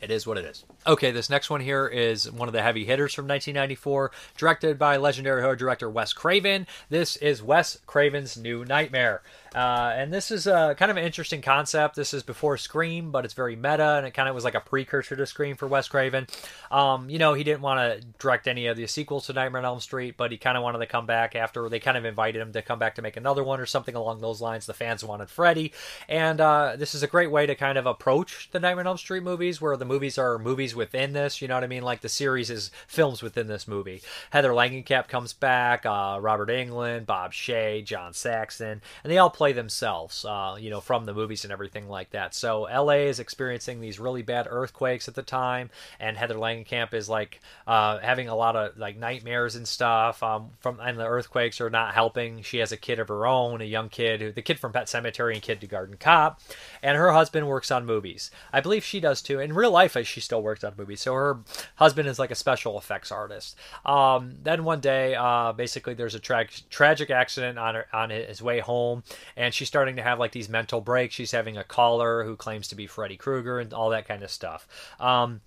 [0.00, 0.64] it is what it is.
[0.86, 4.96] Okay, this next one here is one of the heavy hitters from 1994, directed by
[4.96, 6.66] legendary horror director Wes Craven.
[6.88, 9.22] This is Wes Craven's New Nightmare.
[9.54, 11.96] Uh, and this is a, kind of an interesting concept.
[11.96, 14.60] This is before Scream, but it's very meta, and it kind of was like a
[14.60, 16.26] precursor to Scream for Wes Craven.
[16.70, 19.64] Um, you know, he didn't want to direct any of the sequels to Nightmare on
[19.64, 22.40] Elm Street, but he kind of wanted to come back after they kind of invited
[22.40, 24.66] him to come back to make another one or something along those lines.
[24.66, 25.72] The fans wanted Freddy,
[26.08, 28.98] and uh, this is a great way to kind of approach the Nightmare on Elm
[28.98, 31.40] Street movies, where the movies are movies within this.
[31.40, 31.82] You know what I mean?
[31.82, 34.02] Like the series is films within this movie.
[34.30, 39.52] Heather Langenkamp comes back, uh, Robert Englund, Bob Shaye, John Saxon, and they all play
[39.52, 42.34] themselves, uh, you know, from the movies and everything like that.
[42.34, 45.70] So LA is experiencing these really bad earthquakes at the time,
[46.00, 50.24] and Heather Langenkamp is like uh, having a lot of like nightmares and stuff.
[50.24, 52.42] Um, from and the earthquakes are not helping.
[52.42, 54.86] She has a kid of her own, a young kid, who the kid from Pet
[54.86, 56.40] Sematary and Kindergarten Cop,
[56.82, 58.32] and her husband works on movies.
[58.52, 59.38] I believe she does too.
[59.38, 61.02] In real life, she still works on movies.
[61.02, 61.38] So her
[61.76, 63.56] husband is like a special effects artist.
[63.86, 68.42] Um, then one day, uh, basically, there's a tra- tragic accident on her, on his
[68.42, 69.04] way home,
[69.38, 71.14] and she's starting to have like these mental breaks.
[71.14, 74.30] She's having a caller who claims to be Freddy Krueger and all that kind of
[74.30, 74.66] stuff.
[74.98, 75.40] Um,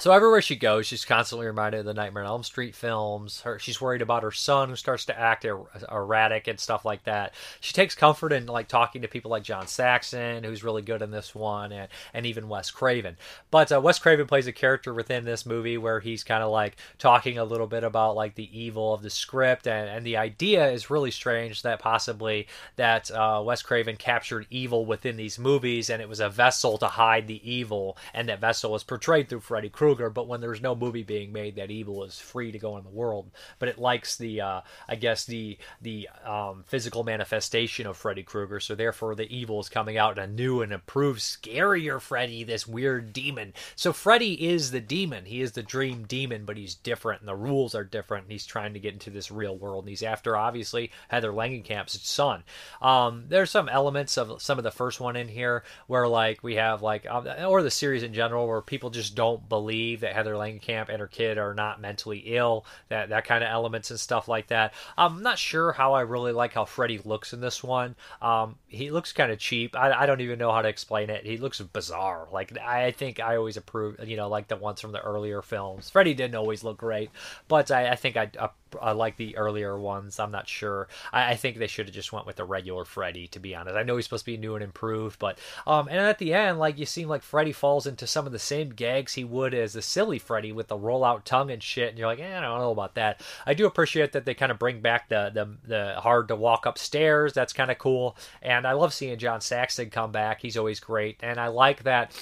[0.00, 3.42] so everywhere she goes, she's constantly reminded of the Nightmare on Elm Street films.
[3.42, 5.60] Her, she's worried about her son who starts to act er-
[5.90, 7.34] erratic and stuff like that.
[7.60, 11.10] She takes comfort in like talking to people like John Saxon, who's really good in
[11.10, 13.18] this one, and, and even Wes Craven.
[13.50, 16.76] But uh, Wes Craven plays a character within this movie where he's kind of like
[16.98, 20.70] talking a little bit about like the evil of the script, and, and the idea
[20.70, 26.00] is really strange that possibly that uh, Wes Craven captured evil within these movies, and
[26.00, 29.68] it was a vessel to hide the evil, and that vessel was portrayed through Freddy
[29.68, 32.76] Krueger Krueger, but when there's no movie being made, that evil is free to go
[32.76, 33.30] in the world.
[33.58, 38.60] But it likes the, uh, I guess the the um, physical manifestation of Freddy Krueger,
[38.60, 42.66] so therefore the evil is coming out in a new and improved, scarier Freddy, this
[42.66, 43.52] weird demon.
[43.74, 45.24] So Freddy is the demon.
[45.24, 48.24] He is the dream demon, but he's different, and the rules are different.
[48.24, 52.00] And he's trying to get into this real world, and he's after obviously Heather Langenkamp's
[52.08, 52.44] son.
[52.80, 56.54] Um, there's some elements of some of the first one in here where like we
[56.56, 60.14] have like um, or the series in general where people just don't believe believe that
[60.14, 63.98] Heather Langenkamp and her kid are not mentally ill, that that kind of elements and
[63.98, 64.74] stuff like that.
[64.96, 67.96] I'm not sure how I really like how Freddy looks in this one.
[68.20, 69.74] Um, he looks kind of cheap.
[69.76, 71.24] I, I don't even know how to explain it.
[71.24, 72.28] He looks bizarre.
[72.30, 75.88] Like I think I always approve, you know, like the ones from the earlier films.
[75.88, 77.10] Freddy didn't always look great,
[77.48, 78.50] but I, I think I, I
[78.80, 80.18] I like the earlier ones.
[80.18, 80.88] I'm not sure.
[81.12, 83.26] I, I think they should have just went with the regular Freddy.
[83.28, 85.98] To be honest, I know he's supposed to be new and improved, but um, and
[85.98, 89.14] at the end, like you seem like Freddy falls into some of the same gags
[89.14, 92.20] he would as the silly Freddy with the rollout tongue and shit, and you're like,
[92.20, 93.22] eh, I don't know about that.
[93.46, 96.66] I do appreciate that they kind of bring back the the, the hard to walk
[96.66, 97.32] upstairs.
[97.32, 100.40] That's kind of cool, and I love seeing John Saxon come back.
[100.40, 102.12] He's always great, and I like that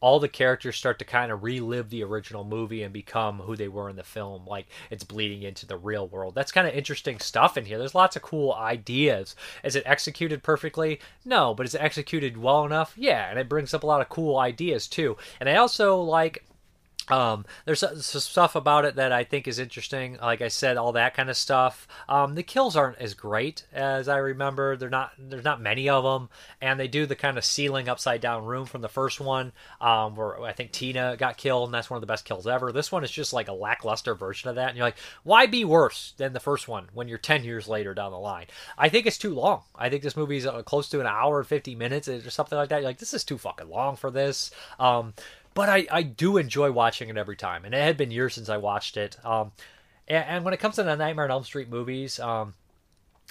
[0.00, 3.68] all the characters start to kind of relive the original movie and become who they
[3.68, 4.44] were in the film.
[4.46, 6.34] Like it's bleeding into the real world.
[6.34, 7.78] That's kind of interesting stuff in here.
[7.78, 9.34] There's lots of cool ideas.
[9.64, 11.00] Is it executed perfectly?
[11.24, 12.92] No, but is it executed well enough?
[12.96, 15.16] Yeah, and it brings up a lot of cool ideas too.
[15.40, 16.44] And I also like
[17.08, 20.18] um, there's some stuff about it that I think is interesting.
[20.20, 21.86] Like I said, all that kind of stuff.
[22.08, 24.76] Um, the kills aren't as great as I remember.
[24.76, 25.12] They're not.
[25.18, 26.28] There's not many of them,
[26.60, 30.16] and they do the kind of ceiling upside down room from the first one, um,
[30.16, 32.72] where I think Tina got killed, and that's one of the best kills ever.
[32.72, 35.64] This one is just like a lackluster version of that, and you're like, why be
[35.64, 38.46] worse than the first one when you're ten years later down the line?
[38.76, 39.62] I think it's too long.
[39.74, 42.68] I think this movie's uh, close to an hour and fifty minutes or something like
[42.70, 42.80] that.
[42.80, 44.50] You're like, this is too fucking long for this.
[44.78, 45.14] Um,
[45.56, 48.50] but I, I do enjoy watching it every time, and it had been years since
[48.50, 49.16] I watched it.
[49.24, 49.52] Um,
[50.06, 52.52] and, and, when it comes to the Nightmare on Elm Street movies, um,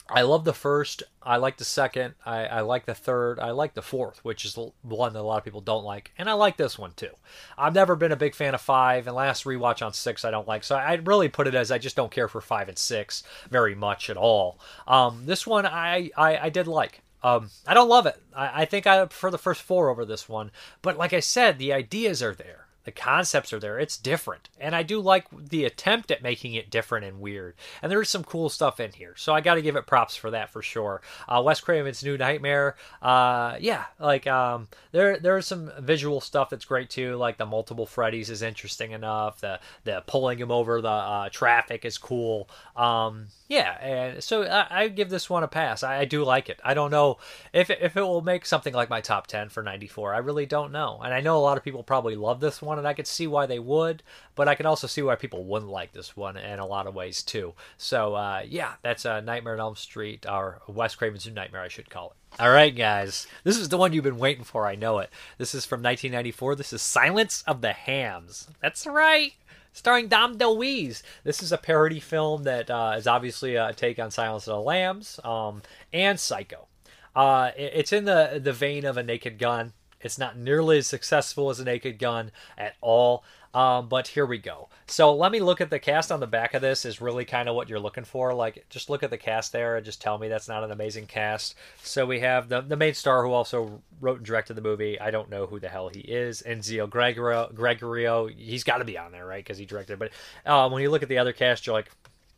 [0.10, 1.04] I love the first.
[1.22, 2.16] I like the second.
[2.26, 3.40] I, I like the third.
[3.40, 6.28] I like the fourth, which is one that a lot of people don't like, and
[6.28, 7.12] I like this one too.
[7.60, 10.48] I've never been a big fan of five, and last rewatch on six I don't
[10.48, 13.22] like, so I really put it as I just don't care for five and six
[13.52, 14.60] very much at all.
[14.88, 17.02] Um, this one I, I I did like.
[17.26, 18.22] Um, I don't love it.
[18.36, 20.52] I, I think I prefer the first four over this one.
[20.84, 23.80] But like I said, the ideas are there the concepts are there.
[23.80, 24.50] It's different.
[24.60, 27.56] And I do like the attempt at making it different and weird.
[27.82, 29.14] And there is some cool stuff in here.
[29.18, 31.02] So I got to give it props for that for sure.
[31.28, 32.76] Uh, Wes Craven's New Nightmare.
[33.02, 37.16] Uh, yeah, like um, there there's some visual stuff that's great too.
[37.16, 39.42] Like the multiple Freddys is interesting enough.
[39.42, 42.50] The the pulling him over the uh, traffic is cool.
[42.76, 45.84] Um, yeah, and so I, I, give this one a pass.
[45.84, 46.60] I, I, do like it.
[46.64, 47.20] I don't know
[47.54, 50.16] if if it will make something like my top ten for '94.
[50.16, 51.00] I really don't know.
[51.04, 53.28] And I know a lot of people probably love this one, and I could see
[53.28, 54.04] why they would.
[54.36, 56.96] But I can also see why people wouldn't like this one in a lot of
[56.96, 57.54] ways too.
[57.78, 61.62] So uh, yeah, that's a uh, Nightmare on Elm Street, or Wes Craven's New Nightmare,
[61.62, 62.42] I should call it.
[62.42, 64.68] All right, guys, this is the one you've been waiting for.
[64.68, 65.10] I know it.
[65.38, 66.56] This is from 1994.
[66.56, 68.50] This is Silence of the Hams.
[68.62, 69.34] That's right
[69.76, 71.04] starring Dom DeLuise.
[71.26, 74.62] This is a parody film that uh, is obviously a take on Silence of the
[74.62, 75.62] Lambs um,
[75.94, 76.68] and Psycho.
[77.16, 79.74] Uh, it's in the the vein of a Naked Gun.
[80.06, 83.24] It's not nearly as successful as a Naked Gun at all.
[83.56, 84.68] Um, but here we go.
[84.86, 87.48] So let me look at the cast on the back of this is really kind
[87.48, 88.34] of what you're looking for.
[88.34, 91.06] Like just look at the cast there and just tell me that's not an amazing
[91.06, 91.56] cast.
[91.82, 95.00] So we have the the main star who also wrote and directed the movie.
[95.00, 96.44] I don't know who the hell he is.
[96.46, 99.44] Enzio Gregorio, Gregorio he's got to be on there, right?
[99.44, 100.00] Because he directed.
[100.00, 100.12] But
[100.46, 101.90] um, when you look at the other cast, you're like,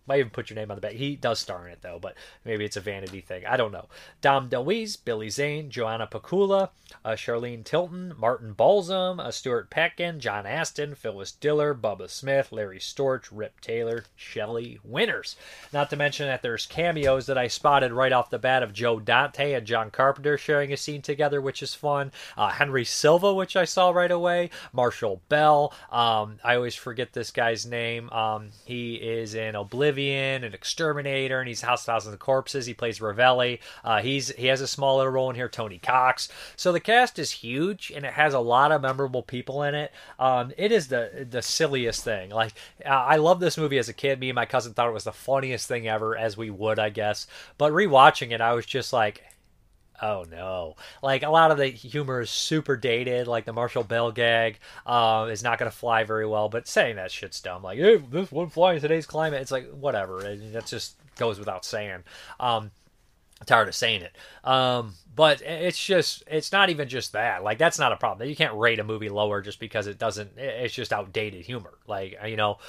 [0.07, 0.93] might even put your name on the back.
[0.93, 2.15] He does star in it though, but
[2.45, 3.45] maybe it's a vanity thing.
[3.45, 3.87] I don't know.
[4.21, 6.69] Dom DeLuise, Billy Zane, Joanna Pacula,
[7.03, 12.79] uh, Charlene Tilton, Martin Balsam, uh, Stuart Pankin, John Astin, Phyllis Diller, Bubba Smith, Larry
[12.79, 15.35] Storch, Rip Taylor, Shelley Winters.
[15.73, 18.99] Not to mention that there's cameos that I spotted right off the bat of Joe
[18.99, 22.11] Dante and John Carpenter sharing a scene together, which is fun.
[22.37, 24.49] Uh, Henry Silva, which I saw right away.
[24.71, 25.73] Marshall Bell.
[25.91, 28.09] Um, I always forget this guy's name.
[28.11, 32.67] Um, he is in Oblivion Oblivion and Exterminator, and he's House of Thousands of Corpses.
[32.67, 33.59] He plays Ravelli.
[33.83, 35.49] Uh, he's he has a small little role in here.
[35.49, 36.29] Tony Cox.
[36.55, 39.91] So the cast is huge, and it has a lot of memorable people in it.
[40.19, 42.29] Um, it is the the silliest thing.
[42.29, 42.53] Like
[42.85, 44.19] uh, I love this movie as a kid.
[44.19, 46.89] Me and my cousin thought it was the funniest thing ever, as we would, I
[46.89, 47.25] guess.
[47.57, 49.23] But rewatching it, I was just like,
[50.01, 50.75] oh no.
[51.01, 55.27] Like a lot of the humor is super dated like the marshall bell gag uh,
[55.31, 58.31] is not going to fly very well but saying that shit's dumb like hey, this
[58.31, 59.41] wouldn't fly in today's climate.
[59.41, 62.03] It's like whatever that just goes without saying.
[62.39, 62.71] Um
[63.45, 64.15] tired of saying it.
[64.43, 67.43] Um but it's just it's not even just that.
[67.43, 68.29] Like that's not a problem.
[68.29, 71.73] You can't rate a movie lower just because it doesn't it's just outdated humor.
[71.87, 72.59] Like you know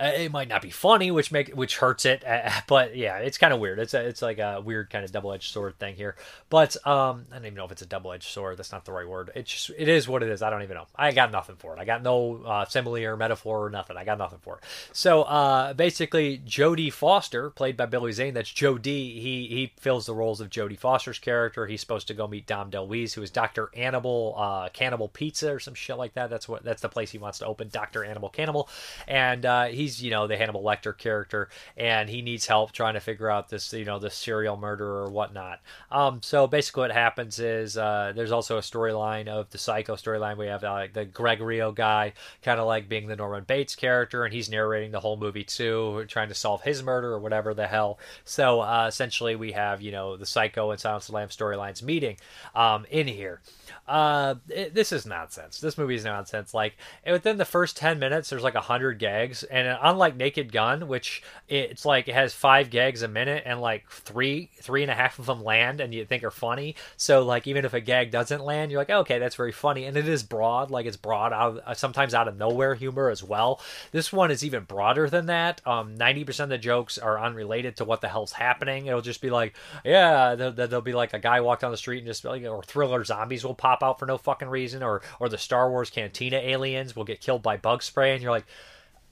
[0.00, 3.38] uh, it might not be funny, which make which hurts it, uh, but yeah, it's
[3.38, 3.78] kind of weird.
[3.78, 6.16] It's a, it's like a weird kind of double edged sword thing here.
[6.50, 8.56] But um, I don't even know if it's a double edged sword.
[8.56, 9.30] That's not the right word.
[9.34, 10.42] It's just it is what it is.
[10.42, 10.86] I don't even know.
[10.96, 11.80] I got nothing for it.
[11.80, 13.96] I got no uh, simile or metaphor or nothing.
[13.96, 14.64] I got nothing for it.
[14.92, 19.20] So uh, basically, Jodie Foster, played by Billy Zane, that's D.
[19.20, 21.66] He he fills the roles of Jodie Foster's character.
[21.66, 25.60] He's supposed to go meet Dom DeLuise, who is Doctor Animal uh, Cannibal Pizza or
[25.60, 26.30] some shit like that.
[26.30, 28.68] That's what that's the place he wants to open, Doctor Animal Cannibal,
[29.06, 32.94] and uh, he he's you know the Hannibal Lecter character, and he needs help trying
[32.94, 35.60] to figure out this you know this serial murderer or whatnot.
[35.90, 40.36] Um, so basically, what happens is uh, there's also a storyline of the Psycho storyline.
[40.36, 44.32] We have uh, the Gregorio guy, kind of like being the Norman Bates character, and
[44.32, 47.98] he's narrating the whole movie too, trying to solve his murder or whatever the hell.
[48.24, 51.82] So uh, essentially, we have you know the Psycho and Silence of the Lambs storylines
[51.82, 52.16] meeting
[52.54, 53.40] um, in here.
[53.86, 55.60] Uh, it, this is nonsense.
[55.60, 56.54] This movie is nonsense.
[56.54, 61.22] Like within the first ten minutes, there's like hundred gags, and unlike Naked Gun, which
[61.48, 65.18] it's like it has five gags a minute, and like three, three and a half
[65.18, 66.76] of them land, and you think are funny.
[66.96, 69.96] So like even if a gag doesn't land, you're like, okay, that's very funny, and
[69.98, 70.70] it is broad.
[70.70, 73.60] Like it's broad out, of, sometimes out of nowhere humor as well.
[73.92, 75.60] This one is even broader than that.
[75.66, 78.86] Um, ninety percent of the jokes are unrelated to what the hell's happening.
[78.86, 79.54] It'll just be like,
[79.84, 82.62] yeah, there'll, there'll be like a guy walk down the street and just like, or
[82.62, 86.36] thriller zombies will pop out for no fucking reason, or or the Star Wars Cantina
[86.36, 88.46] aliens will get killed by bug spray, and you're like,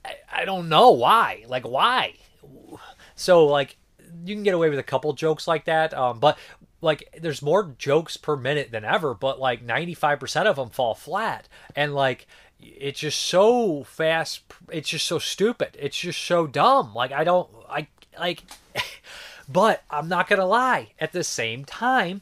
[0.05, 2.15] I, I don't know why, like why.
[3.15, 3.77] So like
[4.25, 6.37] you can get away with a couple jokes like that, um, but
[6.81, 11.47] like there's more jokes per minute than ever, but like 95% of them fall flat,
[11.75, 12.27] and like
[12.59, 14.41] it's just so fast.
[14.71, 15.77] It's just so stupid.
[15.79, 16.93] It's just so dumb.
[16.93, 17.87] Like I don't I
[18.19, 18.43] like.
[19.49, 20.91] but I'm not gonna lie.
[20.99, 22.21] At the same time,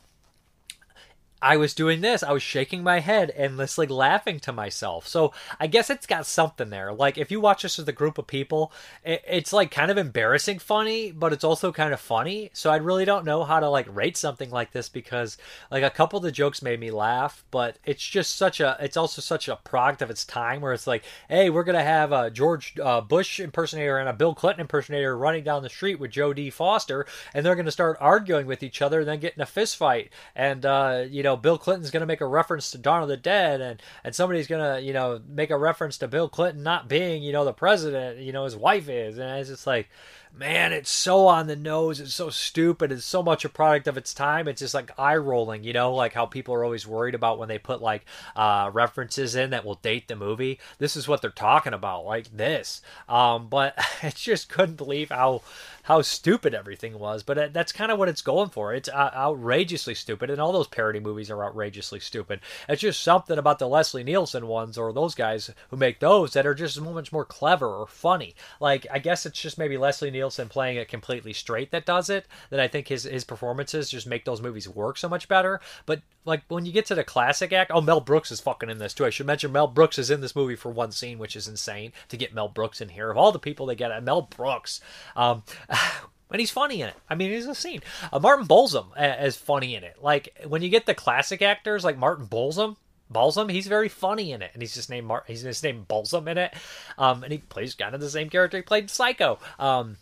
[1.41, 2.21] I was doing this.
[2.23, 5.07] I was shaking my head and just like laughing to myself.
[5.07, 6.93] So I guess it's got something there.
[6.93, 8.71] Like if you watch this with a group of people,
[9.03, 12.51] it's like kind of embarrassing funny, but it's also kind of funny.
[12.53, 15.37] So I really don't know how to like rate something like this because
[15.71, 18.77] like a couple of the jokes made me laugh, but it's just such a.
[18.79, 22.11] It's also such a product of its time where it's like, hey, we're gonna have
[22.11, 26.11] a George uh, Bush impersonator and a Bill Clinton impersonator running down the street with
[26.11, 29.45] Jodie Foster, and they're gonna start arguing with each other and then get in a
[29.45, 32.77] fist fight, and uh, you know know, Bill Clinton's going to make a reference to
[32.77, 36.07] Dawn of the Dead, and and somebody's going to, you know, make a reference to
[36.07, 39.49] Bill Clinton not being, you know, the president, you know, his wife is, and it's
[39.49, 39.89] just like,
[40.33, 41.99] man, it's so on the nose.
[41.99, 42.91] It's so stupid.
[42.91, 44.47] It's so much a product of its time.
[44.47, 47.49] It's just like eye rolling, you know, like how people are always worried about when
[47.49, 48.05] they put like
[48.35, 50.59] uh, references in that will date the movie.
[50.77, 52.81] This is what they're talking about, like this.
[53.09, 55.41] Um, but I just couldn't believe how
[55.83, 57.23] how stupid everything was.
[57.23, 58.73] But uh, that's kind of what it's going for.
[58.73, 62.39] It's uh, outrageously stupid, and all those parody movies are outrageously stupid.
[62.69, 66.45] It's just something about the Leslie Nielsen ones or those guys who make those that
[66.45, 68.35] are just much more clever or funny.
[68.59, 72.25] Like I guess it's just maybe Leslie Nielsen playing it completely straight that does it.
[72.49, 75.59] That I think his his performances just make those movies work so much better.
[75.85, 78.77] But like when you get to the classic act, oh Mel Brooks is fucking in
[78.77, 79.05] this too.
[79.05, 81.93] I should mention Mel Brooks is in this movie for one scene, which is insane
[82.09, 83.09] to get Mel Brooks in here.
[83.09, 84.81] Of all the people they get, Mel Brooks.
[85.15, 85.43] Um,
[86.31, 86.95] and he's funny in it.
[87.09, 87.81] I mean, he's a scene.
[88.11, 89.97] Uh, Martin Balsam is funny in it.
[90.01, 92.77] Like when you get the classic actors like Martin Balsam,
[93.09, 96.27] Balsam, he's very funny in it, and he's just named Mar- he's just named Balsam
[96.27, 96.53] in it.
[96.97, 99.39] Um, and he plays kind of the same character he played in Psycho.
[99.59, 99.97] Um,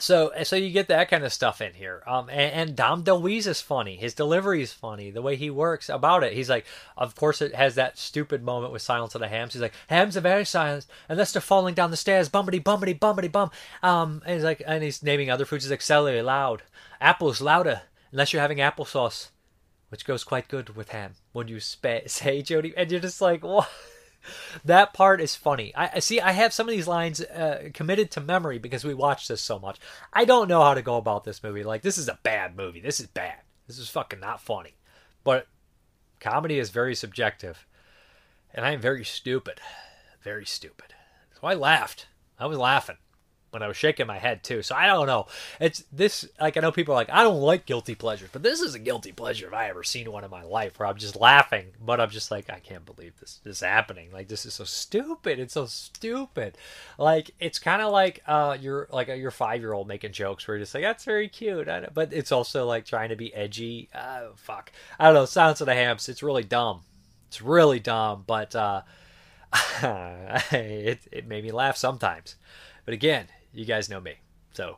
[0.00, 2.02] so so you get that kind of stuff in here.
[2.06, 3.96] Um, and, and Dom DeLuise is funny.
[3.96, 5.10] His delivery is funny.
[5.10, 6.32] The way he works about it.
[6.32, 6.66] He's like,
[6.96, 9.52] of course, it has that stupid moment with Silence of the Hams.
[9.52, 12.28] He's like, Hams are very silent unless they're falling down the stairs.
[12.28, 13.50] Bumpity bumpity bumpity bum.
[13.82, 15.64] Um, and he's like, and he's naming other foods.
[15.64, 16.62] He's like, celery loud,
[17.00, 17.82] apples louder
[18.12, 19.28] unless you're having applesauce,
[19.88, 21.14] which goes quite good with ham.
[21.32, 23.68] When you spa- say Jody, and you're just like, what?
[24.64, 25.72] That part is funny.
[25.74, 26.20] I see.
[26.20, 29.58] I have some of these lines uh, committed to memory because we watched this so
[29.58, 29.78] much.
[30.12, 31.62] I don't know how to go about this movie.
[31.62, 32.80] Like, this is a bad movie.
[32.80, 33.38] This is bad.
[33.66, 34.76] This is fucking not funny.
[35.24, 35.46] But
[36.18, 37.66] comedy is very subjective,
[38.54, 39.60] and I am very stupid,
[40.22, 40.94] very stupid.
[41.40, 42.06] So I laughed.
[42.38, 42.96] I was laughing
[43.50, 44.62] when I was shaking my head too.
[44.62, 45.26] So I don't know.
[45.60, 48.60] It's this like I know people are like I don't like guilty pleasures, but this
[48.60, 51.16] is a guilty pleasure if I ever seen one in my life where I'm just
[51.16, 54.10] laughing, but I'm just like I can't believe this this is happening.
[54.12, 55.38] Like this is so stupid.
[55.38, 56.56] It's so stupid.
[56.98, 60.46] Like it's kind of like uh you're like a, your five year old making jokes
[60.46, 63.88] where you're just like that's very cute, but it's also like trying to be edgy.
[63.94, 65.24] Oh fuck, I don't know.
[65.24, 66.08] Silence of the Hams.
[66.08, 66.82] It's really dumb.
[67.28, 68.82] It's really dumb, but uh,
[70.52, 72.36] it it made me laugh sometimes.
[72.84, 74.14] But again, you guys know me.
[74.52, 74.76] So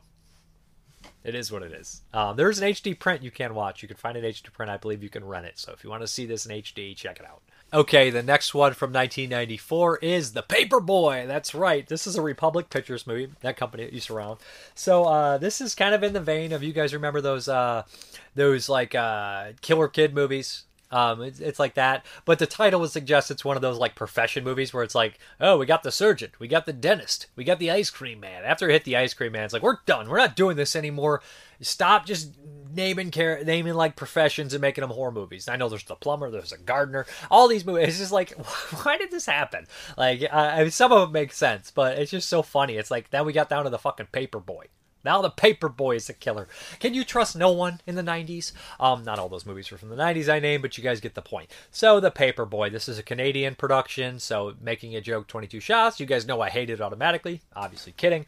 [1.23, 2.01] it is what it is.
[2.13, 3.81] Um, there's an HD print you can watch.
[3.81, 4.69] You can find an HD print.
[4.69, 5.57] I believe you can rent it.
[5.57, 7.41] So if you want to see this in HD, check it out.
[7.73, 11.25] Okay, the next one from 1994 is The Paper Boy.
[11.25, 11.87] That's right.
[11.87, 13.31] This is a Republic Pictures movie.
[13.41, 14.39] That company that used to around.
[14.75, 17.83] So uh, this is kind of in the vein of you guys remember those uh,
[18.35, 22.91] those like uh, Killer Kid movies Um, it's, it's like that, but the title would
[22.91, 25.91] suggest it's one of those like profession movies where it's like, oh, we got the
[25.91, 28.43] surgeon, we got the dentist, we got the ice cream man.
[28.45, 30.07] After it hit the ice cream man, it's like we're done.
[30.07, 31.23] We're not doing this anymore.
[31.61, 32.33] Stop just
[32.75, 35.47] naming char- naming like professions and making them horror movies.
[35.47, 37.87] I know there's the plumber, there's a gardener, all these movies.
[37.87, 38.31] It's just like,
[38.83, 39.65] why did this happen?
[39.97, 42.75] Like, I mean, some of them make sense, but it's just so funny.
[42.75, 44.67] It's like then we got down to the fucking paper boy.
[45.03, 46.47] Now the paper boy is a killer.
[46.79, 48.53] Can you trust no one in the 90s?
[48.79, 51.15] Um, not all those movies were from the 90s I named, but you guys get
[51.15, 51.49] the point.
[51.71, 55.99] So the paper boy, this is a Canadian production, so making a joke 22 shots.
[55.99, 57.41] You guys know I hate it automatically.
[57.55, 58.25] Obviously kidding.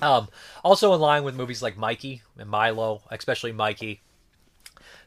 [0.00, 0.28] Um,
[0.62, 4.02] also in line with movies like Mikey and Milo, especially Mikey.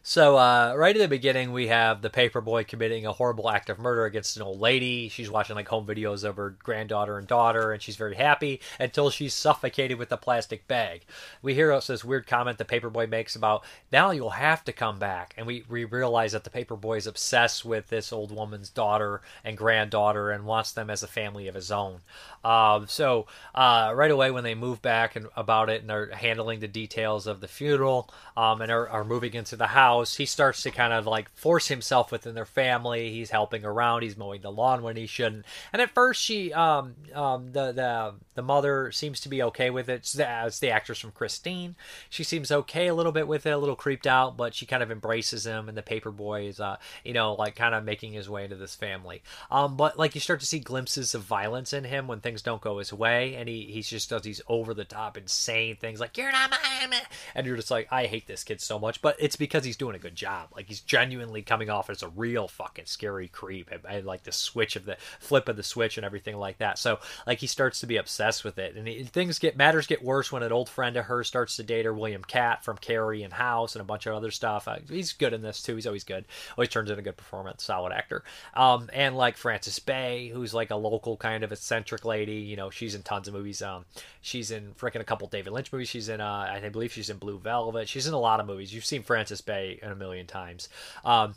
[0.01, 3.79] So, uh, right at the beginning, we have the paperboy committing a horrible act of
[3.79, 5.09] murder against an old lady.
[5.09, 9.09] She's watching like home videos of her granddaughter and daughter, and she's very happy until
[9.09, 11.01] she's suffocated with a plastic bag.
[11.41, 15.33] We hear this weird comment the paperboy makes about now you'll have to come back,
[15.37, 19.57] and we, we realize that the paperboy is obsessed with this old woman's daughter and
[19.57, 21.99] granddaughter and wants them as a family of his own.
[22.43, 26.61] Um, so, uh, right away when they move back and about it and are handling
[26.61, 30.25] the details of the funeral um, and are, are moving into the house house, he
[30.25, 33.11] starts to kind of like force himself within their family.
[33.11, 34.03] He's helping around.
[34.03, 35.45] He's mowing the lawn when he shouldn't.
[35.73, 39.89] And at first, she, um, um, the the the mother seems to be okay with
[39.89, 40.15] it.
[40.19, 41.75] As the actress from Christine,
[42.09, 44.83] she seems okay a little bit with it, a little creeped out, but she kind
[44.83, 45.69] of embraces him.
[45.69, 48.55] And the paper boy is, uh, you know, like kind of making his way into
[48.55, 49.21] this family.
[49.51, 52.61] Um, but like you start to see glimpses of violence in him when things don't
[52.61, 56.17] go his way, and he he just does these over the top insane things like
[56.17, 57.01] "You're not my,"
[57.35, 59.01] and you're just like, I hate this kid so much.
[59.01, 60.49] But it's because he's doing a good job.
[60.55, 63.71] Like he's genuinely coming off as a real fucking scary creep.
[63.71, 66.77] I, I like the switch of the flip of the switch and everything like that.
[66.77, 70.03] So like he starts to be obsessed with it, and he, things get matters get
[70.03, 73.23] worse when an old friend of hers starts to date her, William Katt from Carrie
[73.23, 74.67] and House and a bunch of other stuff.
[74.67, 75.75] Uh, he's good in this too.
[75.75, 76.25] He's always good.
[76.57, 77.63] Always turns in a good performance.
[77.63, 78.23] Solid actor.
[78.53, 82.35] Um, and like Frances Bay, who's like a local kind of eccentric lady.
[82.35, 83.61] You know, she's in tons of movies.
[83.61, 83.85] Um,
[84.21, 85.89] she's in freaking a couple David Lynch movies.
[85.89, 87.87] She's in uh, I believe she's in Blue Velvet.
[87.87, 88.73] She's in a lot of movies.
[88.73, 90.69] You've seen Frances Bay in a million times.
[91.03, 91.35] Um,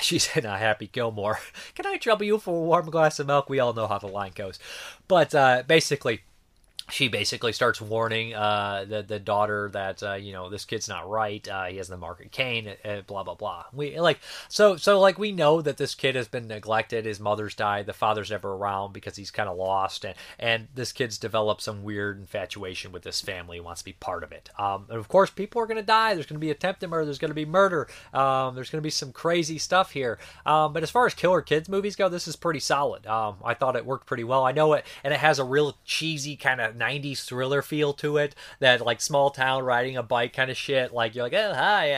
[0.00, 1.38] she's in a Happy Gilmore.
[1.74, 3.48] Can I trouble you for a warm glass of milk?
[3.48, 4.58] We all know how the line goes.
[5.08, 6.22] But uh, basically,
[6.92, 11.08] she basically starts warning uh, the the daughter that uh, you know this kid's not
[11.08, 11.46] right.
[11.48, 12.74] Uh, he has the mark of Cain.
[12.84, 13.64] Uh, blah blah blah.
[13.72, 17.06] We like so so like we know that this kid has been neglected.
[17.06, 17.86] His mother's died.
[17.86, 20.04] The father's never around because he's kind of lost.
[20.04, 23.56] And and this kid's developed some weird infatuation with this family.
[23.56, 24.50] He wants to be part of it.
[24.58, 26.14] Um, and of course, people are going to die.
[26.14, 27.06] There's going to be attempted murder.
[27.06, 27.88] There's going to be murder.
[28.12, 30.18] Um, there's going to be some crazy stuff here.
[30.44, 33.06] Um, but as far as killer kids movies go, this is pretty solid.
[33.06, 34.44] Um, I thought it worked pretty well.
[34.44, 38.16] I know it, and it has a real cheesy kind of 90s thriller feel to
[38.16, 41.54] it that like small town riding a bike kind of shit like you're like oh
[41.54, 41.92] hi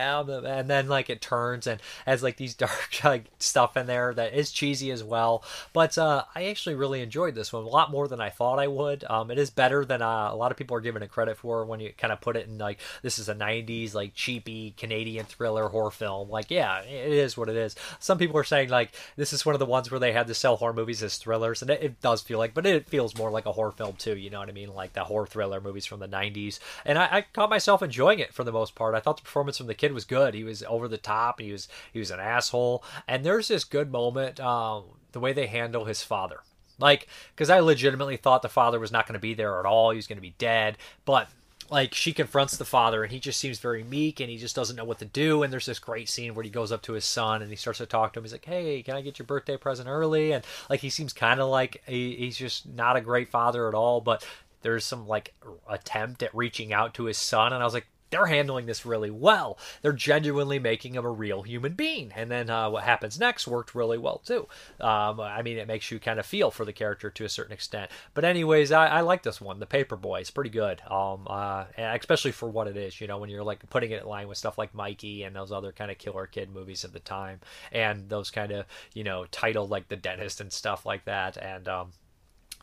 [0.44, 4.34] and then like it turns and has like these dark like stuff in there that
[4.34, 5.44] is cheesy as well.
[5.72, 8.66] But uh, I actually really enjoyed this one a lot more than I thought I
[8.66, 9.04] would.
[9.04, 11.64] Um, it is better than uh, a lot of people are giving it credit for
[11.64, 15.26] when you kind of put it in like this is a 90s like cheapy Canadian
[15.26, 16.30] thriller horror film.
[16.30, 17.74] Like yeah it is what it is.
[17.98, 20.34] Some people are saying like this is one of the ones where they had to
[20.34, 23.30] sell horror movies as thrillers and it, it does feel like but it feels more
[23.30, 25.86] like a horror film too you know what I mean like the horror thriller movies
[25.86, 26.58] from the 90s.
[26.84, 28.94] And I, I caught myself enjoying it for the most part.
[28.94, 30.34] I thought the performance from the kid was good.
[30.34, 31.40] He was over the top.
[31.40, 32.84] He was he was an asshole.
[33.06, 36.40] And there's this good moment, um, the way they handle his father.
[36.78, 39.90] Like, because I legitimately thought the father was not going to be there at all.
[39.90, 40.76] He was going to be dead.
[41.04, 41.28] But
[41.70, 44.76] like she confronts the father and he just seems very meek and he just doesn't
[44.76, 47.04] know what to do and there's this great scene where he goes up to his
[47.04, 49.26] son and he starts to talk to him he's like hey can i get your
[49.26, 53.00] birthday present early and like he seems kind of like he, he's just not a
[53.00, 54.26] great father at all but
[54.64, 55.34] there's some like
[55.70, 59.10] attempt at reaching out to his son and i was like they're handling this really
[59.10, 59.58] well.
[59.82, 62.12] They're genuinely making him a real human being.
[62.14, 64.46] And then uh, what happens next worked really well too.
[64.80, 67.52] Um, i mean it makes you kind of feel for the character to a certain
[67.52, 67.90] extent.
[68.14, 70.20] But anyways i, I like this one the paper boy.
[70.20, 70.80] It's pretty good.
[70.88, 74.08] Um, uh, especially for what it is you know when you're like putting it in
[74.08, 77.00] line with stuff like mikey and those other kind of killer kid movies of the
[77.00, 77.40] time
[77.72, 81.68] and those kind of you know title like the dentist and stuff like that and
[81.68, 81.90] um,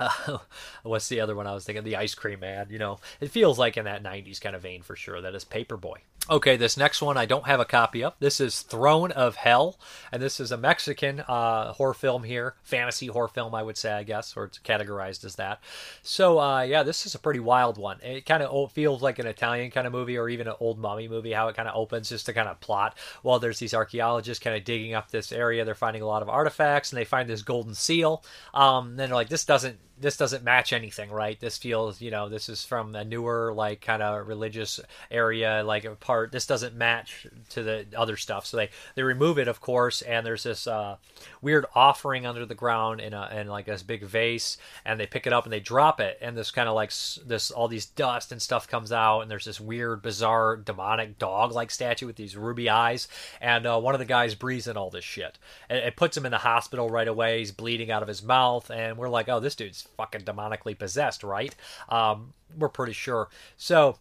[0.01, 0.37] uh,
[0.83, 1.83] what's the other one I was thinking?
[1.83, 2.67] The Ice Cream Man.
[2.69, 5.21] You know, it feels like in that 90s kind of vein for sure.
[5.21, 5.97] That is Paperboy.
[6.29, 8.13] Okay, this next one I don't have a copy of.
[8.19, 9.79] This is Throne of Hell,
[10.11, 13.91] and this is a Mexican uh, horror film here, fantasy horror film, I would say,
[13.91, 15.61] I guess, or it's categorized as that.
[16.03, 17.99] So, uh, yeah, this is a pretty wild one.
[18.03, 21.07] It kind of feels like an Italian kind of movie, or even an old mummy
[21.07, 21.33] movie.
[21.33, 22.95] How it kind of opens, just to kind of plot.
[23.23, 26.29] While there's these archaeologists kind of digging up this area, they're finding a lot of
[26.29, 28.23] artifacts, and they find this golden seal.
[28.53, 31.39] Um, then they're like, this doesn't this doesn't match anything, right?
[31.39, 34.79] This feels, you know, this is from a newer, like, kind of religious
[35.09, 36.31] area, like a part.
[36.31, 40.01] This doesn't match to the other stuff, so they they remove it, of course.
[40.01, 40.97] And there's this uh,
[41.41, 45.27] weird offering under the ground in a in like this big vase, and they pick
[45.27, 46.91] it up and they drop it, and this kind of like
[47.25, 51.71] this all these dust and stuff comes out, and there's this weird, bizarre, demonic dog-like
[51.71, 53.07] statue with these ruby eyes,
[53.39, 55.37] and uh, one of the guys breathes in all this shit.
[55.69, 57.39] And it puts him in the hospital right away.
[57.39, 61.23] He's bleeding out of his mouth, and we're like, oh, this dude's fucking demonically possessed,
[61.23, 61.55] right?
[61.89, 63.29] Um, we're pretty sure.
[63.57, 63.97] So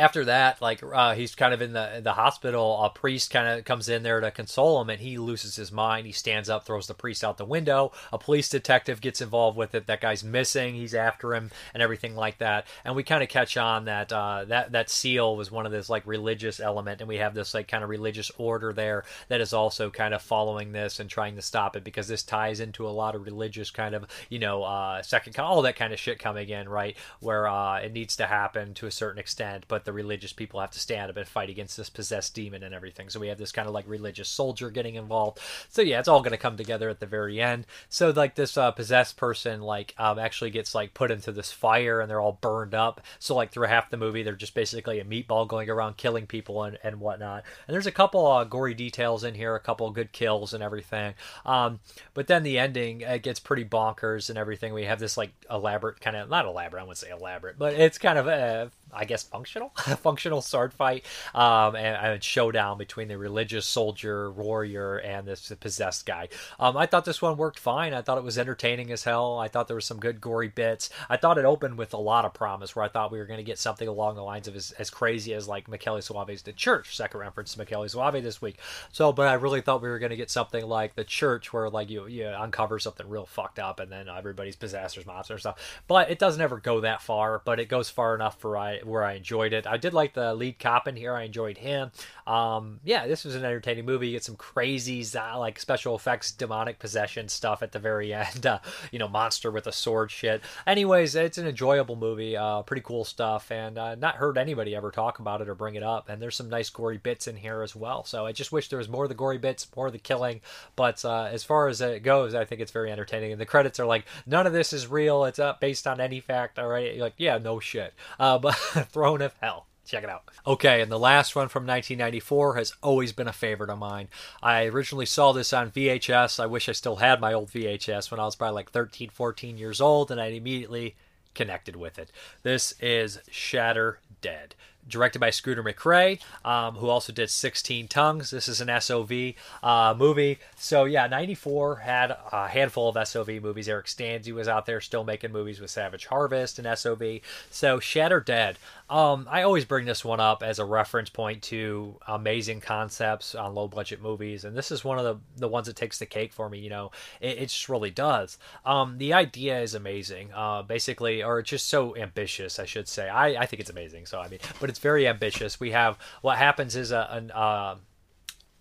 [0.00, 2.82] after that, like uh, he's kind of in the the hospital.
[2.82, 6.06] A priest kind of comes in there to console him, and he loses his mind.
[6.06, 7.92] He stands up, throws the priest out the window.
[8.10, 9.86] A police detective gets involved with it.
[9.86, 10.74] That guy's missing.
[10.74, 12.66] He's after him, and everything like that.
[12.82, 15.90] And we kind of catch on that uh, that that seal was one of this
[15.90, 19.52] like religious element, and we have this like kind of religious order there that is
[19.52, 22.90] also kind of following this and trying to stop it because this ties into a
[22.90, 26.48] lot of religious kind of you know uh, second all that kind of shit coming
[26.48, 30.32] in right where uh, it needs to happen to a certain extent, but the religious
[30.32, 33.08] people have to stand up and fight against this possessed demon and everything.
[33.08, 35.40] So we have this kind of like religious soldier getting involved.
[35.68, 37.66] So yeah, it's all going to come together at the very end.
[37.88, 42.00] So like this uh, possessed person like um, actually gets like put into this fire
[42.00, 43.00] and they're all burned up.
[43.18, 46.62] So like through half the movie, they're just basically a meatball going around killing people
[46.62, 47.42] and, and whatnot.
[47.66, 51.14] And there's a couple uh, gory details in here, a couple good kills and everything.
[51.44, 51.80] Um,
[52.14, 54.72] but then the ending it gets pretty bonkers and everything.
[54.72, 57.98] We have this like elaborate kind of not elaborate, I wouldn't say elaborate, but it's
[57.98, 59.68] kind of uh, I guess functional,
[60.02, 61.04] functional sword fight,
[61.34, 66.28] um, and, a showdown between the religious soldier warrior and this possessed guy.
[66.58, 67.94] Um, I thought this one worked fine.
[67.94, 69.38] I thought it was entertaining as hell.
[69.38, 70.90] I thought there was some good gory bits.
[71.08, 73.38] I thought it opened with a lot of promise, where I thought we were going
[73.38, 76.52] to get something along the lines of as, as crazy as like Michele Soavi's The
[76.52, 76.96] Church.
[76.96, 78.58] Second reference to Michele Soavi this week.
[78.92, 81.70] So, but I really thought we were going to get something like The Church, where
[81.70, 85.38] like you you uncover something real fucked up, and then everybody's possessed or monsters or
[85.38, 85.82] stuff.
[85.86, 87.40] But it doesn't ever go that far.
[87.44, 89.66] But it goes far enough for I where I enjoyed it.
[89.66, 91.14] I did like the lead cop in here.
[91.14, 91.90] I enjoyed him.
[92.26, 94.08] Um, yeah, this was an entertaining movie.
[94.08, 98.46] You get some crazy like special effects, demonic possession stuff at the very end.
[98.46, 98.58] Uh,
[98.92, 100.42] you know, monster with a sword shit.
[100.66, 102.36] Anyways, it's an enjoyable movie.
[102.36, 105.74] Uh, pretty cool stuff, and uh, not heard anybody ever talk about it or bring
[105.74, 106.08] it up.
[106.08, 108.04] And there's some nice gory bits in here as well.
[108.04, 110.40] So I just wish there was more of the gory bits, more of the killing.
[110.76, 113.32] But uh, as far as it goes, I think it's very entertaining.
[113.32, 115.24] And the credits are like, none of this is real.
[115.24, 116.58] It's not based on any fact.
[116.58, 117.94] All right, You're like yeah, no shit.
[118.18, 118.58] Uh, but
[118.90, 119.66] Throne of Hell.
[119.84, 120.22] Check it out.
[120.46, 124.08] Okay, and the last one from 1994 has always been a favorite of mine.
[124.40, 126.38] I originally saw this on VHS.
[126.38, 129.58] I wish I still had my old VHS when I was probably like 13, 14
[129.58, 130.94] years old, and I immediately
[131.34, 132.12] connected with it.
[132.44, 134.54] This is Shatter Dead
[134.90, 138.30] directed by Scooter McCrae, um, who also did 16 Tongues.
[138.30, 140.38] This is an SOV uh, movie.
[140.56, 143.68] So, yeah, 94 had a handful of SOV movies.
[143.68, 147.20] Eric Stanze was out there still making movies with Savage Harvest and SOV.
[147.50, 148.58] So, Shatter Dead.
[148.90, 153.54] Um, I always bring this one up as a reference point to amazing concepts on
[153.54, 156.32] low budget movies, and this is one of the, the ones that takes the cake
[156.32, 156.58] for me.
[156.58, 156.90] You know,
[157.20, 158.36] it, it just really does.
[158.66, 163.08] Um, the idea is amazing, uh, basically, or it's just so ambitious, I should say.
[163.08, 164.06] I, I think it's amazing.
[164.06, 165.60] So I mean, but it's very ambitious.
[165.60, 167.76] We have what happens is a an uh,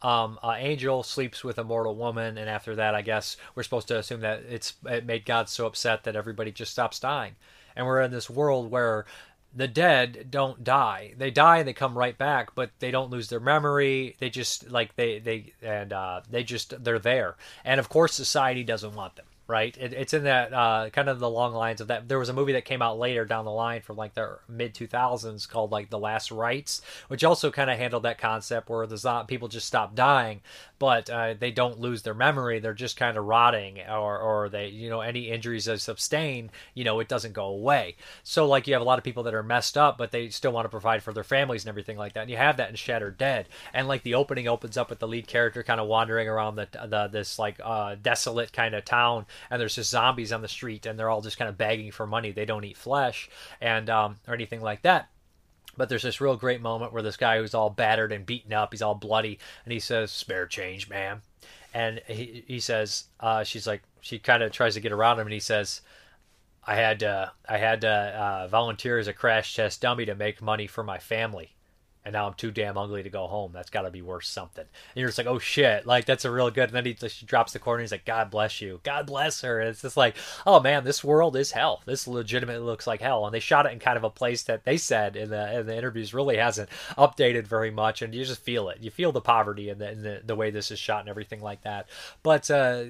[0.02, 3.98] um, angel sleeps with a mortal woman, and after that, I guess we're supposed to
[3.98, 7.36] assume that it's it made God so upset that everybody just stops dying,
[7.76, 9.06] and we're in this world where
[9.54, 11.14] the dead don't die.
[11.18, 14.16] They die and they come right back, but they don't lose their memory.
[14.20, 17.36] They just like they they and uh, they just they're there,
[17.66, 19.76] and of course society doesn't want them right?
[19.78, 22.08] It, it's in that uh, kind of the long lines of that.
[22.08, 24.76] There was a movie that came out later down the line from like the mid
[24.76, 29.26] 2000s called like The Last Rites, which also kind of handled that concept where the
[29.28, 30.42] people just stop dying,
[30.78, 32.60] but uh, they don't lose their memory.
[32.60, 36.84] They're just kind of rotting, or or they you know any injuries they sustain, you
[36.84, 37.96] know, it doesn't go away.
[38.24, 40.52] So like you have a lot of people that are messed up, but they still
[40.52, 42.22] want to provide for their families and everything like that.
[42.22, 45.08] And you have that in Shatter Dead, and like the opening opens up with the
[45.08, 49.26] lead character kind of wandering around the the this like uh, desolate kind of town
[49.50, 52.08] and there's just zombies on the street, and they're all just kind of begging for
[52.08, 52.32] money.
[52.32, 53.30] They don't eat flesh,
[53.62, 55.10] and um, or anything like that.
[55.78, 58.74] But there's this real great moment where this guy who's all battered and beaten up,
[58.74, 61.22] he's all bloody, and he says, "Spare change, ma'am."
[61.74, 65.28] And he he says, uh, she's like, she kind of tries to get around him,
[65.28, 65.82] and he says,
[66.66, 70.42] "I had uh, I had to uh, volunteer as a crash test dummy to make
[70.42, 71.56] money for my family."
[72.10, 73.52] And now I'm too damn ugly to go home.
[73.54, 74.64] That's got to be worth something.
[74.64, 76.74] And you're just like, oh shit, like that's a real good.
[76.74, 77.78] And then he she drops the corner.
[77.78, 79.60] And he's like, God bless you, God bless her.
[79.60, 80.16] And it's just like,
[80.48, 81.84] oh man, this world is hell.
[81.86, 83.28] This legitimately looks like hell.
[83.28, 85.68] And they shot it in kind of a place that they said in the in
[85.68, 88.02] the interviews really hasn't updated very much.
[88.02, 88.80] And you just feel it.
[88.82, 91.62] You feel the poverty and the, the, the way this is shot and everything like
[91.62, 91.88] that.
[92.24, 92.86] But uh,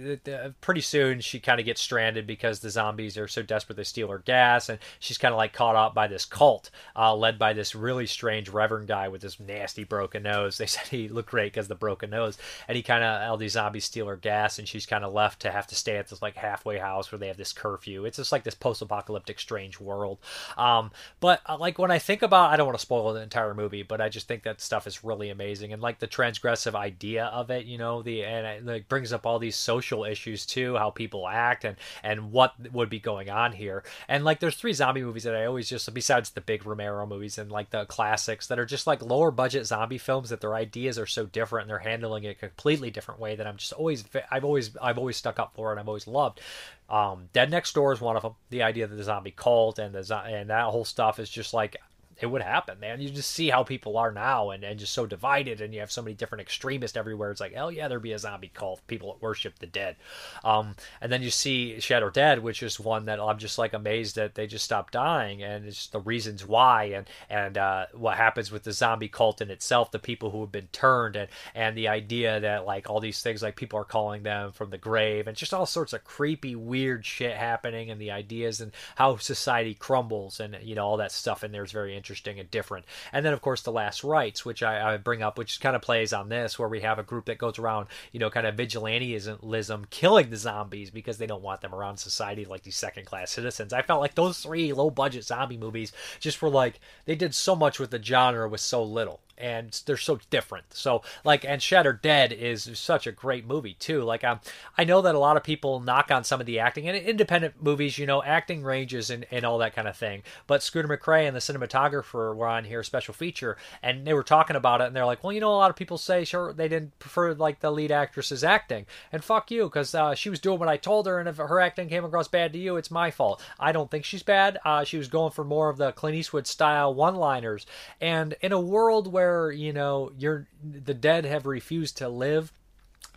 [0.61, 4.07] pretty soon she kind of gets stranded because the zombies are so desperate they steal
[4.07, 7.53] her gas, and she's kind of like caught up by this cult uh, led by
[7.53, 10.57] this really strange reverend guy with this nasty broken nose.
[10.57, 12.37] They said he looked great because the broken nose,
[12.67, 15.41] and he kind of all these zombies steal her gas, and she's kind of left
[15.41, 18.05] to have to stay at this like halfway house where they have this curfew.
[18.05, 20.19] It's just like this post-apocalyptic strange world.
[20.57, 23.53] Um, but uh, like when I think about, I don't want to spoil the entire
[23.53, 27.25] movie, but I just think that stuff is really amazing, and like the transgressive idea
[27.25, 30.77] of it, you know, the and it like brings up all these social issues too,
[30.77, 33.83] how people act and and what would be going on here.
[34.07, 37.37] And like there's three zombie movies that I always just besides the big Romero movies
[37.37, 40.99] and like the classics that are just like lower budget zombie films that their ideas
[40.99, 44.03] are so different and they're handling it a completely different way that I'm just always
[44.29, 46.41] I've always I've always stuck up for and I've always loved.
[46.89, 48.33] Um, Dead Next Door is one of them.
[48.49, 51.77] The idea of the zombie cult and the and that whole stuff is just like
[52.21, 52.99] it would happen, man.
[52.99, 55.91] You just see how people are now and, and just so divided, and you have
[55.91, 57.31] so many different extremists everywhere.
[57.31, 59.95] It's like, hell yeah, there'd be a zombie cult, people that worship the dead.
[60.43, 64.17] Um, and then you see Shatter Dead, which is one that I'm just like amazed
[64.17, 68.51] that they just stopped dying, and it's the reasons why, and and uh, what happens
[68.51, 71.87] with the zombie cult in itself, the people who have been turned, and and the
[71.87, 75.37] idea that like all these things, like people are calling them from the grave, and
[75.37, 80.41] just all sorts of creepy, weird shit happening, and the ideas and how society crumbles,
[80.41, 82.85] and you know all that stuff in there is very interesting interesting and different.
[83.13, 85.81] And then, of course, The Last Rites, which I, I bring up, which kind of
[85.83, 88.55] plays on this, where we have a group that goes around, you know, kind of
[88.55, 93.29] vigilantism, killing the zombies because they don't want them around society like these second class
[93.31, 93.73] citizens.
[93.73, 97.55] I felt like those three low budget zombie movies just were like, they did so
[97.55, 100.73] much with the genre with so little and they're so different.
[100.73, 104.03] So like, and Shatter Dead is such a great movie too.
[104.03, 104.39] Like, um,
[104.77, 107.61] I know that a lot of people knock on some of the acting and independent
[107.61, 110.23] movies, you know, acting ranges and, and all that kind of thing.
[110.47, 114.55] But Scooter McCrae and the cinematographer were on here special feature, and they were talking
[114.55, 116.67] about it, and they're like, well, you know, a lot of people say sure they
[116.67, 120.59] didn't prefer like the lead actress's acting, and fuck you, because uh, she was doing
[120.59, 123.11] what I told her, and if her acting came across bad to you, it's my
[123.11, 123.43] fault.
[123.59, 124.57] I don't think she's bad.
[124.65, 127.65] Uh, she was going for more of the Clint Eastwood style one-liners,
[128.01, 132.51] and in a world where where you know you're the dead have refused to live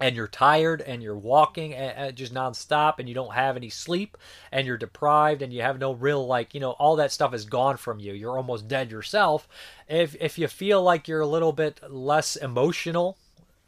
[0.00, 1.72] and you're tired and you're walking
[2.14, 4.16] just nonstop and you don't have any sleep
[4.50, 7.44] and you're deprived and you have no real like you know all that stuff is
[7.44, 8.12] gone from you.
[8.12, 9.48] You're almost dead yourself.
[9.88, 13.16] If if you feel like you're a little bit less emotional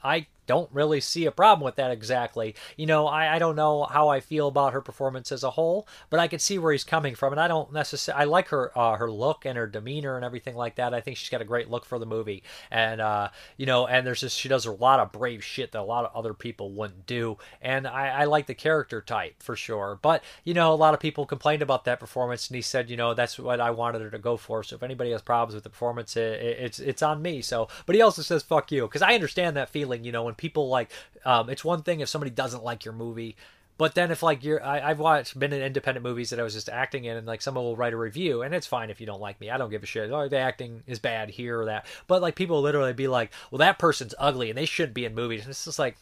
[0.03, 2.55] i don't really see a problem with that exactly.
[2.77, 5.87] You know, I, I don't know how I feel about her performance as a whole,
[6.11, 8.23] but I can see where he's coming from, and I don't necessarily.
[8.23, 10.95] I like her uh, her look and her demeanor and everything like that.
[10.95, 14.07] I think she's got a great look for the movie, and uh, you know, and
[14.07, 16.73] there's just she does a lot of brave shit that a lot of other people
[16.73, 19.99] wouldn't do, and I, I like the character type for sure.
[20.03, 22.97] But you know, a lot of people complained about that performance, and he said, you
[22.97, 24.62] know, that's what I wanted her to go for.
[24.62, 27.43] So if anybody has problems with the performance, it, it, it's it's on me.
[27.43, 30.05] So, but he also says fuck you because I understand that feeling.
[30.05, 30.90] You know, when people like
[31.24, 33.36] um, it's one thing if somebody doesn't like your movie
[33.77, 36.55] but then if like you're I, have watched been in independent movies that i was
[36.55, 39.06] just acting in and like someone will write a review and it's fine if you
[39.06, 39.51] don't like me.
[39.51, 40.11] I don't give a shit.
[40.11, 41.86] Oh the acting is bad here or that.
[42.06, 45.15] But like people literally be like well that person's ugly and they shouldn't be in
[45.15, 45.43] movies.
[45.43, 45.97] And it's just like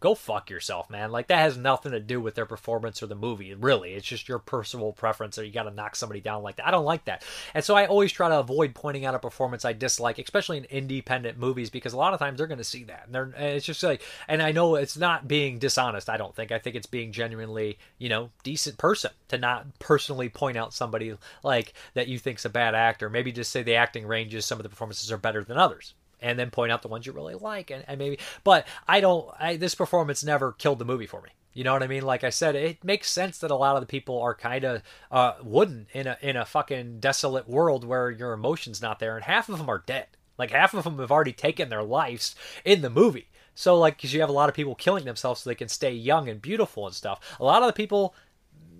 [0.00, 1.10] go fuck yourself, man.
[1.10, 3.54] Like that has nothing to do with their performance or the movie.
[3.54, 6.66] Really, it's just your personal preference, or you got to knock somebody down like that.
[6.66, 9.64] I don't like that, and so I always try to avoid pointing out a performance
[9.64, 12.84] I dislike, especially in independent movies, because a lot of times they're going to see
[12.84, 16.08] that, and they're it's just like, and I know it's not being dishonest.
[16.08, 16.52] I don't think.
[16.52, 21.16] I think it's being genuinely, you know, decent person to not personally point out somebody
[21.42, 23.10] like that you think's a bad actor.
[23.10, 26.38] Maybe just say the acting ranges, some of the performances are better than others and
[26.38, 29.56] then point out the ones you really like and, and maybe but i don't I,
[29.56, 31.30] this performance never killed the movie for me.
[31.52, 32.02] You know what i mean?
[32.02, 34.82] Like i said it makes sense that a lot of the people are kind of
[35.10, 39.24] uh, wooden in a in a fucking desolate world where your emotions not there and
[39.24, 40.06] half of them are dead.
[40.38, 43.28] Like half of them have already taken their lives in the movie.
[43.54, 45.92] So like because you have a lot of people killing themselves so they can stay
[45.92, 47.36] young and beautiful and stuff.
[47.40, 48.14] A lot of the people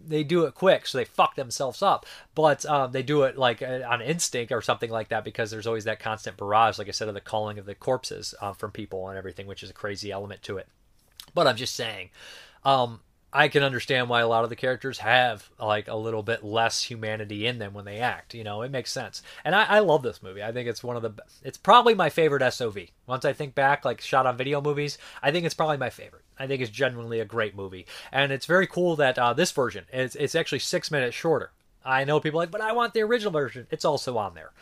[0.09, 2.07] they do it quick, so they fuck themselves up.
[2.35, 5.67] But um, they do it like uh, on instinct or something like that because there's
[5.67, 8.71] always that constant barrage, like I said, of the calling of the corpses uh, from
[8.71, 10.69] people and everything, which is a crazy element to it.
[11.35, 12.11] But I'm just saying,
[12.65, 13.01] um,
[13.33, 16.83] I can understand why a lot of the characters have like a little bit less
[16.83, 18.33] humanity in them when they act.
[18.33, 19.23] You know, it makes sense.
[19.45, 20.43] And I, I love this movie.
[20.43, 21.13] I think it's one of the.
[21.43, 22.79] It's probably my favorite SOV.
[23.07, 26.23] Once I think back, like shot on video movies, I think it's probably my favorite.
[26.39, 29.85] I think it's genuinely a great movie, and it's very cool that uh, this version
[29.93, 31.51] is it's actually six minutes shorter.
[31.85, 33.67] I know people like, but I want the original version.
[33.71, 34.53] It's also on there.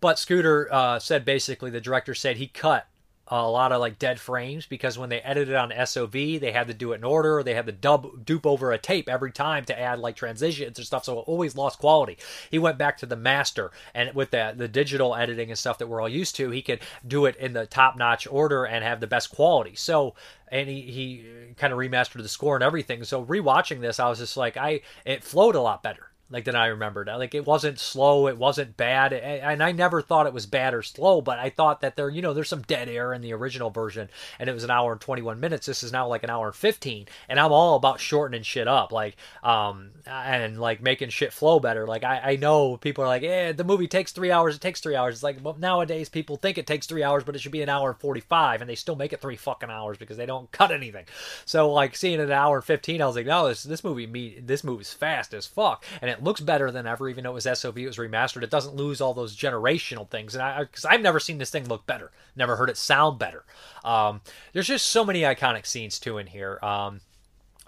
[0.00, 2.86] But Scooter uh, said basically the director said he cut
[3.30, 6.74] a lot of like dead frames because when they edited on SOV, they had to
[6.74, 7.42] do it in order.
[7.42, 10.86] They had to dub dupe over a tape every time to add like transitions and
[10.86, 12.18] stuff, so it always lost quality.
[12.50, 15.88] He went back to the master, and with the the digital editing and stuff that
[15.88, 19.00] we're all used to, he could do it in the top notch order and have
[19.00, 19.74] the best quality.
[19.74, 20.14] So
[20.50, 21.24] and he, he
[21.56, 23.04] kind of remastered the score and everything.
[23.04, 26.54] So rewatching this, I was just like, I it flowed a lot better like than
[26.54, 27.08] I remembered.
[27.08, 30.82] Like it wasn't slow, it wasn't bad, and I never thought it was bad or
[30.82, 31.20] slow.
[31.20, 34.10] But I thought that there, you know, there's some dead air in the original version,
[34.38, 35.66] and it was an hour and 21 minutes.
[35.66, 38.92] This is now like an hour and 15, and I'm all about shortening shit up,
[38.92, 41.86] like um and like making shit flow better.
[41.86, 44.54] Like I, I know people are like, eh, the movie takes three hours.
[44.54, 45.16] It takes three hours.
[45.16, 47.68] It's like well, nowadays people think it takes three hours, but it should be an
[47.70, 50.70] hour and 45, and they still make it three fucking hours because they don't cut
[50.70, 51.06] anything.
[51.46, 54.38] So like seeing an hour and 15, I was like, no, this this movie me
[54.40, 57.58] this movie's fast as fuck, and it looks better than ever, even though it was
[57.58, 58.42] SOV, it was remastered.
[58.42, 61.68] It doesn't lose all those generational things, and I because I've never seen this thing
[61.68, 63.44] look better, never heard it sound better.
[63.84, 64.20] Um,
[64.52, 66.58] there's just so many iconic scenes too in here.
[66.62, 67.00] Um,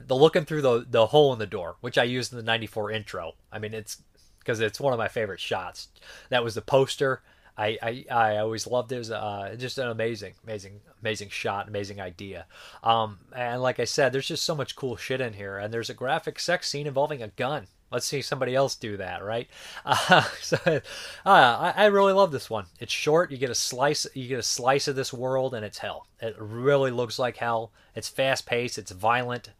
[0.07, 2.91] the looking through the the hole in the door, which I used in the '94
[2.91, 3.35] intro.
[3.53, 4.03] I mean, it's
[4.39, 5.89] because it's one of my favorite shots.
[6.31, 7.23] That was the poster.
[7.57, 8.95] I, I, I always loved it.
[8.95, 12.47] It was uh, just an amazing, amazing, amazing shot, amazing idea.
[12.83, 15.59] Um, and like I said, there's just so much cool shit in here.
[15.59, 17.67] And there's a graphic sex scene involving a gun.
[17.91, 19.49] Let's see somebody else do that, right?
[19.85, 20.81] Uh, so uh,
[21.27, 22.67] I, I really love this one.
[22.79, 23.31] It's short.
[23.31, 24.07] You get a slice.
[24.15, 26.07] You get a slice of this world, and it's hell.
[26.21, 27.73] It really looks like hell.
[27.95, 28.79] It's fast paced.
[28.79, 29.51] It's violent.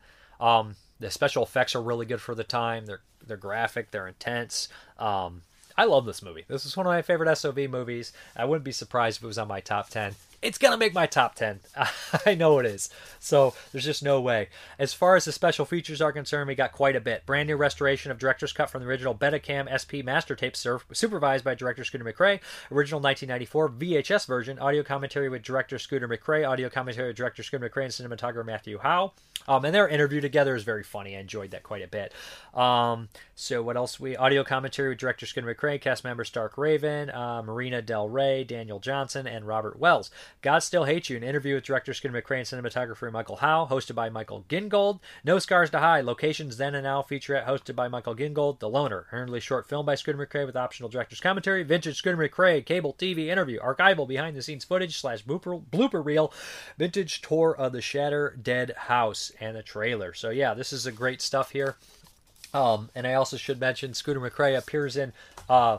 [0.41, 2.87] Um, the special effects are really good for the time.
[2.87, 3.91] They're they're graphic.
[3.91, 4.69] They're intense.
[4.99, 5.43] Um,
[5.77, 6.45] I love this movie.
[6.47, 8.13] This is one of my favorite SOV movies.
[8.37, 10.15] I wouldn't be surprised if it was on my top 10.
[10.43, 11.61] It's to make my top 10.
[12.27, 12.89] I know it is.
[13.19, 14.49] So there's just no way.
[14.79, 17.27] As far as the special features are concerned, we got quite a bit.
[17.27, 21.55] Brand new restoration of director's cut from the original Betacam SP master tape supervised by
[21.55, 22.41] director Scooter McCrae.
[22.73, 24.59] Original 1994 VHS version.
[24.59, 26.49] Audio commentary with director Scooter McCrae.
[26.49, 29.13] Audio commentary with director Scooter McCrae and cinematographer Matthew Howe.
[29.49, 31.17] Um, and their interview together is very funny.
[31.17, 32.13] I enjoyed that quite a bit.
[32.55, 33.99] Um, so what else?
[33.99, 38.45] We audio commentary with director Scooter McCrae, cast members Stark Raven, uh, Marina Del Rey,
[38.45, 40.11] Daniel Johnson, and Robert Wells.
[40.43, 43.95] God Still Hates You, an interview with director Scooter McCrae and cinematographer Michael Howe, hosted
[43.95, 45.01] by Michael Gingold.
[45.25, 48.59] No Scars to Hide, locations then and now featurette hosted by Michael Gingold.
[48.59, 51.63] The Loner, earnedly short film by Scooter McCrae with optional director's commentary.
[51.63, 56.33] Vintage Scooter McCrae, cable TV interview, archival behind the scenes footage slash blooper, blooper reel,
[56.79, 60.15] vintage tour of the Shatter Dead House, and a trailer.
[60.15, 61.77] So yeah, this is a great stuff here.
[62.53, 65.13] Um, and I also should mention Scooter McCrae appears in
[65.49, 65.79] uh,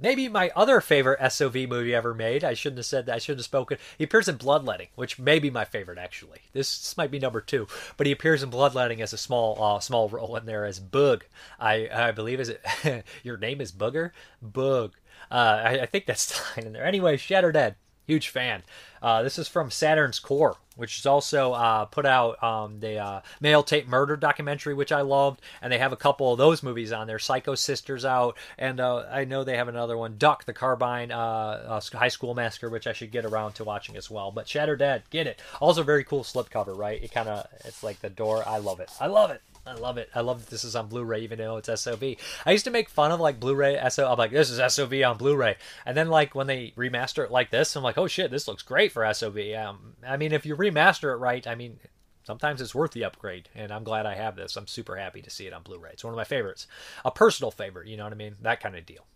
[0.00, 2.44] maybe my other favorite SOV movie ever made.
[2.44, 3.16] I shouldn't have said that.
[3.16, 3.78] I shouldn't have spoken.
[3.98, 6.40] He appears in Bloodletting, which may be my favorite actually.
[6.52, 7.66] This, this might be number two,
[7.96, 11.24] but he appears in Bloodletting as a small uh, small role in there as Bug.
[11.58, 14.10] I I believe is it your name is Booger
[14.42, 14.94] Bug.
[15.30, 16.84] Uh, I, I think that's the line in there.
[16.84, 17.76] Anyway, Shatter Dead.
[18.10, 18.64] Huge fan.
[19.00, 23.20] Uh, this is from Saturn's Core, which is also uh, put out um, the uh,
[23.40, 26.90] Male Tape Murder documentary, which I loved, and they have a couple of those movies
[26.90, 27.20] on there.
[27.20, 31.80] Psycho Sisters out, and uh, I know they have another one, Duck the Carbine uh,
[31.92, 34.32] High School Massacre, which I should get around to watching as well.
[34.32, 35.40] But Shatter Dead, get it.
[35.60, 37.00] Also, very cool slipcover, right?
[37.00, 38.42] It kind of it's like the door.
[38.44, 38.90] I love it.
[38.98, 39.40] I love it.
[39.66, 40.08] I love it.
[40.14, 42.02] I love that this is on Blu-ray, even though it's SOV.
[42.46, 44.10] I used to make fun of like Blu-ray SO.
[44.10, 47.50] I'm like, this is SOV on Blu-ray, and then like when they remaster it like
[47.50, 49.38] this, I'm like, oh shit, this looks great for SOV.
[49.54, 51.78] Um, I mean, if you remaster it right, I mean,
[52.24, 54.56] sometimes it's worth the upgrade, and I'm glad I have this.
[54.56, 55.90] I'm super happy to see it on Blu-ray.
[55.92, 56.66] It's one of my favorites,
[57.04, 57.86] a personal favorite.
[57.86, 58.36] You know what I mean?
[58.42, 59.06] That kind of deal.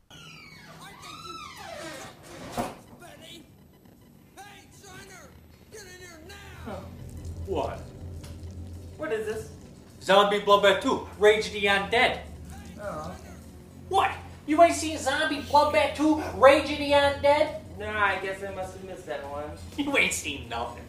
[7.47, 7.83] What?
[8.97, 9.51] What is this?
[10.05, 12.19] Zombie Bloodbath 2, Rage of the Undead.
[12.79, 13.17] Oh.
[13.89, 14.13] What?
[14.47, 17.61] You ain't seen Zombie Bloodbath 2, Rage of the Undead?
[17.79, 19.45] Nah, I guess I must have missed that one.
[19.79, 20.85] You ain't seen nothing.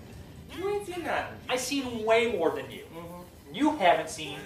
[0.53, 1.37] You ain't seen nothing.
[1.47, 2.83] I seen way more than you.
[2.93, 3.55] Mm-hmm.
[3.55, 4.37] You haven't seen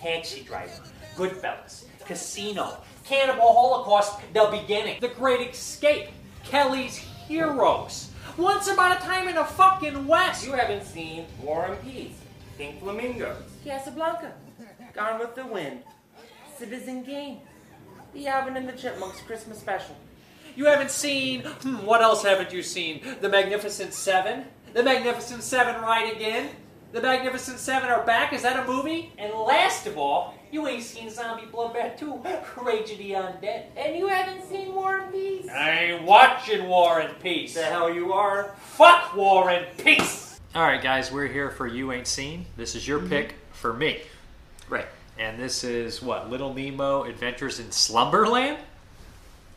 [0.00, 0.82] Taxi Driver,
[1.14, 6.08] Goodfellas, Casino, Cannibal Holocaust, The Beginning, The Great Escape,
[6.42, 8.10] Kelly's Heroes.
[8.36, 10.44] Once Upon a Time in the fucking West.
[10.44, 12.18] You haven't seen War and Peace,
[12.58, 14.32] Pink Flamingos, Casablanca,
[14.94, 15.80] Gone with the Wind,
[16.56, 17.40] Citizen Kane,
[18.14, 19.96] The Alvin and the Chipmunks Christmas Special.
[20.54, 23.02] You haven't seen, hmm, what else haven't you seen?
[23.20, 24.44] The Magnificent Seven?
[24.72, 26.50] The Magnificent Seven Ride Again?
[26.92, 28.32] The Magnificent Seven are back?
[28.32, 29.12] Is that a movie?
[29.18, 32.22] And last of all, you ain't seen Zombie Bloodbath 2,
[32.62, 33.64] Rage of the Undead.
[33.76, 35.48] And you haven't seen War and Peace.
[35.48, 37.54] I ain't watching War and Peace.
[37.54, 38.54] The hell you are.
[38.60, 40.40] Fuck War and Peace!
[40.54, 42.46] Alright, guys, we're here for You Ain't Seen.
[42.56, 44.00] This is your pick for me.
[44.68, 44.86] Right.
[45.18, 46.30] And this is what?
[46.30, 48.58] Little Nemo Adventures in Slumberland?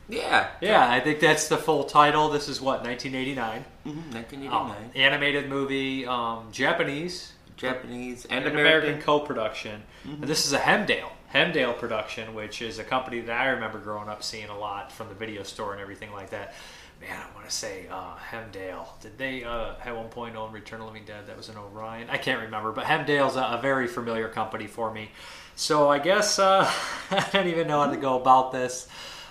[0.08, 0.50] Yeah.
[0.62, 2.30] Yeah, I think that's the full title.
[2.30, 3.66] This is what 1989.
[3.86, 4.52] Mm-hmm, 1989.
[4.52, 8.90] Um, animated movie, um, Japanese, Japanese and and an American.
[8.90, 9.84] American co-production.
[10.06, 14.10] And this is a Hemdale Hemdale production, which is a company that I remember growing
[14.10, 16.56] up seeing a lot from the video store and everything like that.
[17.02, 18.86] Man, I want to say uh, Hemdale.
[19.02, 21.28] Did they uh, at one point own Return of the Living Dead?
[21.28, 22.10] That was an Orion.
[22.10, 25.10] I can't remember, but Hemdale's a, a very familiar company for me.
[25.56, 26.70] So I guess uh,
[27.12, 28.88] I don't even know how to go about this.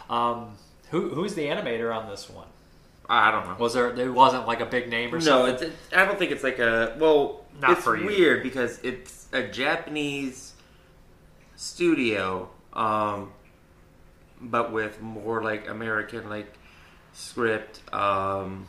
[0.09, 0.57] Um,
[0.90, 2.47] who, who's the animator on this one?
[3.11, 3.57] I don't know.
[3.59, 3.89] Was there?
[3.99, 5.55] It wasn't like a big name or No, something.
[5.55, 6.97] it's, it, I don't think it's like a.
[6.99, 8.07] Well, Not it's for you.
[8.07, 10.55] weird because it's a Japanese
[11.57, 13.32] studio, um,
[14.40, 16.53] but with more like American like
[17.19, 17.81] script.
[17.93, 18.66] Um,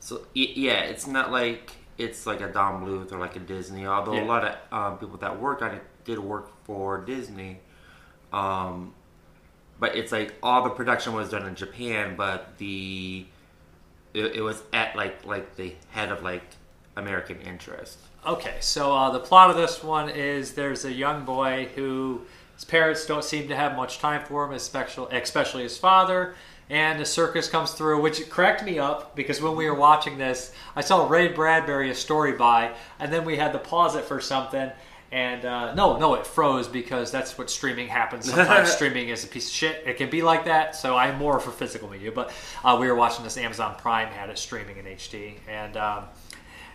[0.00, 3.86] so yeah, it's not like it's like a Don Bluth or like a Disney.
[3.86, 4.24] Although Yeah.
[4.24, 7.60] a lot of um, people that work on it did work for Disney.
[8.32, 8.94] Um,
[9.80, 13.26] but it's like all the production was done in Japan, but the
[14.14, 16.44] it, it was at like like the head of like
[16.96, 17.98] American interest.
[18.26, 22.22] Okay, so uh, the plot of this one is there's a young boy who
[22.54, 26.34] his parents don't seem to have much time for him, especially especially his father.
[26.70, 30.52] And the circus comes through, which cracked me up because when we were watching this,
[30.76, 34.20] I saw Ray Bradbury a story by, and then we had to pause it for
[34.20, 34.70] something.
[35.10, 38.30] And uh, no, no, it froze because that's what streaming happens.
[38.30, 39.82] Sometimes streaming is a piece of shit.
[39.86, 40.76] It can be like that.
[40.76, 42.12] So I'm more for physical media.
[42.12, 42.30] But
[42.62, 43.38] uh, we were watching this.
[43.38, 46.04] Amazon Prime had it streaming in HD, and um,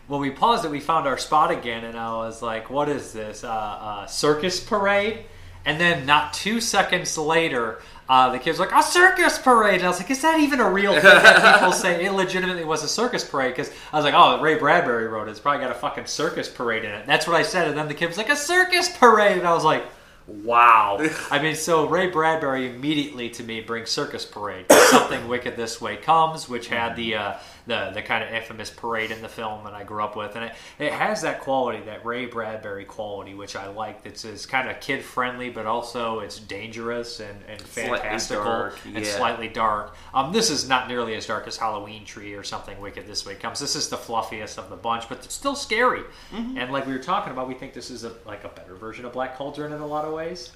[0.08, 3.14] when we paused it, we found our spot again, and I was like, "What is
[3.14, 3.44] this?
[3.44, 5.26] Uh, uh, circus parade?"
[5.66, 9.88] And then, not two seconds later, uh, the kid's like, "A circus parade!" And I
[9.88, 12.88] was like, "Is that even a real thing that people say?" It legitimately was a
[12.88, 15.32] circus parade because I was like, "Oh, Ray Bradbury wrote it.
[15.32, 17.88] It's probably got a fucking circus parade in it." That's what I said, and then
[17.88, 19.84] the kid was like, "A circus parade!" And I was like.
[20.26, 21.06] Wow.
[21.30, 24.66] I mean, so Ray Bradbury immediately to me brings Circus Parade.
[24.90, 27.34] Something Wicked This Way Comes, which had the uh,
[27.66, 30.46] the the kind of infamous parade in the film that I grew up with, and
[30.46, 34.02] it, it has that quality, that Ray Bradbury quality, which I like.
[34.04, 38.80] It's, it's kind of kid friendly, but also it's dangerous and, and Slightly fantastical dark,
[38.86, 39.16] and yeah.
[39.16, 39.96] slightly dark.
[40.14, 43.36] Um, this is not nearly as dark as Halloween Tree or something Wicked This Way
[43.36, 43.60] Comes.
[43.60, 46.04] This is the fluffiest of the bunch, but it's still scary.
[46.32, 46.58] Mm-hmm.
[46.58, 49.06] And like we were talking about, we think this is a, like a better version
[49.06, 50.52] of Black Cauldron in a lot of ways.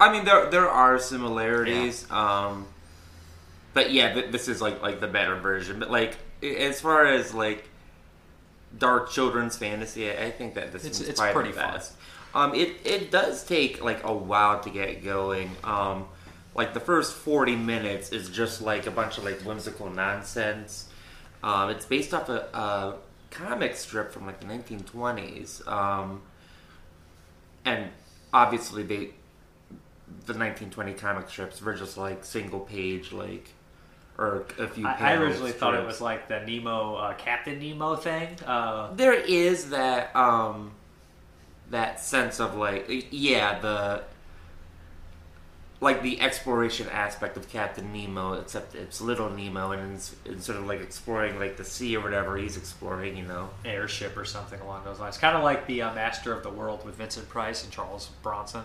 [0.00, 2.66] I mean, there there are similarities, um,
[3.74, 5.80] but yeah, th- this is like like the better version.
[5.80, 7.68] But like as far as like
[8.76, 11.94] dark children's fantasy, I think that this It's- is it's pretty fast.
[12.34, 15.50] Um, it it does take like a while to get going.
[15.64, 16.06] Um,
[16.54, 20.88] like the first forty minutes is just like a bunch of like whimsical nonsense.
[21.42, 22.94] Um, it's based off a, a
[23.30, 25.62] comic strip from like the nineteen twenties.
[25.66, 26.20] Um,
[27.64, 27.90] and
[28.32, 29.10] obviously they
[30.26, 33.48] the 1920 comic strips were just like single page like
[34.18, 37.94] or a few I, I originally thought it was like the Nemo, uh, Captain Nemo
[37.96, 38.28] thing.
[38.44, 40.72] Uh, there is that um
[41.70, 44.02] that sense of like yeah the
[45.80, 50.66] like the exploration aspect of Captain Nemo except it's little Nemo and it's, sort of
[50.66, 54.84] like exploring like the sea or whatever he's exploring you know airship or something along
[54.84, 55.16] those lines.
[55.18, 58.62] Kind of like the uh, Master of the World with Vincent Price and Charles Bronson.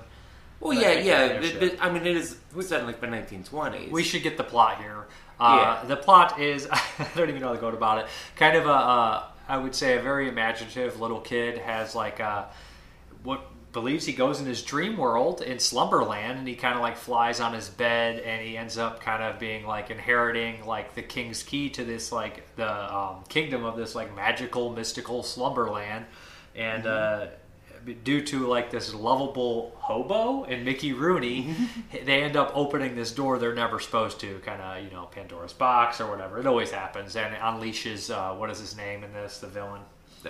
[0.60, 1.24] well But yeah I think yeah
[1.60, 4.44] it- it- I mean it is set in like the 1920s We should get the
[4.44, 5.06] plot here.
[5.40, 5.88] Uh, Yeah.
[5.88, 8.08] The plot is I don't even know how to go about it.
[8.36, 12.50] Kind of a, uh, I would say, a very imaginative little kid has like a,
[13.24, 16.96] what believes he goes in his dream world in Slumberland, and he kind of like
[16.96, 21.02] flies on his bed, and he ends up kind of being like inheriting like the
[21.02, 26.06] king's key to this like the um, kingdom of this like magical mystical Slumberland,
[26.56, 26.86] and.
[26.88, 27.28] Uh,
[28.04, 31.54] due to like this lovable hobo and Mickey Rooney,
[32.06, 35.54] they end up opening this door they're never supposed to, kind of you know Pandora's
[35.54, 36.40] box or whatever.
[36.40, 39.40] It always happens, and it unleashes uh, what is his name in this?
[39.40, 39.82] The villain,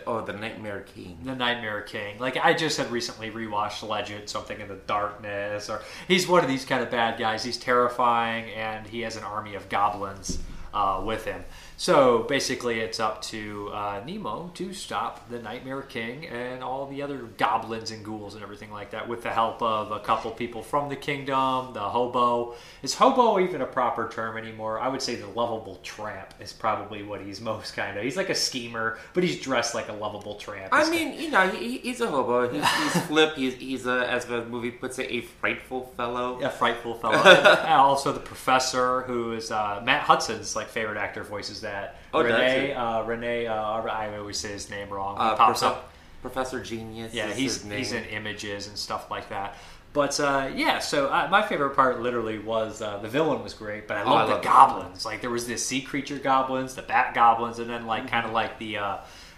[0.08, 2.20] oh the Nightmare King the Nightmare King.
[2.20, 6.50] Like I just had recently rewatched Legend, something in the darkness, or he's one of
[6.50, 7.44] these kind of bad guys.
[7.44, 10.40] He's terrifying, and he has an army of goblins
[10.74, 11.44] uh, with him.
[11.78, 17.02] So basically, it's up to uh, Nemo to stop the Nightmare King and all the
[17.02, 20.62] other goblins and ghouls and everything like that, with the help of a couple people
[20.62, 21.74] from the kingdom.
[21.74, 24.80] The hobo is hobo even a proper term anymore?
[24.80, 28.04] I would say the lovable tramp is probably what he's most kind of.
[28.04, 30.70] He's like a schemer, but he's dressed like a lovable tramp.
[30.72, 32.50] I mean, you know, he, he's a hobo.
[32.50, 32.64] He's,
[32.94, 33.36] he's flip.
[33.36, 36.40] He's, he's a, as the movie puts it, a frightful fellow.
[36.40, 37.16] a frightful fellow.
[37.24, 41.98] and also the professor, who is uh, Matt Hudson's like favorite actor, voices that.
[42.14, 43.48] Oh, Renee, uh, Renee.
[43.48, 45.18] Uh, I always say his name wrong.
[45.18, 45.90] Uh, pops Profe- up.
[46.22, 47.14] Professor Genius.
[47.14, 47.78] Yeah, is he's his name.
[47.80, 49.58] he's in images and stuff like that.
[49.92, 53.88] But uh, yeah, so uh, my favorite part literally was uh, the villain was great,
[53.88, 55.06] but I Oh, love I the goblins.
[55.06, 58.10] Like there was the sea creature goblins, the bat goblins, and then like Mm-hmm.
[58.12, 58.98] kind of like the uh,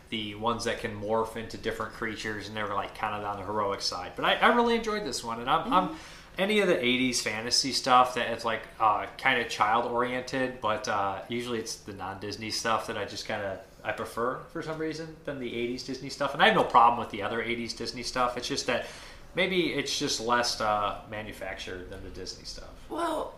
[0.10, 3.38] the ones that can morph into different creatures, and they were like kind of on
[3.40, 4.12] the heroic side.
[4.16, 5.96] But I, I really enjoyed this one, and I'm, I'm Mm-hmm.
[6.38, 10.88] Any of the '80s fantasy stuff that is like uh, kind of child oriented, but
[10.88, 14.62] uh, usually it's the non Disney stuff that I just kind of I prefer for
[14.62, 17.44] some reason than the '80s Disney stuff, and I have no problem with the other
[17.44, 18.38] '80s Disney stuff.
[18.38, 18.86] It's just that
[19.36, 22.70] maybe it's just less uh, manufactured than the Disney stuff.
[22.90, 23.36] Well,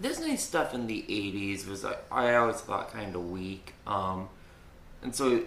[0.00, 4.28] Disney stuff in the '80s was like, I always thought kind of weak, um,
[5.02, 5.42] and so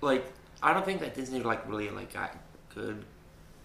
[0.00, 0.24] like
[0.62, 2.36] I don't think that Disney like really like got
[2.74, 3.04] good,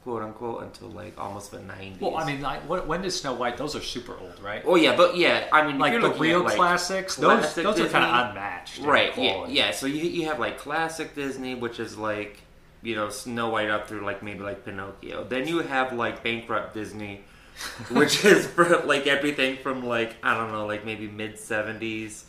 [0.04, 2.02] quote unquote, until like almost the '90s.
[2.02, 3.58] Well, I mean, like, what, when did Snow White?
[3.58, 4.62] Those are super old, right?
[4.66, 7.80] Oh yeah, but yeah, I mean, like the real at, like, classics, those classic those
[7.80, 9.18] are kind of unmatched, right?
[9.18, 9.72] Yeah, yeah.
[9.72, 12.40] So you you have like classic Disney, which is like
[12.82, 15.24] you know Snow White up through like maybe like Pinocchio.
[15.24, 17.24] Then you have like bankrupt Disney,
[17.92, 22.26] which is for like everything from like I don't know, like maybe mid seventies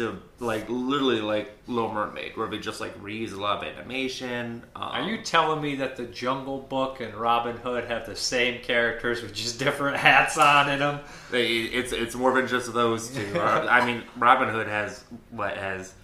[0.00, 4.62] to like literally like Little Mermaid, where they just like reuse a lot of animation.
[4.76, 8.60] Um, Are you telling me that the Jungle Book and Robin Hood have the same
[8.62, 11.00] characters with just different hats on in them?
[11.30, 13.26] They- It's it's more than just those two.
[13.40, 15.94] Uh, I mean, Robin Hood has what has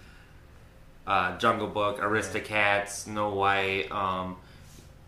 [1.05, 4.37] uh, Jungle Book, Aristocats, Snow White, um,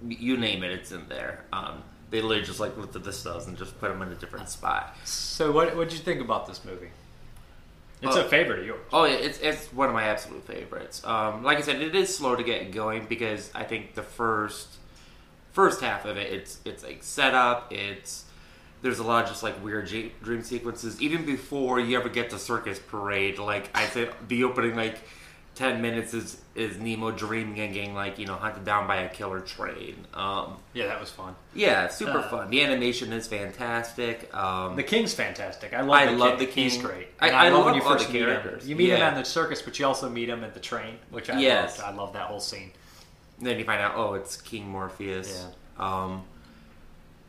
[0.07, 1.44] you name it, it's in there.
[1.52, 4.16] Um, they literally just like looked at the stuff and just put them in a
[4.16, 4.95] different spot.
[5.06, 6.90] So, what what did you think about this movie?
[8.02, 8.80] It's Uh, a favorite of yours.
[8.94, 11.06] Oh, yeah, it's it's one of my absolute favorites.
[11.06, 14.68] Um, like I said, it is slow to get going because I think the first
[15.52, 17.72] first half of it, it's it's like setup.
[17.74, 18.24] It's
[18.82, 19.88] there's a lot of just like weird
[20.24, 23.38] dream sequences even before you ever get to Circus Parade.
[23.38, 25.00] Like I said, the opening like
[25.60, 29.10] ten minutes is is Nemo dreaming and getting like you know hunted down by a
[29.10, 30.07] killer train.
[30.14, 31.36] Um, Yeah, that was fun.
[31.53, 32.49] yeah, super Uh, fun.
[32.49, 34.34] The animation is fantastic.
[34.34, 35.73] Um, The King's fantastic.
[35.73, 35.90] I love.
[35.91, 36.40] I the love King.
[36.40, 36.64] the King.
[36.69, 37.07] He's great.
[37.19, 38.27] I- And I love, love when you first meet him.
[38.27, 38.69] characters.
[38.69, 39.10] You meet him Yeah.
[39.10, 41.77] at the circus, but you also meet him at the train, which I Yes.
[41.77, 41.94] loved.
[41.94, 42.72] I love that whole scene.
[43.41, 45.45] then you find out, oh, it's King Morpheus.
[45.80, 45.86] Yeah.
[45.86, 46.23] Um,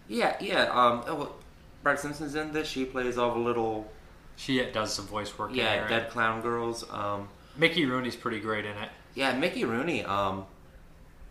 [0.09, 0.63] yeah, yeah.
[0.65, 1.37] Um, oh, well,
[1.85, 2.69] Brad Simpson's in this.
[2.69, 3.91] She plays all the little,
[4.37, 5.51] She does some voice work.
[5.55, 6.85] yeah, dead clown girls.
[6.91, 7.29] Um,
[7.61, 8.89] Mickey Rooney's pretty great in it.
[9.15, 10.03] yeah, Mickey Rooney.
[10.05, 10.47] Um,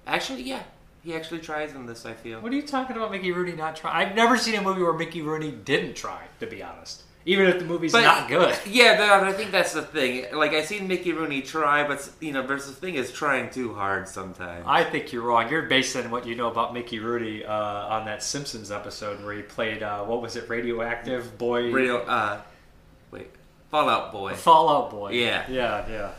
[0.07, 0.63] actually, yeah,
[1.03, 2.05] he actually tries in this.
[2.05, 2.39] I feel.
[2.41, 3.95] What are you talking about, Mickey Rooney not trying?
[4.07, 6.21] I've never seen a movie where Mickey Rooney didn't try.
[6.39, 8.55] To be honest, even if the movie's But- not good.
[8.67, 10.25] Yeah, but I think that's the thing.
[10.33, 13.73] Like I seen Mickey Rooney try, but you know, there's the thing is trying too
[13.73, 14.63] hard sometimes.
[14.67, 15.49] I think you're wrong.
[15.49, 19.41] You're basing what you know about Mickey Rooney uh, on that Simpsons episode where he
[19.41, 22.41] played uh, what was it, Radioactive Boy, Radio, uh,
[23.71, 24.33] Fallout Boy.
[24.33, 25.11] Fallout Boy.
[25.11, 25.45] Yeah.
[25.49, 26.11] yeah, yeah.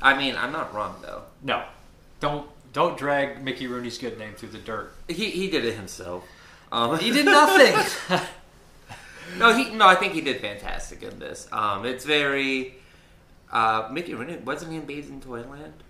[0.00, 1.22] I mean, I'm not wrong though.
[1.42, 1.64] No,
[2.20, 4.92] don't don't drag Mickey Rooney's good name through the dirt.
[5.08, 6.24] He he did it himself.
[6.70, 7.74] Um, He did nothing.
[9.38, 9.86] no, he no.
[9.86, 11.48] I think he did fantastic in this.
[11.52, 12.74] Um, it's very
[13.50, 15.82] uh, Mickey Rooney wasn't he in Babes in Toyland?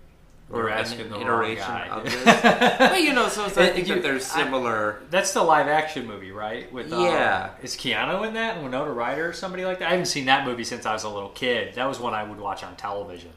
[0.49, 1.87] We're an asking the wrong iteration guy.
[1.89, 2.23] of this.
[2.79, 5.01] but you know, so it's, I It- think you- that there's I- similar.
[5.09, 6.71] That's the live action movie, right?
[6.71, 7.49] With uh, Yeah.
[7.61, 8.55] is Keanu in that?
[8.55, 9.87] and Winona Ryder or somebody like that?
[9.89, 11.75] I haven't seen that movie since I was a little kid.
[11.75, 13.31] That was one I would watch on television.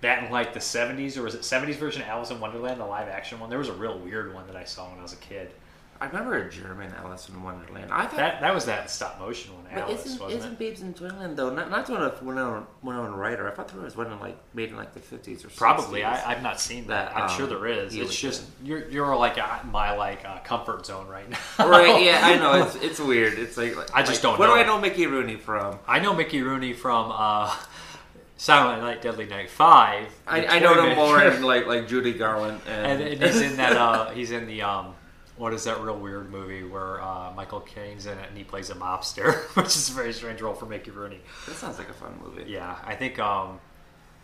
[0.00, 2.86] That in like the seventies, or was it seventies version of Alice in Wonderland, the
[2.86, 3.48] live action one?
[3.48, 5.52] There was a real weird one that I saw when I was a kid.
[6.02, 7.92] I remember a German Alice in Wonderland.
[7.92, 10.58] I thought That that was that stop motion one, But Alice, isn't, wasn't isn't it?
[10.58, 11.54] Babes in Toyland though?
[11.54, 13.48] Not not the one with Winona, Winona Ryder.
[13.48, 15.56] I thought there was one in like made in like the fifties or 60s.
[15.56, 16.02] Probably.
[16.02, 17.16] I, I've not seen that.
[17.16, 17.94] I'm sure um, there is.
[17.94, 21.38] It's just you're you're like uh, my like uh, comfort zone right now.
[21.68, 22.02] right?
[22.02, 22.64] Yeah, I know.
[22.64, 23.38] It's it's weird.
[23.38, 24.56] It's like, like I just like, don't Where know.
[24.56, 25.78] do I know Mickey Rooney from?
[25.86, 27.56] I know Mickey Rooney from uh,
[28.38, 30.08] Silent Night, Deadly Night Five.
[30.26, 33.56] I, I know him more in like like Judy Garland and, and, and he's in
[33.58, 33.76] that.
[33.76, 34.94] Uh, he's in the um,
[35.42, 38.70] what is that real weird movie where uh, Michael Caine's in it and he plays
[38.70, 41.18] a mobster, which is a very strange role for Mickey Rooney.
[41.48, 42.44] that sounds like a fun movie.
[42.48, 43.18] Yeah, I think.
[43.18, 43.58] Um,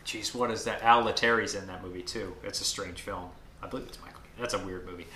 [0.05, 0.81] geez, what is that?
[0.83, 2.35] Al Lettieri's in that movie too.
[2.45, 3.31] It's a strange film.
[3.63, 4.21] I believe it's Michael.
[4.23, 4.41] Caine.
[4.41, 5.09] That's a weird movie.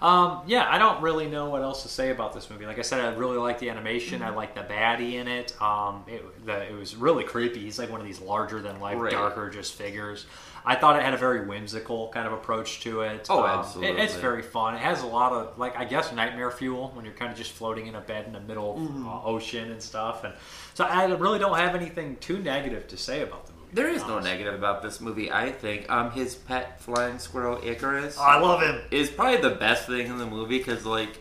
[0.00, 2.64] Um, yeah, I don't really know what else to say about this movie.
[2.66, 4.22] Like I said, I really like the animation.
[4.22, 5.60] I like the baddie in it.
[5.60, 7.58] Um, it, the, it was really creepy.
[7.58, 9.10] He's like one of these larger than life, Right.
[9.10, 10.26] darker just figures.
[10.64, 13.26] I thought it had a very whimsical kind of approach to it.
[13.30, 14.02] Oh, Um, it- absolutely.
[14.02, 14.74] it's very fun.
[14.74, 17.52] It has a lot of like I guess nightmare fuel when you're kind of just
[17.52, 19.08] floating in a bed in the middle of Mm-hmm.
[19.08, 20.24] uh, ocean and stuff.
[20.24, 20.34] And
[20.74, 23.64] so I really don't have anything too negative to say about the movie.
[23.72, 25.30] There is no negative about this movie.
[25.30, 28.16] I think um, his pet flying squirrel Icarus.
[28.18, 28.80] Oh, I love him.
[28.90, 31.18] is probably the best thing in the movie because like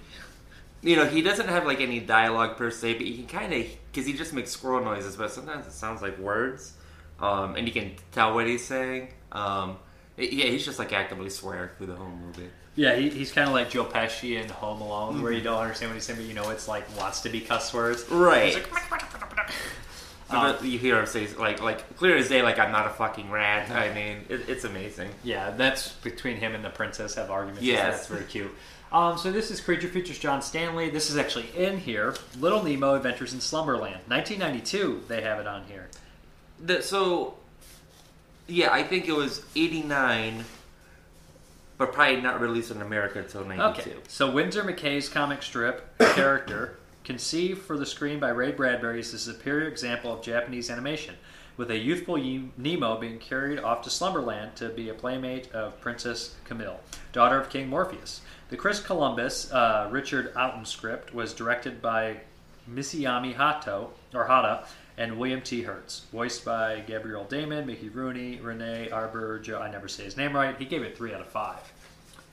[0.82, 3.66] you know he doesn't have like any dialogue per se but you can kind of
[3.92, 6.74] because he just makes squirrel noises but sometimes it sounds like words
[7.20, 9.78] um, and you can tell what he's saying um,
[10.18, 13.54] yeah he's just like actively swearing through the whole movie Yeah, he, he's kind of
[13.56, 16.36] like Joe Pesci in Home Alone, where you don't understand what he's saying, but you
[16.36, 18.08] know it's like wants to be cuss words.
[18.10, 18.54] Right.
[18.54, 19.52] Like,
[20.30, 23.32] But you hear him say like like clear as day, like I'm not a fucking
[23.32, 23.72] rat.
[23.72, 25.10] I mean, it, it's amazing.
[25.24, 27.64] Yeah, that's between him and the princess have arguments.
[27.64, 27.96] Yes.
[27.96, 28.52] that's very cute.
[28.92, 30.90] Um, so this is Creature Features John Stanley.
[30.90, 32.16] This is actually in here.
[32.40, 35.04] Little Nemo Adventures in Slumberland, 1992.
[35.08, 35.88] They have it on here.
[36.64, 37.36] The, so,
[38.48, 40.46] yeah, I think it was '89,
[41.78, 43.90] but probably not released in America until '92.
[43.90, 49.14] Okay, so Winsor McCay's comic strip character, conceived for the screen by Ray Bradbury, is
[49.14, 51.16] a superior example of Japanese animation,
[51.58, 52.18] with a youthful
[52.58, 56.80] Nemo being carried off to Slumberland to be a playmate of Princess Camille,
[57.12, 58.22] daughter of King Morpheus.
[58.50, 62.22] The Chris Columbus uh, Richard Outten script was directed by
[62.70, 64.66] Misiyami Hato or Hata
[64.98, 65.62] and William T.
[65.62, 69.60] Hurtz, voiced by Gabriel Damon, Mickey Rooney, Renee Arbor, Joe.
[69.60, 70.58] I never say his name right.
[70.58, 71.60] He gave it three out of five.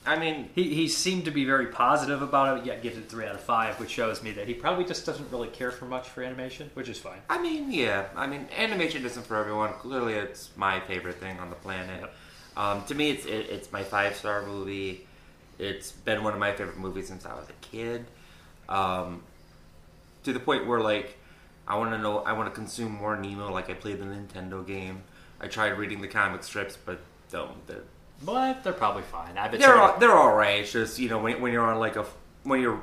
[0.07, 3.27] I mean, He, he seemed to be very positive about it, yet gives it three
[3.27, 6.09] out of five, which shows me that he probably just doesn't really care for much
[6.09, 7.21] for animation, which is fine.
[7.31, 8.07] I mean, yeah.
[8.15, 9.73] I mean, animation isn't for everyone.
[9.75, 12.11] Clearly, it's my favorite thing on the planet.
[12.57, 15.07] Um, to me, it's it, it's my five star movie.
[15.59, 18.05] It's been one of my favorite movies since I was a kid.
[18.69, 19.23] Um,
[20.25, 21.17] to the point where like
[21.67, 23.51] I want to know, I want to consume more Nemo.
[23.53, 25.03] Like I played the Nintendo game.
[25.41, 27.01] I tried reading the comic strips, but
[27.31, 27.67] don't.
[27.67, 27.83] They're
[28.23, 29.37] But they're probably fine.
[29.39, 30.61] I bet they're all, they're all right.
[30.61, 32.05] It's just you know when, when you're on like a
[32.43, 32.81] when you're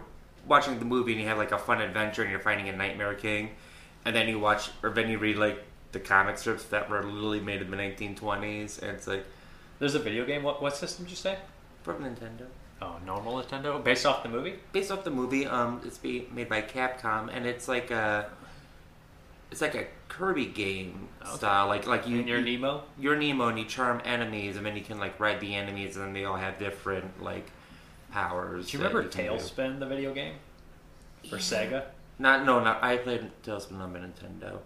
[0.47, 3.13] watching the movie and you have like a fun adventure and you're fighting a Nightmare
[3.13, 3.51] King,
[4.05, 7.39] and then you watch or then you read like the comic strips that were literally
[7.39, 9.25] made in the 1920s, and it's like
[9.79, 10.43] There's a video game.
[10.43, 11.37] What, what system did you say?
[11.83, 12.45] from Nintendo.
[12.81, 13.83] Oh, normal Nintendo?
[13.83, 14.55] Based off the movie?
[14.71, 18.29] Based off the movie, um, it's be made by Capcom, and it's like a
[19.51, 21.67] it's like a Kirby game style.
[21.67, 22.83] Like like you And you're you- Nemo?
[22.99, 26.05] You're Nemo, and you charm enemies, and then you can like ride the enemies, and
[26.05, 27.45] then they all have different like
[28.11, 28.69] powers.
[28.69, 29.09] Do you remember do.
[29.09, 30.35] TaleSpin, the video game?
[31.29, 31.85] For Sega?
[32.19, 34.59] Not no, not I played TaleSpin on my Nintendo.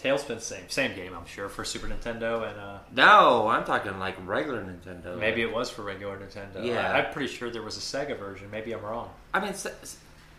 [0.00, 4.16] TaleSpin, same same game, I'm sure, for Super Nintendo and uh, No, I'm talking like
[4.26, 5.18] regular Nintendo.
[5.18, 6.64] maybe it was for regular Nintendo.
[6.64, 6.92] Yeah.
[6.92, 8.50] I, am pretty sure there was a Sega version.
[8.50, 9.10] Maybe I'm wrong.
[9.32, 9.70] I mean, Se-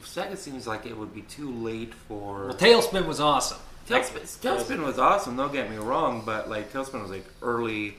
[0.04, 2.48] Sega seems like it would be too late for.
[2.48, 3.60] Well, TaleSpin was awesome.
[3.88, 5.36] TaleSpin, TaleSpin was awesome.
[5.36, 7.98] Don't get me wrong, but like TaleSpin was like early,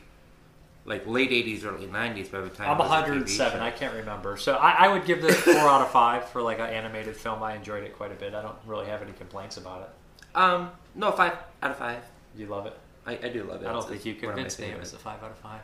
[0.84, 2.30] like late '80s, early '90s.
[2.30, 3.60] By the time I'm it was a TV 107.
[3.60, 4.36] I can't remember.
[4.36, 7.42] So I, I would give this four out of five for like an animated film.
[7.42, 8.34] I enjoyed it quite a bit.
[8.34, 10.36] I don't really have any complaints about it.
[10.36, 12.02] Um, no, five out of five.
[12.36, 12.76] You love it?
[13.06, 13.66] I, I do love it.
[13.66, 15.30] I don't It's- think you it's one my convinced me it was a five out
[15.30, 15.60] of five.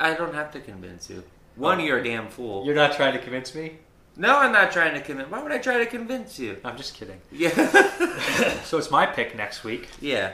[0.00, 1.22] I don't have to convince you.
[1.56, 1.84] One, Oh.
[1.84, 2.66] you're a damn fool.
[2.66, 3.78] You're not trying to convince me?
[4.16, 5.30] No, I'm not trying to convince.
[5.30, 6.56] Why would I try to convince you?
[6.64, 7.20] I'm just kidding.
[7.32, 7.50] Yeah.
[8.64, 9.88] So it's my pick next week.
[10.00, 10.32] yeah.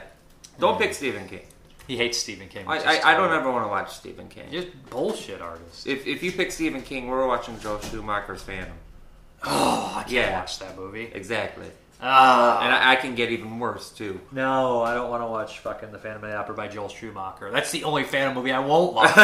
[0.59, 1.41] Don't pick Stephen King.
[1.87, 2.65] He hates Stephen King.
[2.67, 3.35] I, which is I, I don't terrible.
[3.35, 4.45] ever want to watch Stephen King.
[4.51, 5.87] Just bullshit artist.
[5.87, 8.73] If, if you pick Stephen King, we're watching Joel Schumacher's Phantom.
[9.43, 10.39] Oh, I can't Yeah.
[10.39, 11.09] watch that movie.
[11.13, 11.65] Exactly.
[12.01, 12.63] Ah.
[12.63, 14.19] And I, I can get even worse too.
[14.31, 17.49] No, I don't want to watch fucking The Phantom of the Opera by Joel Schumacher.
[17.51, 19.15] That's the only Phantom movie I won't watch.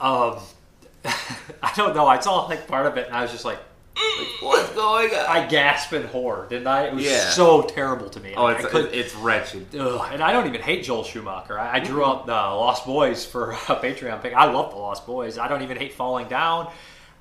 [0.00, 0.38] um,
[1.62, 2.10] I don't know.
[2.12, 3.58] It's all like part of it, and I was just like,
[4.40, 5.26] What's going on?
[5.26, 6.86] I gasped in horror, didn't I?
[6.86, 7.30] It was Yeah.
[7.30, 8.32] so terrible to me.
[8.36, 9.74] oh, I- it's I couldn't- it's wretched.
[9.74, 11.58] Ugh, and I don't even hate Joel Schumacher.
[11.58, 14.34] I, I drew up the Lost Boys for a Patreon pick.
[14.34, 15.36] I love the Lost Boys.
[15.36, 16.70] I don't even hate Falling Down.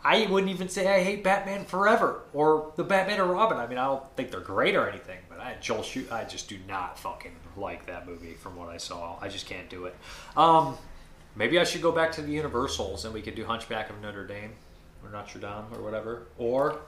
[0.04, 3.58] I wouldn't even say I hate Batman Forever or the Batman or Robin.
[3.58, 6.48] I mean, I don't think they're great or anything, but I Joel Schu- I just
[6.48, 9.18] do not fucking like that movie from what I saw.
[9.20, 9.96] I just can't do it.
[10.38, 10.78] Um,
[11.38, 14.26] maybe I should go back to the Universals and we could do Hunchback of Notre
[14.26, 14.54] Dame
[15.04, 16.24] or Notre Dame or whatever.
[16.38, 16.80] Or,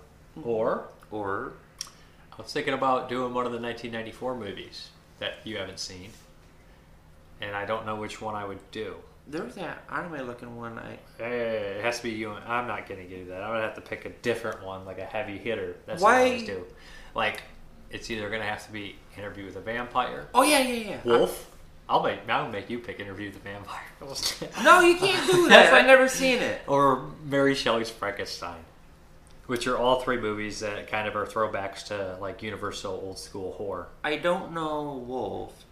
[0.44, 1.54] or Or
[2.38, 4.90] I was thinking about doing one of the 1994 movies
[5.20, 6.12] that you haven't seen,
[7.42, 8.96] and I don't know which one I would do.
[9.28, 10.80] there was that anime looking one.
[10.80, 12.32] I Hey, it has to be you.
[12.32, 13.44] And, I'm not going to do that.
[13.44, 15.76] I would have to pick a different one, like a heavy hitter.
[15.86, 16.66] That's what I Why- always do.
[17.16, 17.42] Like,
[17.92, 21.00] it's either going to have to be Interview with a Vampire, oh yeah yeah yeah.
[21.04, 21.49] Wolf.
[21.90, 22.20] I'll make.
[22.30, 23.82] I'll make you pick Interview the Vampire.
[24.64, 25.74] No, you can't do that.
[25.74, 26.62] I've never seen it.
[26.68, 28.64] or Mary Shelley's Frankenstein,
[29.48, 33.52] which are all three movies that kind of are throwbacks to like Universal old school
[33.54, 33.88] horror.
[34.04, 35.66] I don't know Wolf.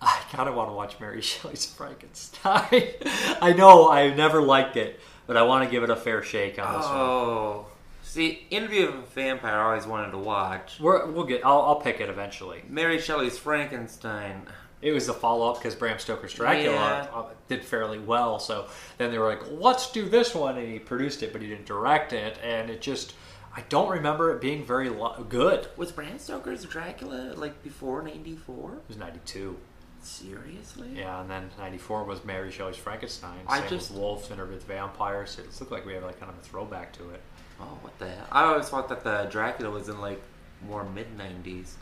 [0.00, 2.84] I kind of want to watch Mary Shelley's Frankenstein.
[3.42, 6.58] I know I never liked it, but I want to give it a fair shake
[6.58, 6.96] on this one.
[6.96, 7.66] Oh,
[8.02, 9.58] see, Interview with a Vampire.
[9.58, 10.78] I always wanted to watch.
[10.78, 11.44] We're, we'll get.
[11.44, 12.62] I'll, I'll pick it eventually.
[12.68, 14.42] Mary Shelley's Frankenstein.
[14.80, 17.06] It was the follow up because Bram Stoker's Dracula Yeah.
[17.18, 18.38] uh, did fairly well.
[18.38, 21.48] So then they were like, "Let's do this one," and he produced it, but he
[21.48, 23.14] didn't direct it, and it just.
[23.56, 25.66] I don't remember it being very lo- good.
[25.76, 28.74] Was Bram Stoker's Dracula like before '94?
[28.74, 29.56] It was ninety two.
[30.00, 30.90] Seriously?
[30.94, 33.40] Yeah, and then '94 was Mary Shelley's Frankenstein.
[33.48, 35.38] I Same just- with Wolf, Interview with Vampires.
[35.38, 37.20] It looked like we have like kind of a throwback to it.
[37.60, 38.26] Oh, what the hell?
[38.30, 40.22] I always thought that the Dracula was in like
[40.66, 41.72] more mid '90s.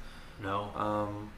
[0.43, 0.71] No.
[0.75, 1.31] Um,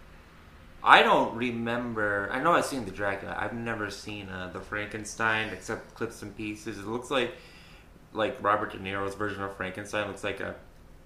[0.83, 2.29] I don't remember.
[2.33, 3.37] I know I've seen the Dracula.
[3.39, 6.79] I've never seen uh, the Frankenstein except clips and pieces.
[6.79, 7.35] It looks like
[8.13, 10.55] like Robert De Niro's version of Frankenstein looks like a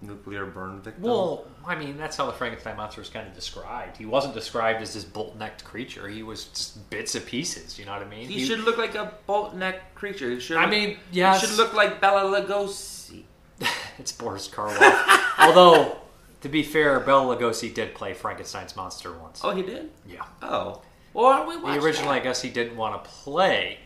[0.02, 1.02] nuclear burn victim.
[1.02, 3.96] Well, I mean, that's how the Frankenstein monster is kind of described.
[3.96, 6.08] He wasn't described as this bolt-necked creature.
[6.08, 7.78] He was just bits and pieces.
[7.78, 8.28] You know what I mean?
[8.28, 10.30] he, should look like a bolt neck creature.
[10.30, 10.56] He should.
[10.56, 13.22] I look- mean, yeah, he should look like Bela Lugosi.
[13.98, 15.20] it's Boris Karloff.
[15.38, 15.96] Although,
[16.42, 19.40] to be fair, Bela Lugosi did play Frankenstein's monster once.
[19.42, 19.90] Oh, he did.
[20.06, 20.24] Yeah.
[20.42, 20.82] Oh,
[21.14, 23.78] well, why don't we watch The originally, I guess he didn't want to play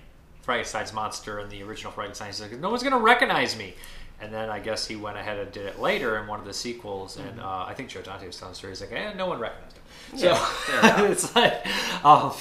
[0.43, 2.29] Frankenstein's monster in the original Frankenstein.
[2.29, 3.75] He's like, no one's going to recognize me.
[4.21, 6.55] And then I guess he went ahead and did it later in one of the
[6.55, 7.19] sequels.
[7.19, 8.71] And uh, I think Joe Dante was telling the story.
[8.71, 9.83] He's like, eh, no one recognized him.
[10.15, 11.67] Yeah, so it's like,
[12.05, 12.33] um,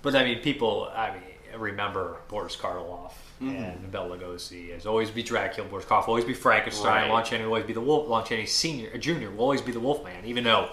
[0.00, 3.12] but I mean, people, I mean, remember Boris Karloff.
[3.44, 3.62] Mm-hmm.
[3.84, 7.10] And Bela Lugosi as always be Dracula, Boris Karloff always be Frankenstein, Right.
[7.10, 9.72] Lon Chaney will always be the Wolf, Lon Chaney Senior, uh, Junior will always be
[9.72, 10.70] the Wolfman, even though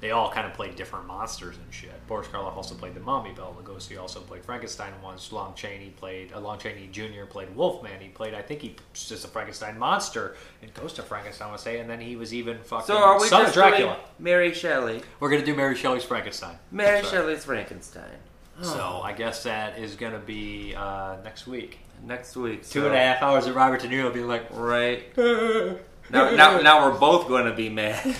[0.00, 2.06] they all kind of played different monsters and shit.
[2.06, 3.32] Boris Karloff also played the Mummy.
[3.32, 5.32] Bela Lugosi also played Frankenstein once.
[5.32, 6.30] Lon Chaney played.
[6.32, 7.24] Uh, Lon Chaney Jr.
[7.26, 8.00] played Wolfman.
[8.00, 8.34] He played.
[8.34, 11.48] I think he was just a Frankenstein monster in Ghost of Frankenstein.
[11.48, 13.96] I would say, and then he was even fucking So are we son of Dracula.
[14.18, 15.00] Mary Shelley?
[15.20, 16.58] We're gonna do Mary Shelley's Frankenstein.
[16.70, 18.18] Mary Shelley's Frankenstein.
[18.62, 21.78] So I guess that is gonna be uh, next week.
[22.02, 22.62] Next week.
[22.68, 25.16] Two so- and a half hours of Robert De Niro being like, Right.
[25.18, 25.76] now,
[26.10, 28.00] now, now we're both going to be mad.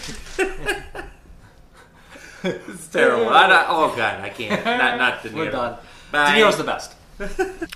[2.42, 3.28] it's terrible.
[3.28, 4.64] I, not, oh god, I can't.
[4.64, 5.34] Not not De Niro.
[5.34, 5.78] We're done.
[6.12, 6.34] Bye.
[6.38, 6.94] De Niro's the best.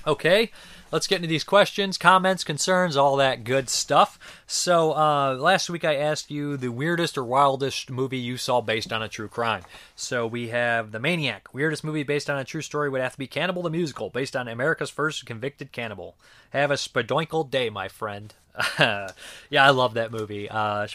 [0.06, 0.50] okay,
[0.90, 4.18] let's get into these questions, comments, concerns, all that good stuff.
[4.46, 8.92] So, uh, last week I asked you the weirdest or wildest movie you saw based
[8.92, 9.62] on a true crime.
[9.94, 11.52] So, we have The Maniac.
[11.52, 14.36] Weirdest movie based on a true story would have to be Cannibal the Musical, based
[14.36, 16.16] on America's first convicted cannibal.
[16.50, 18.34] Have a spadoinkle day, my friend.
[18.78, 20.48] yeah, I love that movie.
[20.48, 20.86] Uh.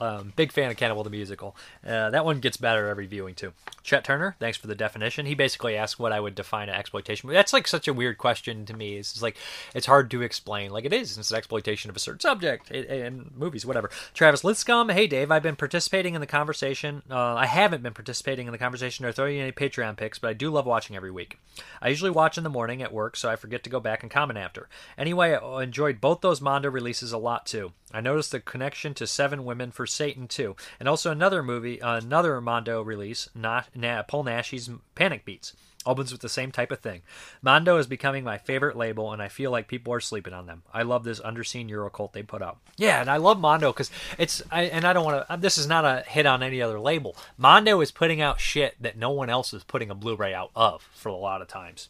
[0.00, 1.56] Um, big fan of Cannibal the Musical.
[1.86, 3.52] Uh, that one gets better every viewing, too.
[3.86, 5.26] Chet Turner, thanks for the definition.
[5.26, 7.36] He basically asked what I would define an exploitation movie.
[7.36, 8.96] That's like such a weird question to me.
[8.96, 9.36] It's like,
[9.74, 10.72] it's hard to explain.
[10.72, 11.16] Like it is.
[11.16, 13.90] It's an exploitation of a certain subject in, movies, whatever.
[14.12, 17.02] Travis Lidscomb, hey Dave, I've been participating in the conversation.
[17.08, 20.32] Uh, I haven't been participating in the conversation or throwing any Patreon picks, but I
[20.32, 21.38] do love watching every week.
[21.80, 24.10] I usually watch in the morning at work, so I forget to go back and
[24.10, 24.68] comment after.
[24.98, 27.72] Anyway, I enjoyed both those Mondo releases a lot too.
[27.90, 32.38] I noticed the connection to Seven Women for Satan too, and also another movie, another
[32.42, 35.54] Mondo release, not Na- Paul Naschy's Panic Beats.
[35.86, 37.02] Opens with the same type of thing.
[37.40, 40.64] Mondo is becoming my favorite label, and I feel like people are sleeping on them.
[40.74, 42.58] I love this underseen Eurocult they put out.
[42.76, 45.32] Yeah, and I love Mondo because it's, I, and I don't want to.
[45.32, 47.16] Uh, this is not a hit on any other label.
[47.38, 50.82] Mondo is putting out shit that no one else is putting a Blu-ray out of
[50.92, 51.88] for a lot of times.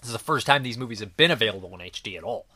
[0.00, 2.46] This is the first time these movies have been available in HD at all.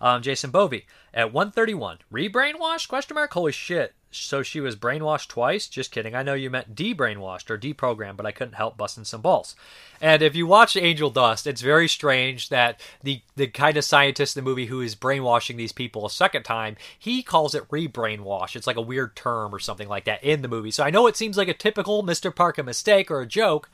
[0.00, 1.98] Um, Jason Bovey at 131.
[2.10, 2.88] Re-brainwashed?
[2.88, 3.32] Question mark.
[3.32, 3.94] Holy shit.
[4.12, 5.68] So she was brainwashed twice?
[5.68, 6.16] Just kidding.
[6.16, 9.54] I know you meant de-brainwashed or deprogrammed, but I couldn't help busting some balls.
[10.00, 14.36] And if you watch Angel Dust, it's very strange that the the kind of scientist
[14.36, 18.56] in the movie who is brainwashing these people a second time, he calls it re-brainwash.
[18.56, 20.72] It's like a weird term or something like that in the movie.
[20.72, 22.34] So I know it seems like a typical Mr.
[22.34, 23.70] Parka mistake or a joke,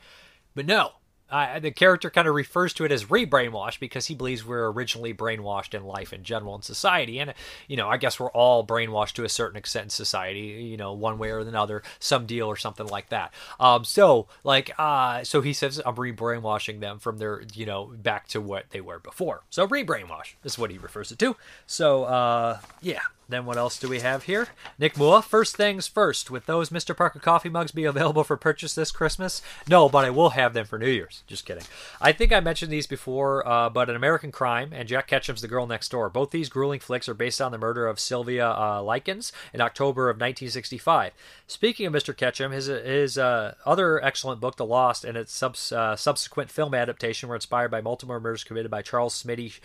[0.53, 0.93] but no,
[1.29, 5.13] uh, the character kind of refers to it as re-brainwashed because he believes we're originally
[5.13, 7.19] brainwashed in life in general in society.
[7.19, 7.33] And
[7.67, 10.93] you know i guess we're all brainwashed to a certain extent in society you know
[10.93, 13.33] one way or another some deal or something like that.
[13.59, 18.27] Um so like uh so he says i'm re-brainwashing them from their you know back
[18.29, 19.43] to what they were before.
[19.49, 21.35] So re-brainwash is what he refers it to.
[21.65, 24.47] So uh yeah then what else do we have here?
[24.79, 26.95] Nick Moore, first things first, with those Mr.
[26.95, 29.41] Parka coffee mugs be available for purchase this Christmas?
[29.67, 31.23] No, but I will have them for New Year's.
[31.27, 31.63] Just kidding.
[31.99, 35.47] I think I mentioned these before, uh, but An American Crime and Jack Ketchum's The
[35.47, 36.09] Girl Next Door.
[36.09, 40.09] Both these grueling flicks are based on the murder of Sylvia uh, Likens in October
[40.09, 41.11] of 1965.
[41.47, 42.15] Speaking of Mr.
[42.15, 46.73] Ketchum, his, his uh, other excellent book, The Lost, and its subs, uh, subsequent film
[46.73, 49.59] adaptation were inspired by multiple murders committed by Charles Smitty.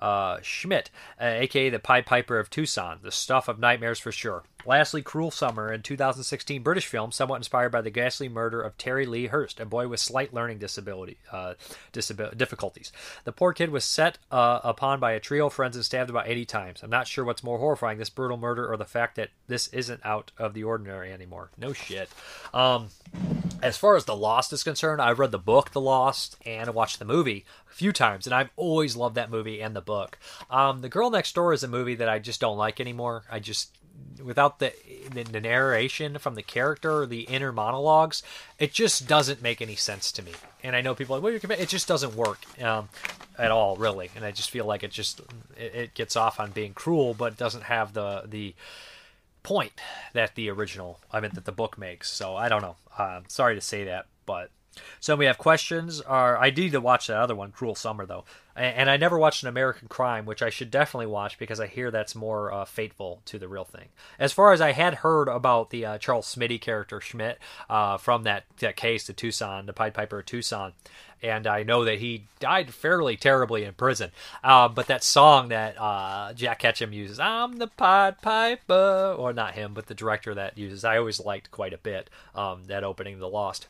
[0.00, 0.90] Uh, Schmid,
[1.20, 4.44] uh, aka the Pied Piper of Tucson, the stuff of nightmares for sure.
[4.66, 9.06] Lastly, Cruel Summer, in 2016 British film, somewhat inspired by the ghastly murder of Terry
[9.06, 11.54] Lee Hurst, a boy with slight learning disability uh,
[11.92, 12.92] difficulties.
[13.24, 16.28] The poor kid was set uh, upon by a trio of friends and stabbed about
[16.28, 16.82] 80 times.
[16.82, 20.00] I'm not sure what's more horrifying, this brutal murder or the fact that this isn't
[20.04, 21.50] out of the ordinary anymore.
[21.56, 22.08] No shit.
[22.52, 22.88] Um,
[23.62, 26.98] as far as The Lost is concerned, I've read the book The Lost and watched
[26.98, 30.18] the movie a few times, and I've always loved that movie and the book.
[30.50, 33.24] Um, the Girl Next Door is a movie that I just don't like anymore.
[33.30, 33.76] I just
[34.24, 34.72] without the,
[35.12, 38.22] the the narration from the character or the inner monologues,
[38.58, 40.32] it just doesn't make any sense to me.
[40.62, 42.88] And I know people are like, well, you're compa-" it just doesn't work um,
[43.38, 44.10] at all, really.
[44.16, 45.20] And I just feel like it just
[45.56, 48.54] it, it gets off on being cruel, but doesn't have the the
[49.42, 49.80] point
[50.12, 52.10] that the original, I mean, that the book makes.
[52.10, 52.76] So I don't know.
[52.98, 54.50] Uh, sorry to say that, but
[55.00, 56.00] so we have questions.
[56.00, 58.24] Are I need to watch that other one, Cruel Summer, though,
[58.54, 61.66] and, and I never watched an American Crime, which I should definitely watch because I
[61.66, 63.88] hear that's more uh, faithful to the real thing.
[64.18, 67.36] As far as I had heard about the uh, Charles Smitty character Schmid
[67.68, 70.72] uh, from that that case, the Tucson, the Pied Piper of Tucson,
[71.22, 74.10] and I know that he died fairly terribly in prison.
[74.44, 79.54] Uh, but that song that uh, Jack Ketchum uses, "I'm the Pied Piper," or not
[79.54, 82.10] him, but the director that uses, I always liked quite a bit.
[82.34, 83.68] Um, that opening, The Lost.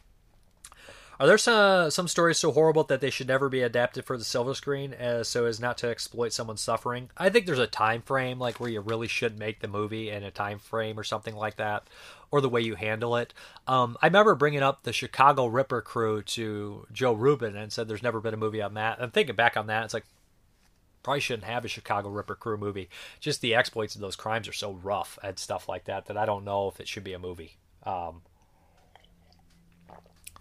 [1.19, 4.25] Are there some some stories so horrible that they should never be adapted for the
[4.25, 7.11] silver screen, as so as not to exploit someone's suffering?
[7.17, 10.23] I think there's a time frame, like where you really should make the movie in
[10.23, 11.89] a time frame or something like that,
[12.31, 13.33] or the way you handle it.
[13.67, 18.03] Um, I remember bringing up the Chicago Ripper crew to Joe Rubin and said there's
[18.03, 19.01] never been a movie on that.
[19.01, 20.05] I'm thinking back on that, it's like
[21.03, 22.91] probably shouldn't have a Chicago Ripper crew movie.
[23.21, 26.27] Just the exploits of those crimes are so rough and stuff like that that I
[26.27, 27.57] don't know if it should be a movie.
[27.85, 28.23] Um,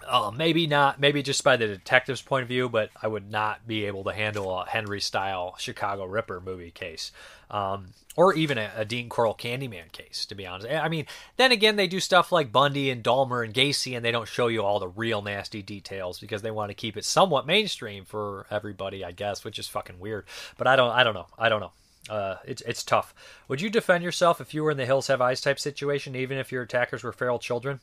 [0.08, 3.68] uh, maybe not, maybe just by the detective's point of view, but I would not
[3.68, 7.12] be able to handle a Henry style Chicago Ripper movie case.
[7.50, 10.68] Um, or even a, a Dean Corll Candyman case, to be honest.
[10.70, 11.06] I mean,
[11.38, 14.48] then again, they do stuff like Bundy and Dahmer and Gacy, and they don't show
[14.48, 18.46] you all the real nasty details because they want to keep it somewhat mainstream for
[18.50, 20.26] everybody, I guess, which is fucking weird.
[20.58, 21.72] But I don't, I don't know, I don't know.
[22.10, 23.16] Uh, it's it's tough.
[23.48, 26.38] Would you defend yourself if you were in the Hills Have Eyes type situation, even
[26.38, 27.80] if your attackers were feral children?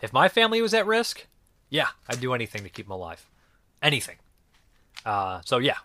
[0.00, 1.26] If my family was at risk,
[1.72, 3.26] yeah, I'd do anything to keep them alive.
[3.80, 4.16] Anything.
[5.06, 5.78] Uh, so yeah,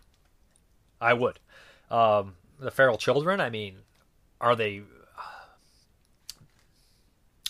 [0.99, 1.39] I would.
[1.89, 3.77] Um, the feral children, I mean,
[4.41, 4.81] are they?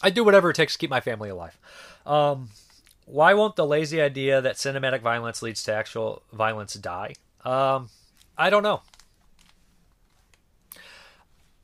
[0.03, 1.57] I'd do whatever it takes to keep my family alive.
[2.05, 2.49] Um,
[3.05, 7.14] why won't the lazy idea that cinematic violence leads to actual violence die?
[7.43, 7.89] Um,
[8.38, 8.81] I don't know.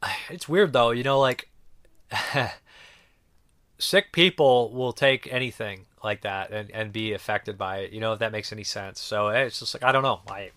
[0.30, 1.50] It's weird though, you know, like
[3.84, 8.14] sick people will take anything like that and, and be affected by it, you know,
[8.14, 9.00] if that makes any sense.
[9.00, 10.22] So it's just like, I don't know.
[10.30, 10.52] I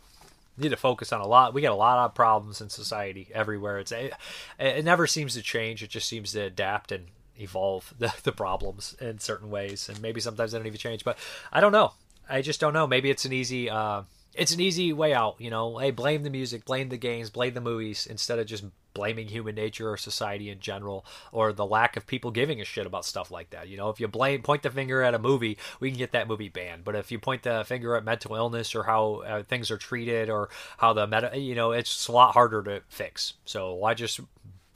[0.56, 1.54] need to focus on a lot.
[1.54, 3.78] We got a lot of problems in society everywhere.
[3.78, 4.12] It's, it,
[4.58, 5.82] it never seems to change.
[5.82, 7.06] It just seems to adapt and
[7.38, 9.88] evolve the, the problems in certain ways.
[9.88, 11.18] And maybe sometimes they don't even change, but
[11.52, 11.92] I don't know.
[12.28, 12.86] I just don't know.
[12.86, 14.02] Maybe it's an easy, uh,
[14.36, 15.78] it's an easy way out, you know.
[15.78, 18.64] Hey, blame the music, blame the games, blame the movies instead of just
[18.96, 22.86] blaming human nature or society in general or the lack of people giving a shit
[22.86, 23.68] about stuff like that.
[23.68, 26.26] You know, if you blame point the finger at a movie, we can get that
[26.26, 26.84] movie banned.
[26.84, 30.30] But if you point the finger at mental illness or how uh, things are treated
[30.30, 30.48] or
[30.78, 33.34] how the meta, you know, it's a lot harder to fix.
[33.44, 34.20] So why just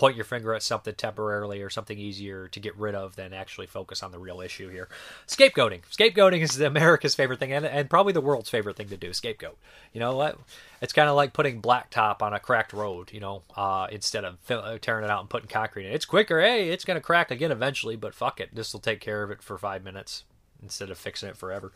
[0.00, 3.66] point your finger at something temporarily or something easier to get rid of than actually
[3.66, 4.88] focus on the real issue here.
[5.28, 5.82] Scapegoating.
[5.92, 9.12] Scapegoating is America's favorite thing and, and probably the world's favorite thing to do.
[9.12, 9.58] Scapegoat.
[9.92, 10.38] You know what?
[10.80, 14.38] It's kind of like putting blacktop on a cracked road, you know, uh, instead of
[14.40, 15.96] fill, tearing it out and putting concrete in it.
[15.96, 16.40] It's quicker.
[16.40, 18.54] Hey, it's going to crack again eventually, but fuck it.
[18.54, 20.24] This will take care of it for five minutes
[20.62, 21.72] instead of fixing it forever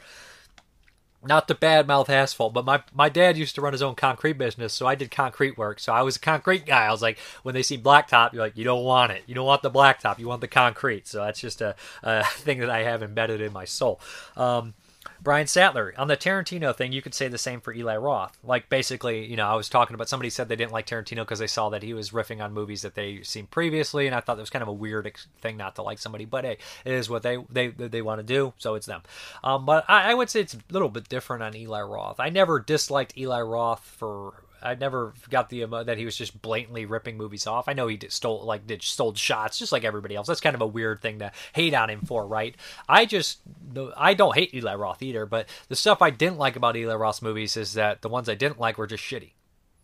[1.26, 4.72] not to badmouth asphalt, but my, my dad used to run his own concrete business,
[4.72, 5.80] so I did concrete work.
[5.80, 6.86] So I was a concrete guy.
[6.86, 9.22] I was like, when they see blacktop, you're like, you don't want it.
[9.26, 10.18] You don't want the blacktop.
[10.18, 11.08] You want the concrete.
[11.08, 14.00] So that's just a, a thing that I have embedded in my soul.
[14.36, 14.74] Um,
[15.24, 18.36] Brian Sattler on the Tarantino thing, you could say the same for Eli Roth.
[18.44, 21.38] Like basically, you know, I was talking about somebody said they didn't like Tarantino because
[21.38, 24.36] they saw that he was riffing on movies that they seen previously, and I thought
[24.36, 25.10] that was kind of a weird
[25.40, 26.26] thing not to like somebody.
[26.26, 29.02] But hey, it is what they they they want to do, so it's them.
[29.42, 32.20] Um, but I, I would say it's a little bit different on Eli Roth.
[32.20, 36.40] I never disliked Eli Roth for I never got the emo- that he was just
[36.40, 37.68] blatantly ripping movies off.
[37.68, 40.26] I know he did, stole like did stole shots just like everybody else.
[40.26, 42.56] That's kind of a weird thing to hate on him for, right?
[42.88, 43.40] I just
[43.96, 47.22] I don't hate Eli Roth either, but the stuff I didn't like about Eli Roth's
[47.22, 49.32] movies is that the ones I didn't like were just shitty.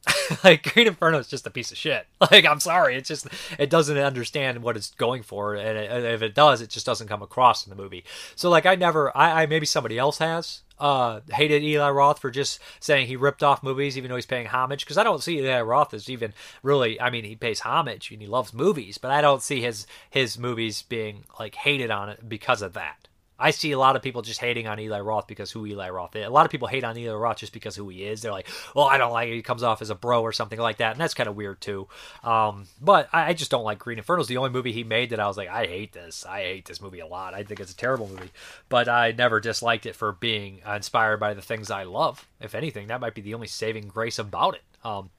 [0.44, 2.06] like Green Inferno is just a piece of shit.
[2.31, 3.27] Like I'm sorry, it's just
[3.59, 7.09] it doesn't understand what it's going for, and it, if it does, it just doesn't
[7.09, 8.05] come across in the movie.
[8.36, 12.31] So like I never, I, I maybe somebody else has uh, hated Eli Roth for
[12.31, 14.85] just saying he ripped off movies, even though he's paying homage.
[14.85, 16.32] Because I don't see Eli Roth as even
[16.62, 17.01] really.
[17.01, 20.39] I mean, he pays homage and he loves movies, but I don't see his his
[20.39, 22.99] movies being like hated on it because of that.
[23.41, 26.15] I see a lot of people just hating on Eli Roth because who Eli Roth
[26.15, 26.27] is.
[26.27, 28.21] A lot of people hate on Eli Roth just because who he is.
[28.21, 29.35] They're like, well, I don't like it.
[29.35, 30.93] He comes off as a bro or something like that.
[30.93, 31.89] And that's kind of weird too.
[32.23, 34.23] Um, but I, I, just don't like Green Inferno.
[34.25, 36.27] The only movie he made that I was like, I hate this.
[36.27, 37.35] I hate this movie a lot.
[37.35, 38.31] I think it's a terrible movie.
[38.69, 42.27] But I never disliked it for being inspired by the things I love.
[42.41, 44.62] If anything, that might be the only saving grace about it.
[44.85, 45.11] Um,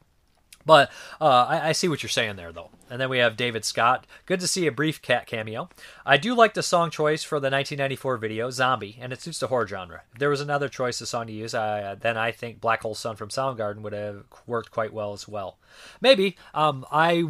[0.65, 2.69] But uh, I, I, see what you're saying there, though.
[2.89, 4.05] And then we have David Scott.
[4.25, 5.69] Good to see a brief cat cameo.
[6.05, 9.47] I do like the song choice for the 1994 video, Zombie, and it suits the
[9.47, 10.01] horror genre.
[10.13, 12.95] If there was another choice of song to use, uh, then I think Black Hole
[12.95, 15.57] Sun from Soundgarden would have worked quite well as well.
[16.01, 16.37] Maybe.
[16.53, 17.23] Um, I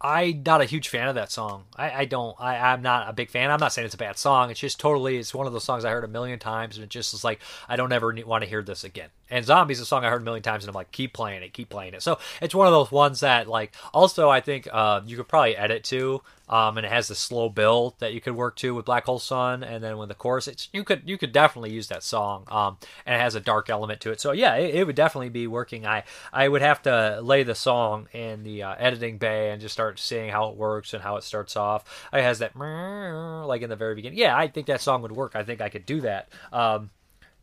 [0.00, 1.64] I'm not a huge fan of that song.
[1.76, 2.36] I, I don't.
[2.38, 3.50] I, I'm not a big fan.
[3.50, 4.50] I'm not saying it's a bad song.
[4.50, 5.16] It's just totally.
[5.16, 7.40] It's one of those songs I heard a million times, and it just is like
[7.68, 9.08] I don't ever want to hear this again.
[9.30, 11.52] And Zombies, a song I heard a million times, and I'm like, keep playing it,
[11.52, 12.02] keep playing it.
[12.02, 13.74] So it's one of those ones that like.
[13.92, 17.48] Also, I think uh, you could probably edit to um, and it has the slow
[17.48, 20.48] build that you could work to with Black Hole Sun, and then when the chorus,
[20.48, 23.68] it's you could you could definitely use that song, um, and it has a dark
[23.68, 24.20] element to it.
[24.20, 25.86] So yeah, it, it, would definitely be working.
[25.86, 29.74] I I would have to lay the song in the uh, editing bay and just
[29.74, 32.08] start seeing how it works and how it starts off.
[32.12, 34.18] It has that like in the very beginning.
[34.18, 35.32] Yeah, I think that song would work.
[35.34, 36.30] I think I could do that.
[36.52, 36.90] Um,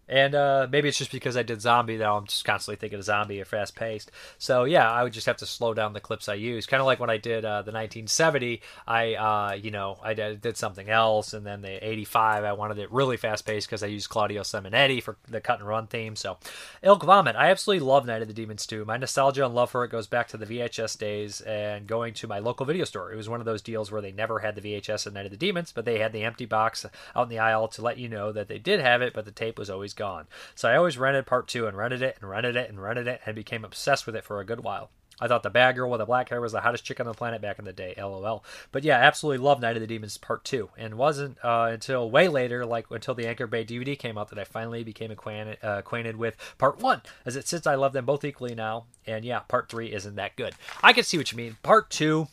[0.07, 3.05] and uh, maybe it's just because I did zombie that I'm just constantly thinking of
[3.05, 4.11] zombie or fast paced.
[4.37, 6.65] So yeah, I would just have to slow down the clips I use.
[6.67, 10.57] Kind of like when I did uh, the 1970, I uh, you know I did
[10.57, 14.09] something else, and then the 85 I wanted it really fast paced because I used
[14.09, 16.15] Claudio Simonetti for the cut and run theme.
[16.15, 16.37] So
[16.83, 18.85] Ilk Vomit, I absolutely love Night of the Demons 2.
[18.85, 22.27] My nostalgia and love for it goes back to the VHS days and going to
[22.27, 23.11] my local video store.
[23.11, 25.31] It was one of those deals where they never had the VHS of Night of
[25.31, 28.07] the Demons, but they had the empty box out in the aisle to let you
[28.07, 30.27] know that they did have it, but the tape was always gone.
[30.53, 33.21] So I always rented part two and rented it and rented it and rented it
[33.25, 34.89] and became obsessed with it for a good while.
[35.19, 37.13] I thought the bad girl with the black hair was the hottest chick on the
[37.13, 38.43] planet back in the day, lol.
[38.71, 40.71] But yeah, absolutely love Night of the Demons Part 2.
[40.77, 44.39] And wasn't uh, until way later, like until the Anchor Bay DVD came out, that
[44.39, 47.01] I finally became acquainted, uh, acquainted with Part 1.
[47.25, 48.85] As it sits, I love them both equally now.
[49.07, 50.53] And yeah, Part 3 isn't that good.
[50.83, 51.57] I can see what you mean.
[51.63, 52.27] Part 2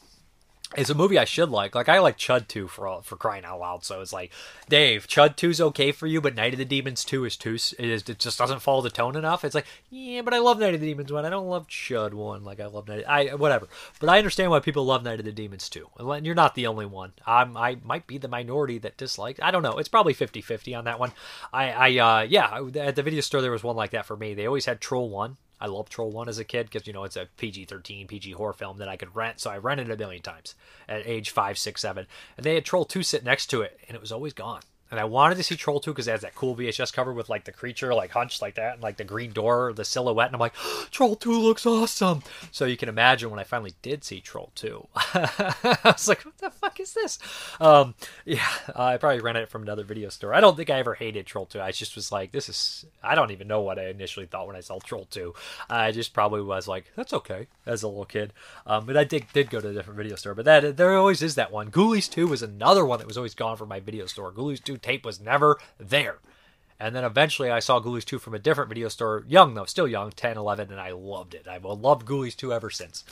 [0.77, 1.75] it's a movie I should like.
[1.75, 3.85] Like I like Chud 2 for all, for crying out loud.
[3.85, 4.33] So it's like,
[4.69, 7.75] Dave, Chud 2's okay for you, but Night of the Demons 2 is too is
[7.79, 9.45] it just doesn't follow the tone enough.
[9.45, 11.25] It's like, yeah, but I love Night of the Demons 1.
[11.25, 13.69] I don't love Chud 1 like I love Night I whatever.
[14.01, 15.89] But I understand why people love Night of the Demons 2.
[15.99, 17.13] And you're not the only one.
[17.27, 19.41] I'm I might be the minority that dislikes.
[19.43, 19.79] I don't know.
[19.79, 21.13] It's probably 50-50 on that one.
[21.53, 24.35] I I uh yeah, at the video store there was one like that for me.
[24.35, 27.05] They always had Troll 1 I loved Troll 1 as a kid because, you know,
[27.05, 29.39] it's a PG 13, PG horror film that I could rent.
[29.39, 30.57] So I rented it a million times
[30.89, 32.07] at age 5, 6, 7.
[32.37, 34.63] And they had Troll 2 sit next to it, and it was always gone
[34.93, 37.31] and I wanted to see Troll 2 because it has that cool VHS cover with
[37.31, 40.37] like the creature like hunched like that and like the green door, the silhouette, and
[40.37, 40.53] I'm like,
[40.91, 42.23] Troll 2 looks awesome.
[42.51, 46.37] So you can imagine when I finally did see Troll 2, I was like, what
[46.37, 47.19] the fuck is this?
[47.59, 47.95] Um,
[48.27, 48.47] yeah,
[48.77, 50.35] I probably rented it from another video store.
[50.35, 51.59] I don't think I ever hated Troll 2.
[51.59, 54.57] I just was like, this is, I don't even know what I initially thought when
[54.57, 55.33] I saw Troll 2.
[55.71, 58.35] I just probably was like, that's okay as a little kid.
[58.67, 60.35] Um, but I did, did go to a different video store.
[60.35, 61.71] But that there always is that one.
[61.71, 64.31] Ghoulies 2 was another one that was always gone from my video store.
[64.31, 66.19] Ghoulies 2 tape was never there.
[66.79, 69.87] And then eventually I saw Ghoulies 2 from a different video store, young though, still
[69.87, 71.47] young, 10, 11, and I loved it.
[71.47, 73.05] I've loved Ghoulies 2 ever since.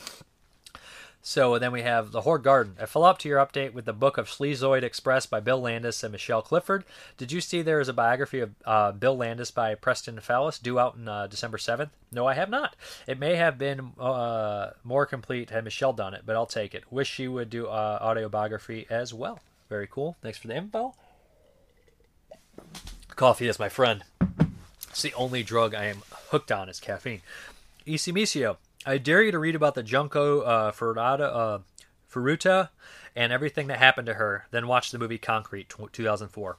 [1.22, 2.76] So then we have The Horde Garden.
[2.80, 6.02] I follow up to your update with the book of Sleazoid Express by Bill Landis
[6.02, 6.84] and Michelle Clifford.
[7.18, 10.78] Did you see there is a biography of uh, Bill Landis by Preston Fassel due
[10.78, 11.90] out on uh, December 7th?
[12.10, 12.74] No, I have not.
[13.06, 16.90] It may have been uh, more complete had Michelle done it, but I'll take it.
[16.90, 19.40] Wish she would do uh, autobiography as well.
[19.68, 20.16] Very cool.
[20.22, 20.94] Thanks for the info.
[23.20, 24.02] Coffee is my friend.
[24.88, 25.98] It's the only drug I am
[26.30, 27.20] hooked on is caffeine.
[27.86, 28.56] Isimisio,
[28.86, 31.58] I dare you to read about the Junko uh, Furuta, uh,
[32.10, 32.70] Furuta
[33.14, 36.56] and everything that happened to her, then watch the movie Concrete 2004.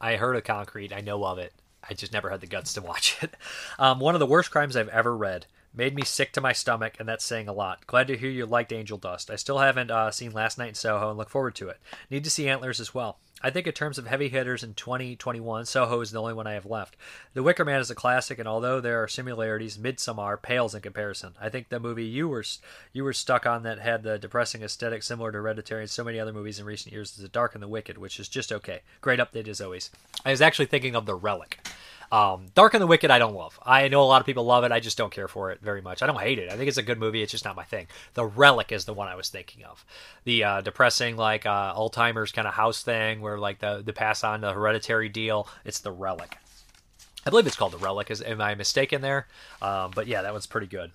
[0.00, 0.92] I heard of Concrete.
[0.92, 1.52] I know of it.
[1.88, 3.36] I just never had the guts to watch it.
[3.78, 5.46] Um, one of the worst crimes I've ever read.
[5.76, 7.86] Made me sick to my stomach, and that's saying a lot.
[7.86, 9.30] Glad to hear you liked Angel Dust.
[9.30, 11.78] I still haven't uh, seen Last Night in Soho and look forward to it.
[12.10, 13.18] Need to see Antlers as well.
[13.42, 16.54] I think in terms of heavy hitters in 2021, Soho is the only one I
[16.54, 16.96] have left.
[17.34, 21.34] The Wicker Man is a classic, and although there are similarities, Midsommar pales in comparison.
[21.38, 22.44] I think the movie you were
[22.94, 26.18] you were stuck on that had the depressing aesthetic similar to Hereditary and so many
[26.18, 28.80] other movies in recent years is The Dark and the Wicked, which is just okay.
[29.02, 29.90] Great update as always.
[30.24, 31.58] I was actually thinking of The Relic.
[32.12, 33.58] Um, Dark and the Wicked, I don't love.
[33.64, 34.72] I know a lot of people love it.
[34.72, 36.02] I just don't care for it very much.
[36.02, 36.50] I don't hate it.
[36.50, 37.22] I think it's a good movie.
[37.22, 37.86] It's just not my thing.
[38.14, 39.84] The Relic is the one I was thinking of.
[40.24, 44.24] The uh, depressing, like uh, Alzheimer's kind of house thing, where like the the pass
[44.24, 45.48] on the hereditary deal.
[45.64, 46.38] It's the Relic.
[47.26, 48.10] I believe it's called the Relic.
[48.10, 49.26] Is am I mistaken there?
[49.60, 50.92] Um, but yeah, that one's pretty good.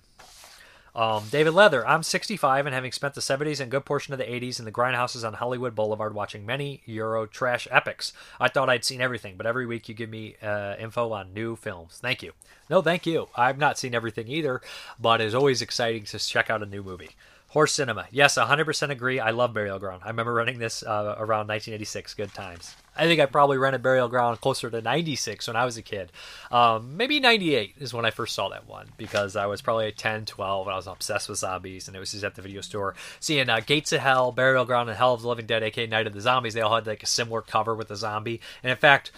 [0.94, 4.26] Um, David Leather, I'm 65 and having spent the 70s and good portion of the
[4.26, 8.12] 80s in the grindhouses on Hollywood Boulevard watching many Euro trash epics.
[8.38, 11.56] I thought I'd seen everything, but every week you give me uh, info on new
[11.56, 11.98] films.
[12.02, 12.32] Thank you.
[12.68, 13.28] No, thank you.
[13.34, 14.60] I've not seen everything either,
[15.00, 17.10] but it's always exciting to check out a new movie.
[17.52, 18.06] Horse Cinema.
[18.10, 19.20] Yes, 100% agree.
[19.20, 20.00] I love Burial Ground.
[20.02, 22.14] I remember renting this uh, around 1986.
[22.14, 22.74] Good times.
[22.96, 26.12] I think I probably rented Burial Ground closer to 96 when I was a kid.
[26.50, 30.24] Um, maybe 98 is when I first saw that one because I was probably 10,
[30.24, 32.94] 12, and I was obsessed with zombies, and it was just at the video store.
[33.20, 36.06] Seeing uh, Gates of Hell, Burial Ground, and Hell of the Living Dead, aka Night
[36.06, 38.40] of the Zombies, they all had like a similar cover with a zombie.
[38.62, 39.12] And in fact,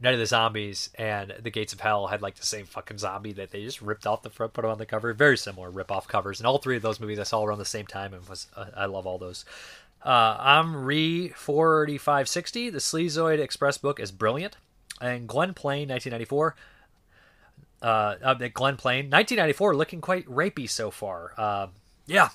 [0.00, 3.32] Night of the Zombies and The Gates of Hell had like the same fucking zombie
[3.34, 5.12] that they just ripped off the front, put on the cover.
[5.12, 6.40] Very similar rip off covers.
[6.40, 8.66] And all three of those movies I saw around the same time and was uh,
[8.76, 9.44] I love all those.
[10.02, 12.70] Uh, I'm re 4560.
[12.70, 14.56] The Sleazoid Express book is brilliant.
[15.00, 16.56] And Glen Plain, 1994.
[17.82, 17.86] Uh,
[18.22, 21.32] uh, Glen Plain, 1994, looking quite rapey so far.
[21.36, 21.66] Uh,
[22.06, 22.30] yeah,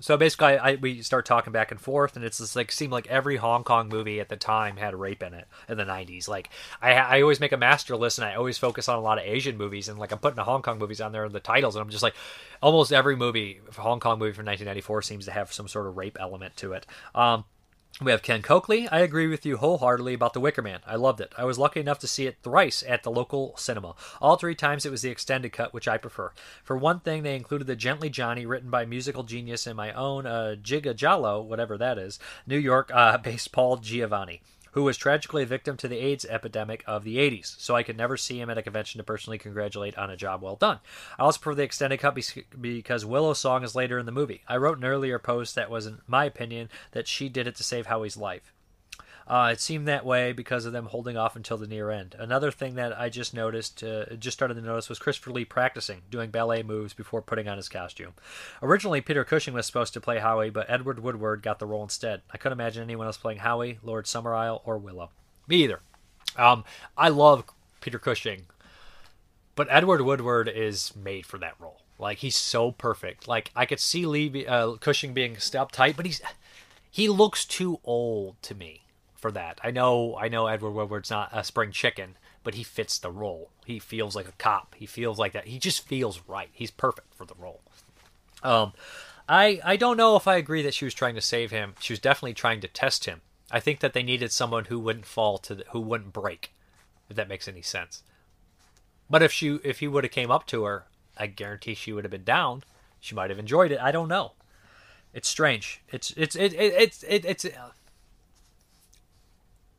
[0.00, 3.06] so basically, I, we start talking back and forth, and it's just like seemed like
[3.08, 6.28] every Hong Kong movie at the time had rape in it in the '90s.
[6.28, 6.50] Like
[6.80, 9.24] I, I always make a master list, and I always focus on a lot of
[9.24, 11.76] Asian movies, and like I'm putting the Hong Kong movies on there in the titles,
[11.76, 12.14] and I'm just like,
[12.62, 16.16] almost every movie, Hong Kong movie from 1994 seems to have some sort of rape
[16.20, 16.86] element to it.
[17.14, 17.44] Um,
[18.00, 18.86] we have Ken Coakley.
[18.88, 20.80] I agree with you wholeheartedly about The Wicker Man.
[20.86, 21.32] I loved it.
[21.36, 23.96] I was lucky enough to see it thrice at the local cinema.
[24.20, 26.30] All three times it was the extended cut, which I prefer.
[26.62, 30.26] For one thing, they included the Gently Johnny, written by musical genius and my own
[30.26, 34.42] uh, Jiga Jallo, whatever that is, New York uh, based Paul Giovanni
[34.78, 37.96] who was tragically a victim to the AIDS epidemic of the 80s, so I could
[37.96, 40.78] never see him at a convention to personally congratulate on a job well done.
[41.18, 42.16] I also prefer the extended cut
[42.60, 44.44] because Willow's song is later in the movie.
[44.46, 47.64] I wrote an earlier post that was, in my opinion, that she did it to
[47.64, 48.54] save Howie's life.
[49.28, 52.16] Uh, it seemed that way because of them holding off until the near end.
[52.18, 56.00] Another thing that I just noticed, uh, just started to notice, was Christopher Lee practicing
[56.10, 58.14] doing ballet moves before putting on his costume.
[58.62, 62.22] Originally, Peter Cushing was supposed to play Howie, but Edward Woodward got the role instead.
[62.32, 65.10] I couldn't imagine anyone else playing Howie, Lord Summerisle, or Willow.
[65.46, 65.80] Me either.
[66.38, 66.64] Um,
[66.96, 67.44] I love
[67.82, 68.46] Peter Cushing,
[69.54, 71.82] but Edward Woodward is made for that role.
[71.98, 73.28] Like he's so perfect.
[73.28, 76.22] Like I could see Lee uh, Cushing being uptight, but he's
[76.90, 78.82] he looks too old to me
[79.18, 79.60] for that.
[79.62, 83.50] I know I know Edward Woodward's not a spring chicken, but he fits the role.
[83.66, 84.74] He feels like a cop.
[84.78, 85.48] He feels like that.
[85.48, 86.48] He just feels right.
[86.52, 87.60] He's perfect for the role.
[88.42, 88.72] Um,
[89.28, 91.74] I I don't know if I agree that she was trying to save him.
[91.80, 93.20] She was definitely trying to test him.
[93.50, 96.52] I think that they needed someone who wouldn't fall to the, who wouldn't break,
[97.08, 98.02] if that makes any sense.
[99.10, 100.86] But if she if he would have came up to her,
[101.16, 102.62] I guarantee she would have been down.
[103.00, 103.80] She might have enjoyed it.
[103.80, 104.32] I don't know.
[105.14, 105.82] It's strange.
[105.90, 107.46] It's it's it, it, it's it, it's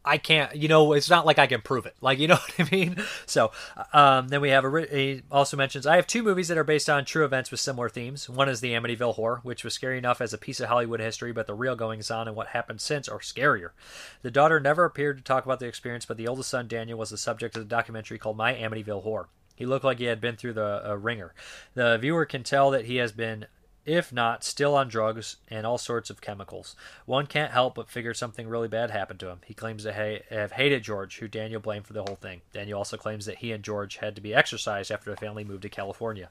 [0.09, 1.95] I can't, you know, it's not like I can prove it.
[2.01, 2.97] Like, you know what I mean?
[3.27, 3.51] So,
[3.93, 6.89] um, then we have a, he also mentions, I have two movies that are based
[6.89, 8.27] on true events with similar themes.
[8.27, 11.31] One is the Amityville Horror, which was scary enough as a piece of Hollywood history,
[11.31, 13.69] but the real goings on and what happened since are scarier.
[14.23, 17.11] The daughter never appeared to talk about the experience, but the oldest son, Daniel, was
[17.11, 19.29] the subject of the documentary called My Amityville Horror.
[19.55, 21.35] He looked like he had been through the uh, ringer.
[21.75, 23.45] The viewer can tell that he has been
[23.85, 26.75] if not, still on drugs and all sorts of chemicals.
[27.05, 29.39] One can't help but figure something really bad happened to him.
[29.45, 32.41] He claims to ha- have hated George, who Daniel blamed for the whole thing.
[32.53, 35.63] Daniel also claims that he and George had to be exorcised after the family moved
[35.63, 36.29] to California.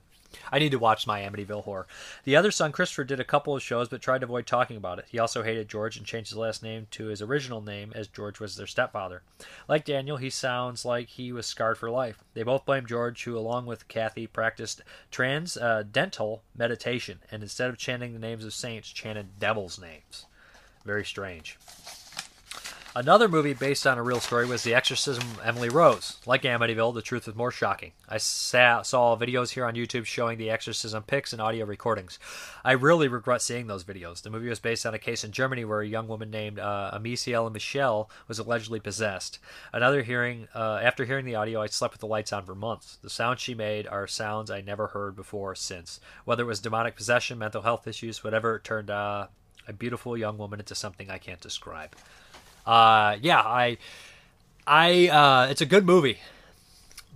[0.53, 1.87] I need to watch my Amityville Horror.
[2.25, 4.99] The other son, Christopher, did a couple of shows but tried to avoid talking about
[4.99, 5.07] it.
[5.09, 8.41] He also hated George and changed his last name to his original name as George
[8.41, 9.23] was their stepfather.
[9.69, 12.23] Like Daniel, he sounds like he was scarred for life.
[12.35, 17.79] They both blame George, who, along with Kathy, practiced transcendental uh, meditation and instead of
[17.79, 20.27] chanting the names of saints, chanted devils' names.
[20.85, 21.59] Very strange.
[22.99, 26.16] Another movie based on a real story was The Exorcism of Emily Rose.
[26.27, 27.93] Like Amityville, the truth was more shocking.
[28.09, 32.19] I saw, videos here on YouTube showing the exorcism pics and audio recordings.
[32.65, 34.23] I really regret seeing those videos.
[34.23, 36.91] The movie was based on a case in Germany where a young woman named uh,
[36.93, 39.39] Anneliese Michel was allegedly possessed.
[39.73, 42.99] Another hearing, uh, after hearing the audio, I slept with the lights on for months.
[43.01, 46.01] The sounds she made are sounds I never heard before or since.
[46.25, 49.29] Whether it was demonic possession, mental health issues, whatever, it turned uh,
[49.69, 51.95] a beautiful young woman into something I can't describe
[53.20, 53.78] yeah, I,
[54.66, 56.19] I, uh, it's a good movie,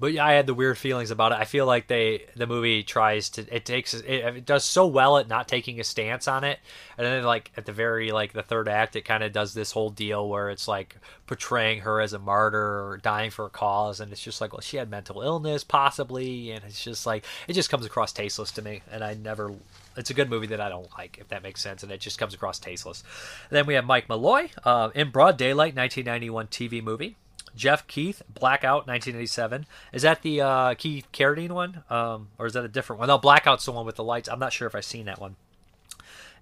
[0.03, 1.39] but yeah, I had the weird feelings about it.
[1.39, 5.17] I feel like they, the movie tries to, it takes, it, it does so well
[5.17, 6.59] at not taking a stance on it,
[6.99, 9.71] and then like at the very like the third act, it kind of does this
[9.71, 10.97] whole deal where it's like
[11.29, 14.61] portraying her as a martyr or dying for a cause, and it's just like, well,
[14.61, 18.61] she had mental illness possibly, and it's just like it just comes across tasteless to
[18.61, 19.55] me, and I never
[19.97, 22.19] it's a good movie that I don't like, if that makes sense, and it just
[22.19, 23.05] comes across tasteless.
[23.51, 27.15] then we have Mike Malloy uh, in Broad Daylight, 1991 TV movie.
[27.55, 29.67] Jeff Keith, Blackout, 1987.
[29.93, 33.09] Is that the uh, Keith Carradine one, um, or is that a different one?
[33.09, 34.29] No, Blackout's the one with the lights.
[34.29, 35.37] I'm not sure if I've seen that one.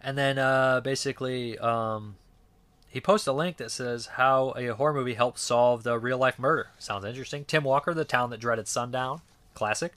[0.00, 2.16] And then uh, basically, um,
[2.88, 6.38] he posts a link that says how a horror movie helped solve the real life
[6.38, 6.68] murder.
[6.78, 7.44] Sounds interesting.
[7.44, 9.20] Tim Walker, The Town That Dreaded Sundown,
[9.54, 9.92] classic.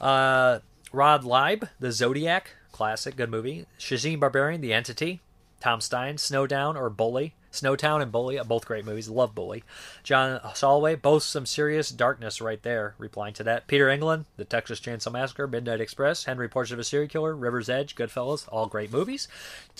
[0.00, 0.58] Uh,
[0.92, 3.66] Rod Leib, The Zodiac, classic, good movie.
[3.78, 5.20] Shazim Barbarian, The Entity,
[5.64, 7.32] Tom Stein, Snowdown or Bully.
[7.50, 9.08] Snowtown and Bully, both great movies.
[9.08, 9.64] Love Bully.
[10.02, 12.94] John Soloway, both some serious darkness right there.
[12.98, 16.84] Replying to that, Peter England, The Texas Chainsaw Massacre, Midnight Express, Henry Portrait of a
[16.84, 19.26] Serial Killer, River's Edge, Goodfellas, all great movies.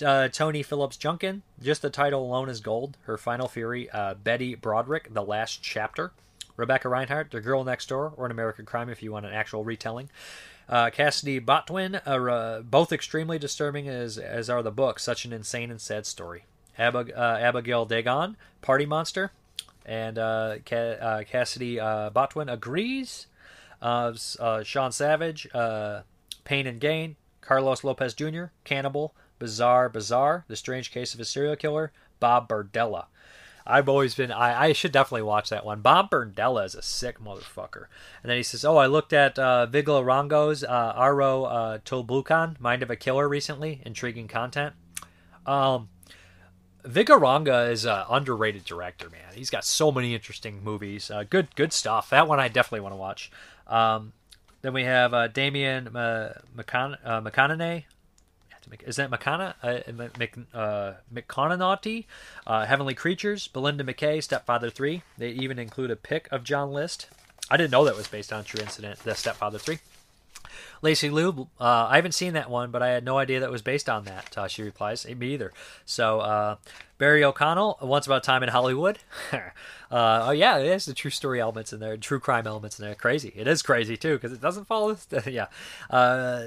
[0.03, 2.97] Uh, Tony Phillips Junkin, just the title alone is gold.
[3.03, 6.13] Her Final Fury, uh, Betty Broderick, The Last Chapter.
[6.57, 9.63] Rebecca Reinhardt, The Girl Next Door, or An American Crime if you want an actual
[9.63, 10.09] retelling.
[10.67, 15.03] Uh, Cassidy Botwin, uh, both extremely disturbing as as are the books.
[15.03, 16.45] Such an insane and sad story.
[16.77, 19.31] Ab- uh, Abigail Dagon, Party Monster,
[19.85, 23.27] and uh, Ca- uh, Cassidy Botwin agrees.
[23.81, 25.47] Sean Savage,
[26.43, 31.55] Pain and Gain, Carlos Lopez Jr., Cannibal, Bizarre Bizarre, The Strange Case of a Serial
[31.55, 33.05] Killer, Bob Berdella.
[33.67, 34.31] I've always been.
[34.31, 35.81] I, I should definitely watch that one.
[35.81, 37.85] Bob Berdella is a sick motherfucker.
[38.21, 42.83] And then he says, "Oh, I looked at uh, Vigla Rongo's uh, Aro uh, Mind
[42.83, 43.81] of a Killer, recently.
[43.85, 44.75] Intriguing content.
[45.45, 45.89] Um,
[46.83, 49.33] Vigaronga is an underrated director, man.
[49.33, 51.09] He's got so many interesting movies.
[51.09, 52.11] Uh, good, good stuff.
[52.11, 53.31] That one I definitely want to watch.
[53.67, 54.13] Um,
[54.61, 57.94] then we have uh, Damien uh, McCon-
[58.65, 58.87] uh, McConaughey.
[58.87, 59.53] Is that McCona?
[59.61, 62.05] Uh, Mc, uh, McConaughey?
[62.45, 65.01] Uh, Heavenly Creatures, Belinda McKay, Stepfather 3.
[65.17, 67.07] They even include a pic of John List.
[67.49, 69.79] I didn't know that was based on true incident, The Stepfather 3.
[70.81, 73.61] Lacey Lou, uh, I haven't seen that one, but I had no idea that was
[73.61, 74.37] based on that.
[74.37, 75.51] Uh, she replies, me either.
[75.85, 76.55] So uh,
[76.97, 78.99] Barry O'Connell, Once About Time in Hollywood.
[79.91, 82.85] Uh, oh yeah, it has the true story elements in there, true crime elements in
[82.85, 82.95] there.
[82.95, 84.97] Crazy, it is crazy too because it doesn't follow.
[85.27, 85.45] yeah,
[85.91, 86.45] uh,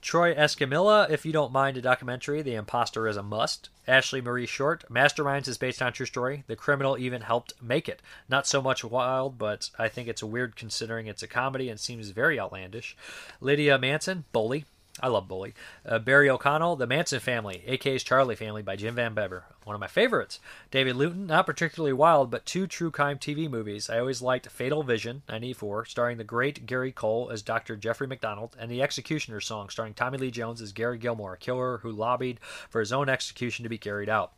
[0.00, 3.68] Troy Escamilla, if you don't mind a documentary, The Imposter is a must.
[3.86, 6.44] Ashley Marie Short, Masterminds is based on true story.
[6.46, 8.00] The criminal even helped make it.
[8.28, 12.10] Not so much wild, but I think it's weird considering it's a comedy and seems
[12.10, 12.96] very outlandish.
[13.40, 14.66] Lydia Manson, Bully,
[15.00, 15.54] I love Bully.
[15.86, 19.44] Uh, Barry O'Connell, The Manson Family, AK's Charlie Family by Jim Van Bebber.
[19.64, 20.40] One of my favorites.
[20.70, 23.88] David Luton, not particularly wild, but two true crime TV movies.
[23.88, 27.76] I always liked Fatal Vision, 94, starring the great Gary Cole as Dr.
[27.76, 31.78] Jeffrey MacDonald, and The Executioner song, starring Tommy Lee Jones as Gary Gilmore, a killer
[31.78, 34.32] who lobbied for his own execution to be carried out.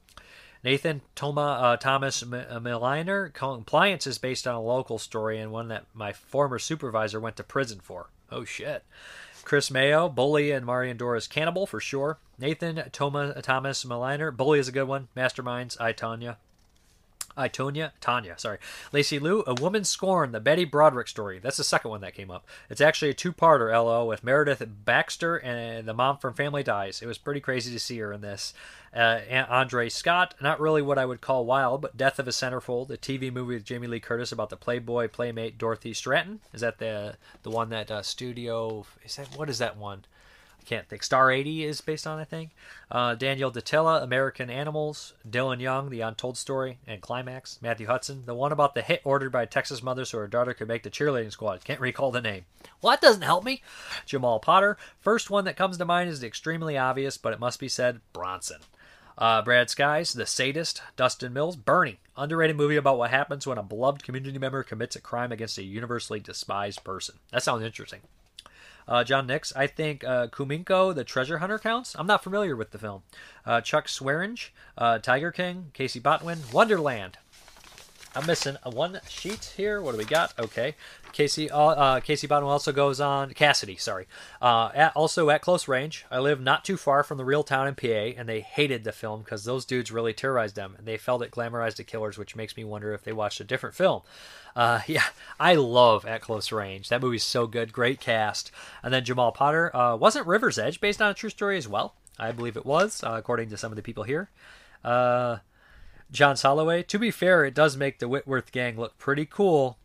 [0.62, 5.50] Nathan Toma, uh, Thomas M- uh, Milliner, Compliance is based on a local story and
[5.50, 8.10] one that my former supervisor went to prison for.
[8.30, 8.84] Oh shit.
[9.50, 12.20] Chris Mayo, Bully, and Marian Dora's Cannibal for sure.
[12.38, 15.08] Nathan Toma, Thomas Maliner, Bully is a good one.
[15.16, 16.38] Masterminds, I Tanya.
[17.36, 18.58] I Tonya, Tanya, sorry.
[18.92, 21.38] Lacey Lou, A Woman Scorned, the Betty Broderick story.
[21.38, 22.46] That's the second one that came up.
[22.68, 27.02] It's actually a two-parter, LO, with Meredith Baxter and the mom from Family Ties.
[27.02, 28.52] It was pretty crazy to see her in this.
[28.94, 32.90] Uh, Andre Scott, not really what I would call wild, but Death of a Centerfold,
[32.90, 36.40] a TV movie with Jamie Lee Curtis about the Playboy playmate Dorothy Stratton.
[36.52, 38.84] Is that the the one that uh, studio?
[39.04, 40.04] Is that what is that one?
[40.60, 41.02] I can't think.
[41.02, 42.50] Star 80 is based on, I think.
[42.90, 45.14] Uh, Daniel Datella, American Animals.
[45.28, 47.58] Dylan Young, The Untold Story, and Climax.
[47.62, 50.52] Matthew Hudson, the one about the hit ordered by a Texas mother so her daughter
[50.52, 51.64] could make the cheerleading squad.
[51.64, 52.44] Can't recall the name.
[52.82, 53.62] Well, that doesn't help me.
[54.04, 54.76] Jamal Potter.
[55.00, 58.60] First one that comes to mind is extremely obvious, but it must be said Bronson.
[59.16, 63.62] Uh, Brad Skies, The Sadist, Dustin Mills, Bernie, underrated movie about what happens when a
[63.62, 67.16] beloved community member commits a crime against a universally despised person.
[67.32, 68.00] That sounds interesting.
[68.90, 71.94] Uh, John Nix, I think uh, Kumiko, the treasure hunter, counts.
[71.96, 73.02] I'm not familiar with the film.
[73.46, 77.16] Uh, Chuck Swearinge, uh, Tiger King, Casey Botwin, Wonderland.
[78.14, 79.80] I'm missing one sheet here.
[79.80, 80.36] What do we got?
[80.36, 80.74] Okay,
[81.12, 81.48] Casey.
[81.48, 83.76] Uh, uh, Casey Bottom also goes on Cassidy.
[83.76, 84.08] Sorry.
[84.42, 86.04] Uh, at, also at close range.
[86.10, 88.90] I live not too far from the real town in PA, and they hated the
[88.90, 92.34] film because those dudes really terrorized them, and they felt it glamorized the killers, which
[92.34, 94.02] makes me wonder if they watched a different film.
[94.56, 95.04] Uh, yeah,
[95.38, 96.88] I love At Close Range.
[96.88, 97.72] That movie's so good.
[97.72, 98.50] Great cast.
[98.82, 99.74] And then Jamal Potter.
[99.74, 101.94] Uh, wasn't River's Edge based on a true story as well?
[102.18, 104.30] I believe it was, uh, according to some of the people here.
[104.84, 105.38] Uh,
[106.12, 106.86] John Soloway.
[106.86, 109.78] To be fair, it does make the Whitworth gang look pretty cool.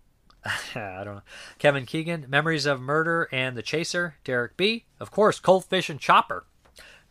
[0.75, 1.21] I don't know.
[1.57, 4.15] Kevin Keegan, Memories of Murder and The Chaser.
[4.23, 4.85] Derek B.
[4.99, 6.45] Of course, Cold Fish and Chopper.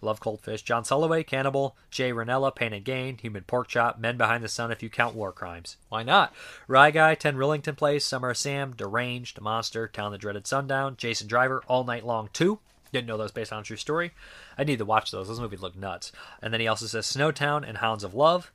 [0.00, 0.62] Love Cold Fish.
[0.62, 1.76] John Soloway, Cannibal.
[1.90, 3.18] Jay Ranella, Pain and Gain.
[3.18, 3.98] Human Pork Chop.
[3.98, 5.78] Men Behind the Sun if you count war crimes.
[5.88, 6.34] Why not?
[6.68, 8.04] Rye Guy, 10 Rillington Place.
[8.04, 10.96] Summer Sam, Deranged, Monster, Town the Dreaded Sundown.
[10.96, 12.58] Jason Driver, All Night Long 2.
[12.92, 14.12] Didn't know those based on a true story.
[14.56, 15.26] I need to watch those.
[15.26, 16.12] Those movies look nuts.
[16.40, 18.52] And then he also says Snowtown and Hounds of Love.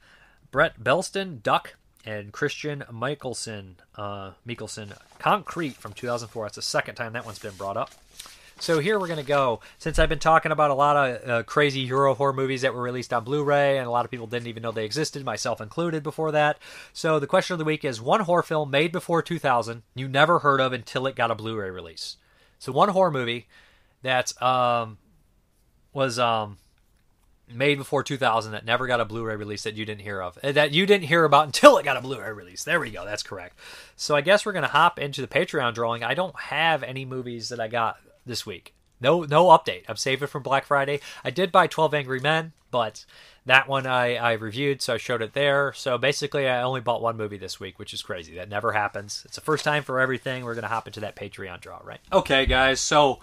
[0.51, 6.45] Brett Belston, Duck, and Christian Michelson, uh, Michelson, Concrete from 2004.
[6.45, 7.91] That's the second time that one's been brought up.
[8.61, 9.61] So here we're going to go.
[9.77, 12.81] Since I've been talking about a lot of uh, crazy Euro horror movies that were
[12.81, 16.03] released on Blu-ray, and a lot of people didn't even know they existed, myself included,
[16.03, 16.57] before that.
[16.91, 20.39] So the question of the week is one horror film made before 2000 you never
[20.39, 22.17] heard of until it got a Blu-ray release.
[22.59, 23.47] So one horror movie
[24.01, 24.97] that um,
[25.93, 26.57] was um
[27.53, 30.37] made before 2000 that never got a Blu-ray release that you didn't hear of.
[30.43, 32.63] Uh, That you didn't hear about until it got a Blu-ray release.
[32.63, 33.05] There we go.
[33.05, 33.57] That's correct.
[33.95, 36.03] So I guess we're to hop into the Patreon drawing.
[36.03, 38.73] I don't have any movies that I got this week.
[39.01, 39.83] No no update.
[39.87, 40.99] I'm saving from Black Friday.
[41.23, 43.05] I did buy 12 Angry Men, but
[43.45, 45.71] that one I, I reviewed, so I showed it there.
[45.73, 48.35] So basically, I only bought one movie this week, which is crazy.
[48.35, 49.23] That never happens.
[49.25, 50.43] It's the first time for everything.
[50.43, 52.01] We're going to hop into that Patreon draw, right?
[52.11, 52.81] Okay, guys.
[52.81, 53.19] So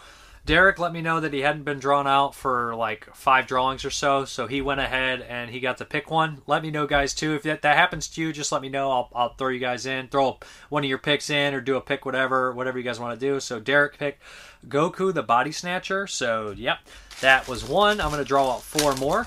[0.46, 3.90] Derek let me know that he hadn't been drawn out for like five drawings or
[3.90, 6.40] so, so he went ahead and he got to pick one.
[6.46, 7.34] Let me know, guys, too.
[7.34, 8.92] If that, that happens to you, just let me know.
[8.92, 11.80] I'll, I'll throw you guys in, throw one of your picks in, or do a
[11.80, 13.40] pick, whatever, whatever you guys want to do.
[13.40, 14.22] So Derek picked
[14.68, 16.06] Goke the Body Snatcher.
[16.06, 16.78] So yep,
[17.20, 18.00] that was one.
[18.00, 19.26] I'm gonna draw out four more.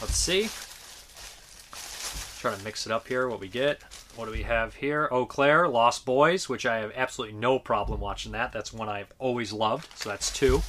[0.00, 0.48] Let's see.
[2.40, 3.28] Try to mix it up here.
[3.28, 3.82] What we get.
[4.16, 5.08] What do we have here?
[5.12, 8.50] Eau Claire, Lost Boys, which I have absolutely no problem watching that.
[8.50, 9.88] That's one I've always loved.
[9.98, 10.62] So that's two.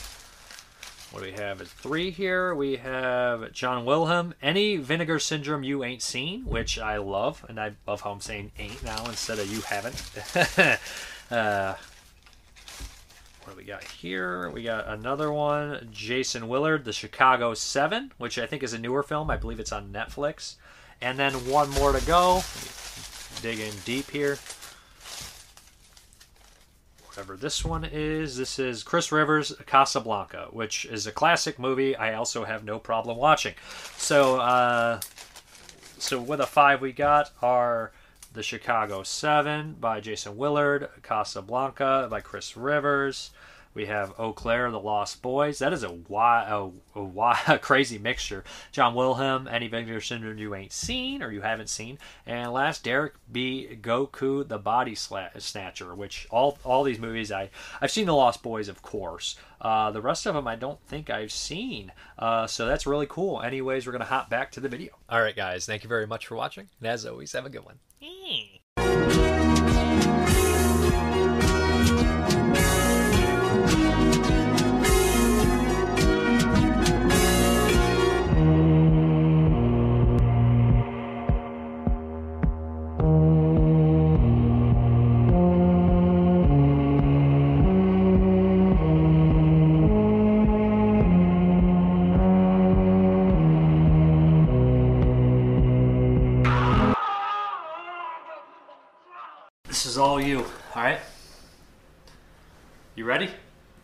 [1.12, 2.54] What do we have at three here?
[2.54, 7.46] We have John Wilhelm, Any Vinegar Syndrome You Ain't Seen, which I love.
[7.48, 9.96] And I love how I'm saying ain't now instead of you haven't.
[11.32, 11.76] uh,
[13.46, 14.50] what do we got here?
[14.50, 19.04] We got another one, Jason Willard, The Chicago Seven, which I think is a newer
[19.04, 19.32] film.
[19.32, 20.56] I believe it's on Netflix.
[21.00, 22.42] And then one more to go.
[23.42, 24.38] Dig in deep here.
[27.06, 31.96] Whatever this one is, this is Chris Rivers' Casablanca, which is a classic movie.
[31.96, 33.56] I also have no problem watching.
[33.96, 35.00] So, uh,
[35.98, 37.92] so with a five, we got are
[38.34, 43.32] The Chicago Seven by Jason Willard, Casablanca by Chris Rivers.
[43.78, 45.60] We have Eau Claire, The Lost Boys.
[45.60, 48.44] That is a wild, a, a, wild, a crazy mixture.
[48.72, 52.00] John Wilhelm, Any Vinegar Syndrome You Ain't Seen or You Haven't Seen.
[52.26, 53.76] And last, Derek B.
[53.76, 58.42] Goke, The Body Sla- Snatcher, which all all these movies, I, I've seen The Lost
[58.42, 59.36] Boys, of course.
[59.62, 61.92] Uh, the rest of them I don't think I've seen.
[62.18, 63.44] Uh, so that's really cool.
[63.44, 64.94] Anyways, we're going to hop back to the video.
[65.08, 65.68] All right, guys.
[65.68, 66.68] Thank you very much for watching.
[66.80, 67.78] And as always, have a good one.
[68.78, 69.37] This
[103.08, 103.30] ready?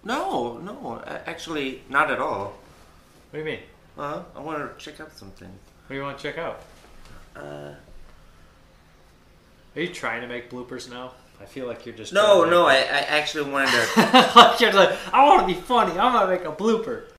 [0.03, 2.53] No, no, actually, not at all.
[3.32, 3.60] What do you mean?
[3.98, 5.48] Uh, I want to check out something.
[5.48, 6.61] What do you want to check out?
[7.35, 7.74] Uh,
[9.76, 11.14] Are you trying to make bloopers now?
[11.42, 14.56] I feel like you're just no, no, I, I actually wanted to.
[14.60, 15.92] you're like, I want to be funny.
[15.92, 17.03] I'm gonna make a blooper.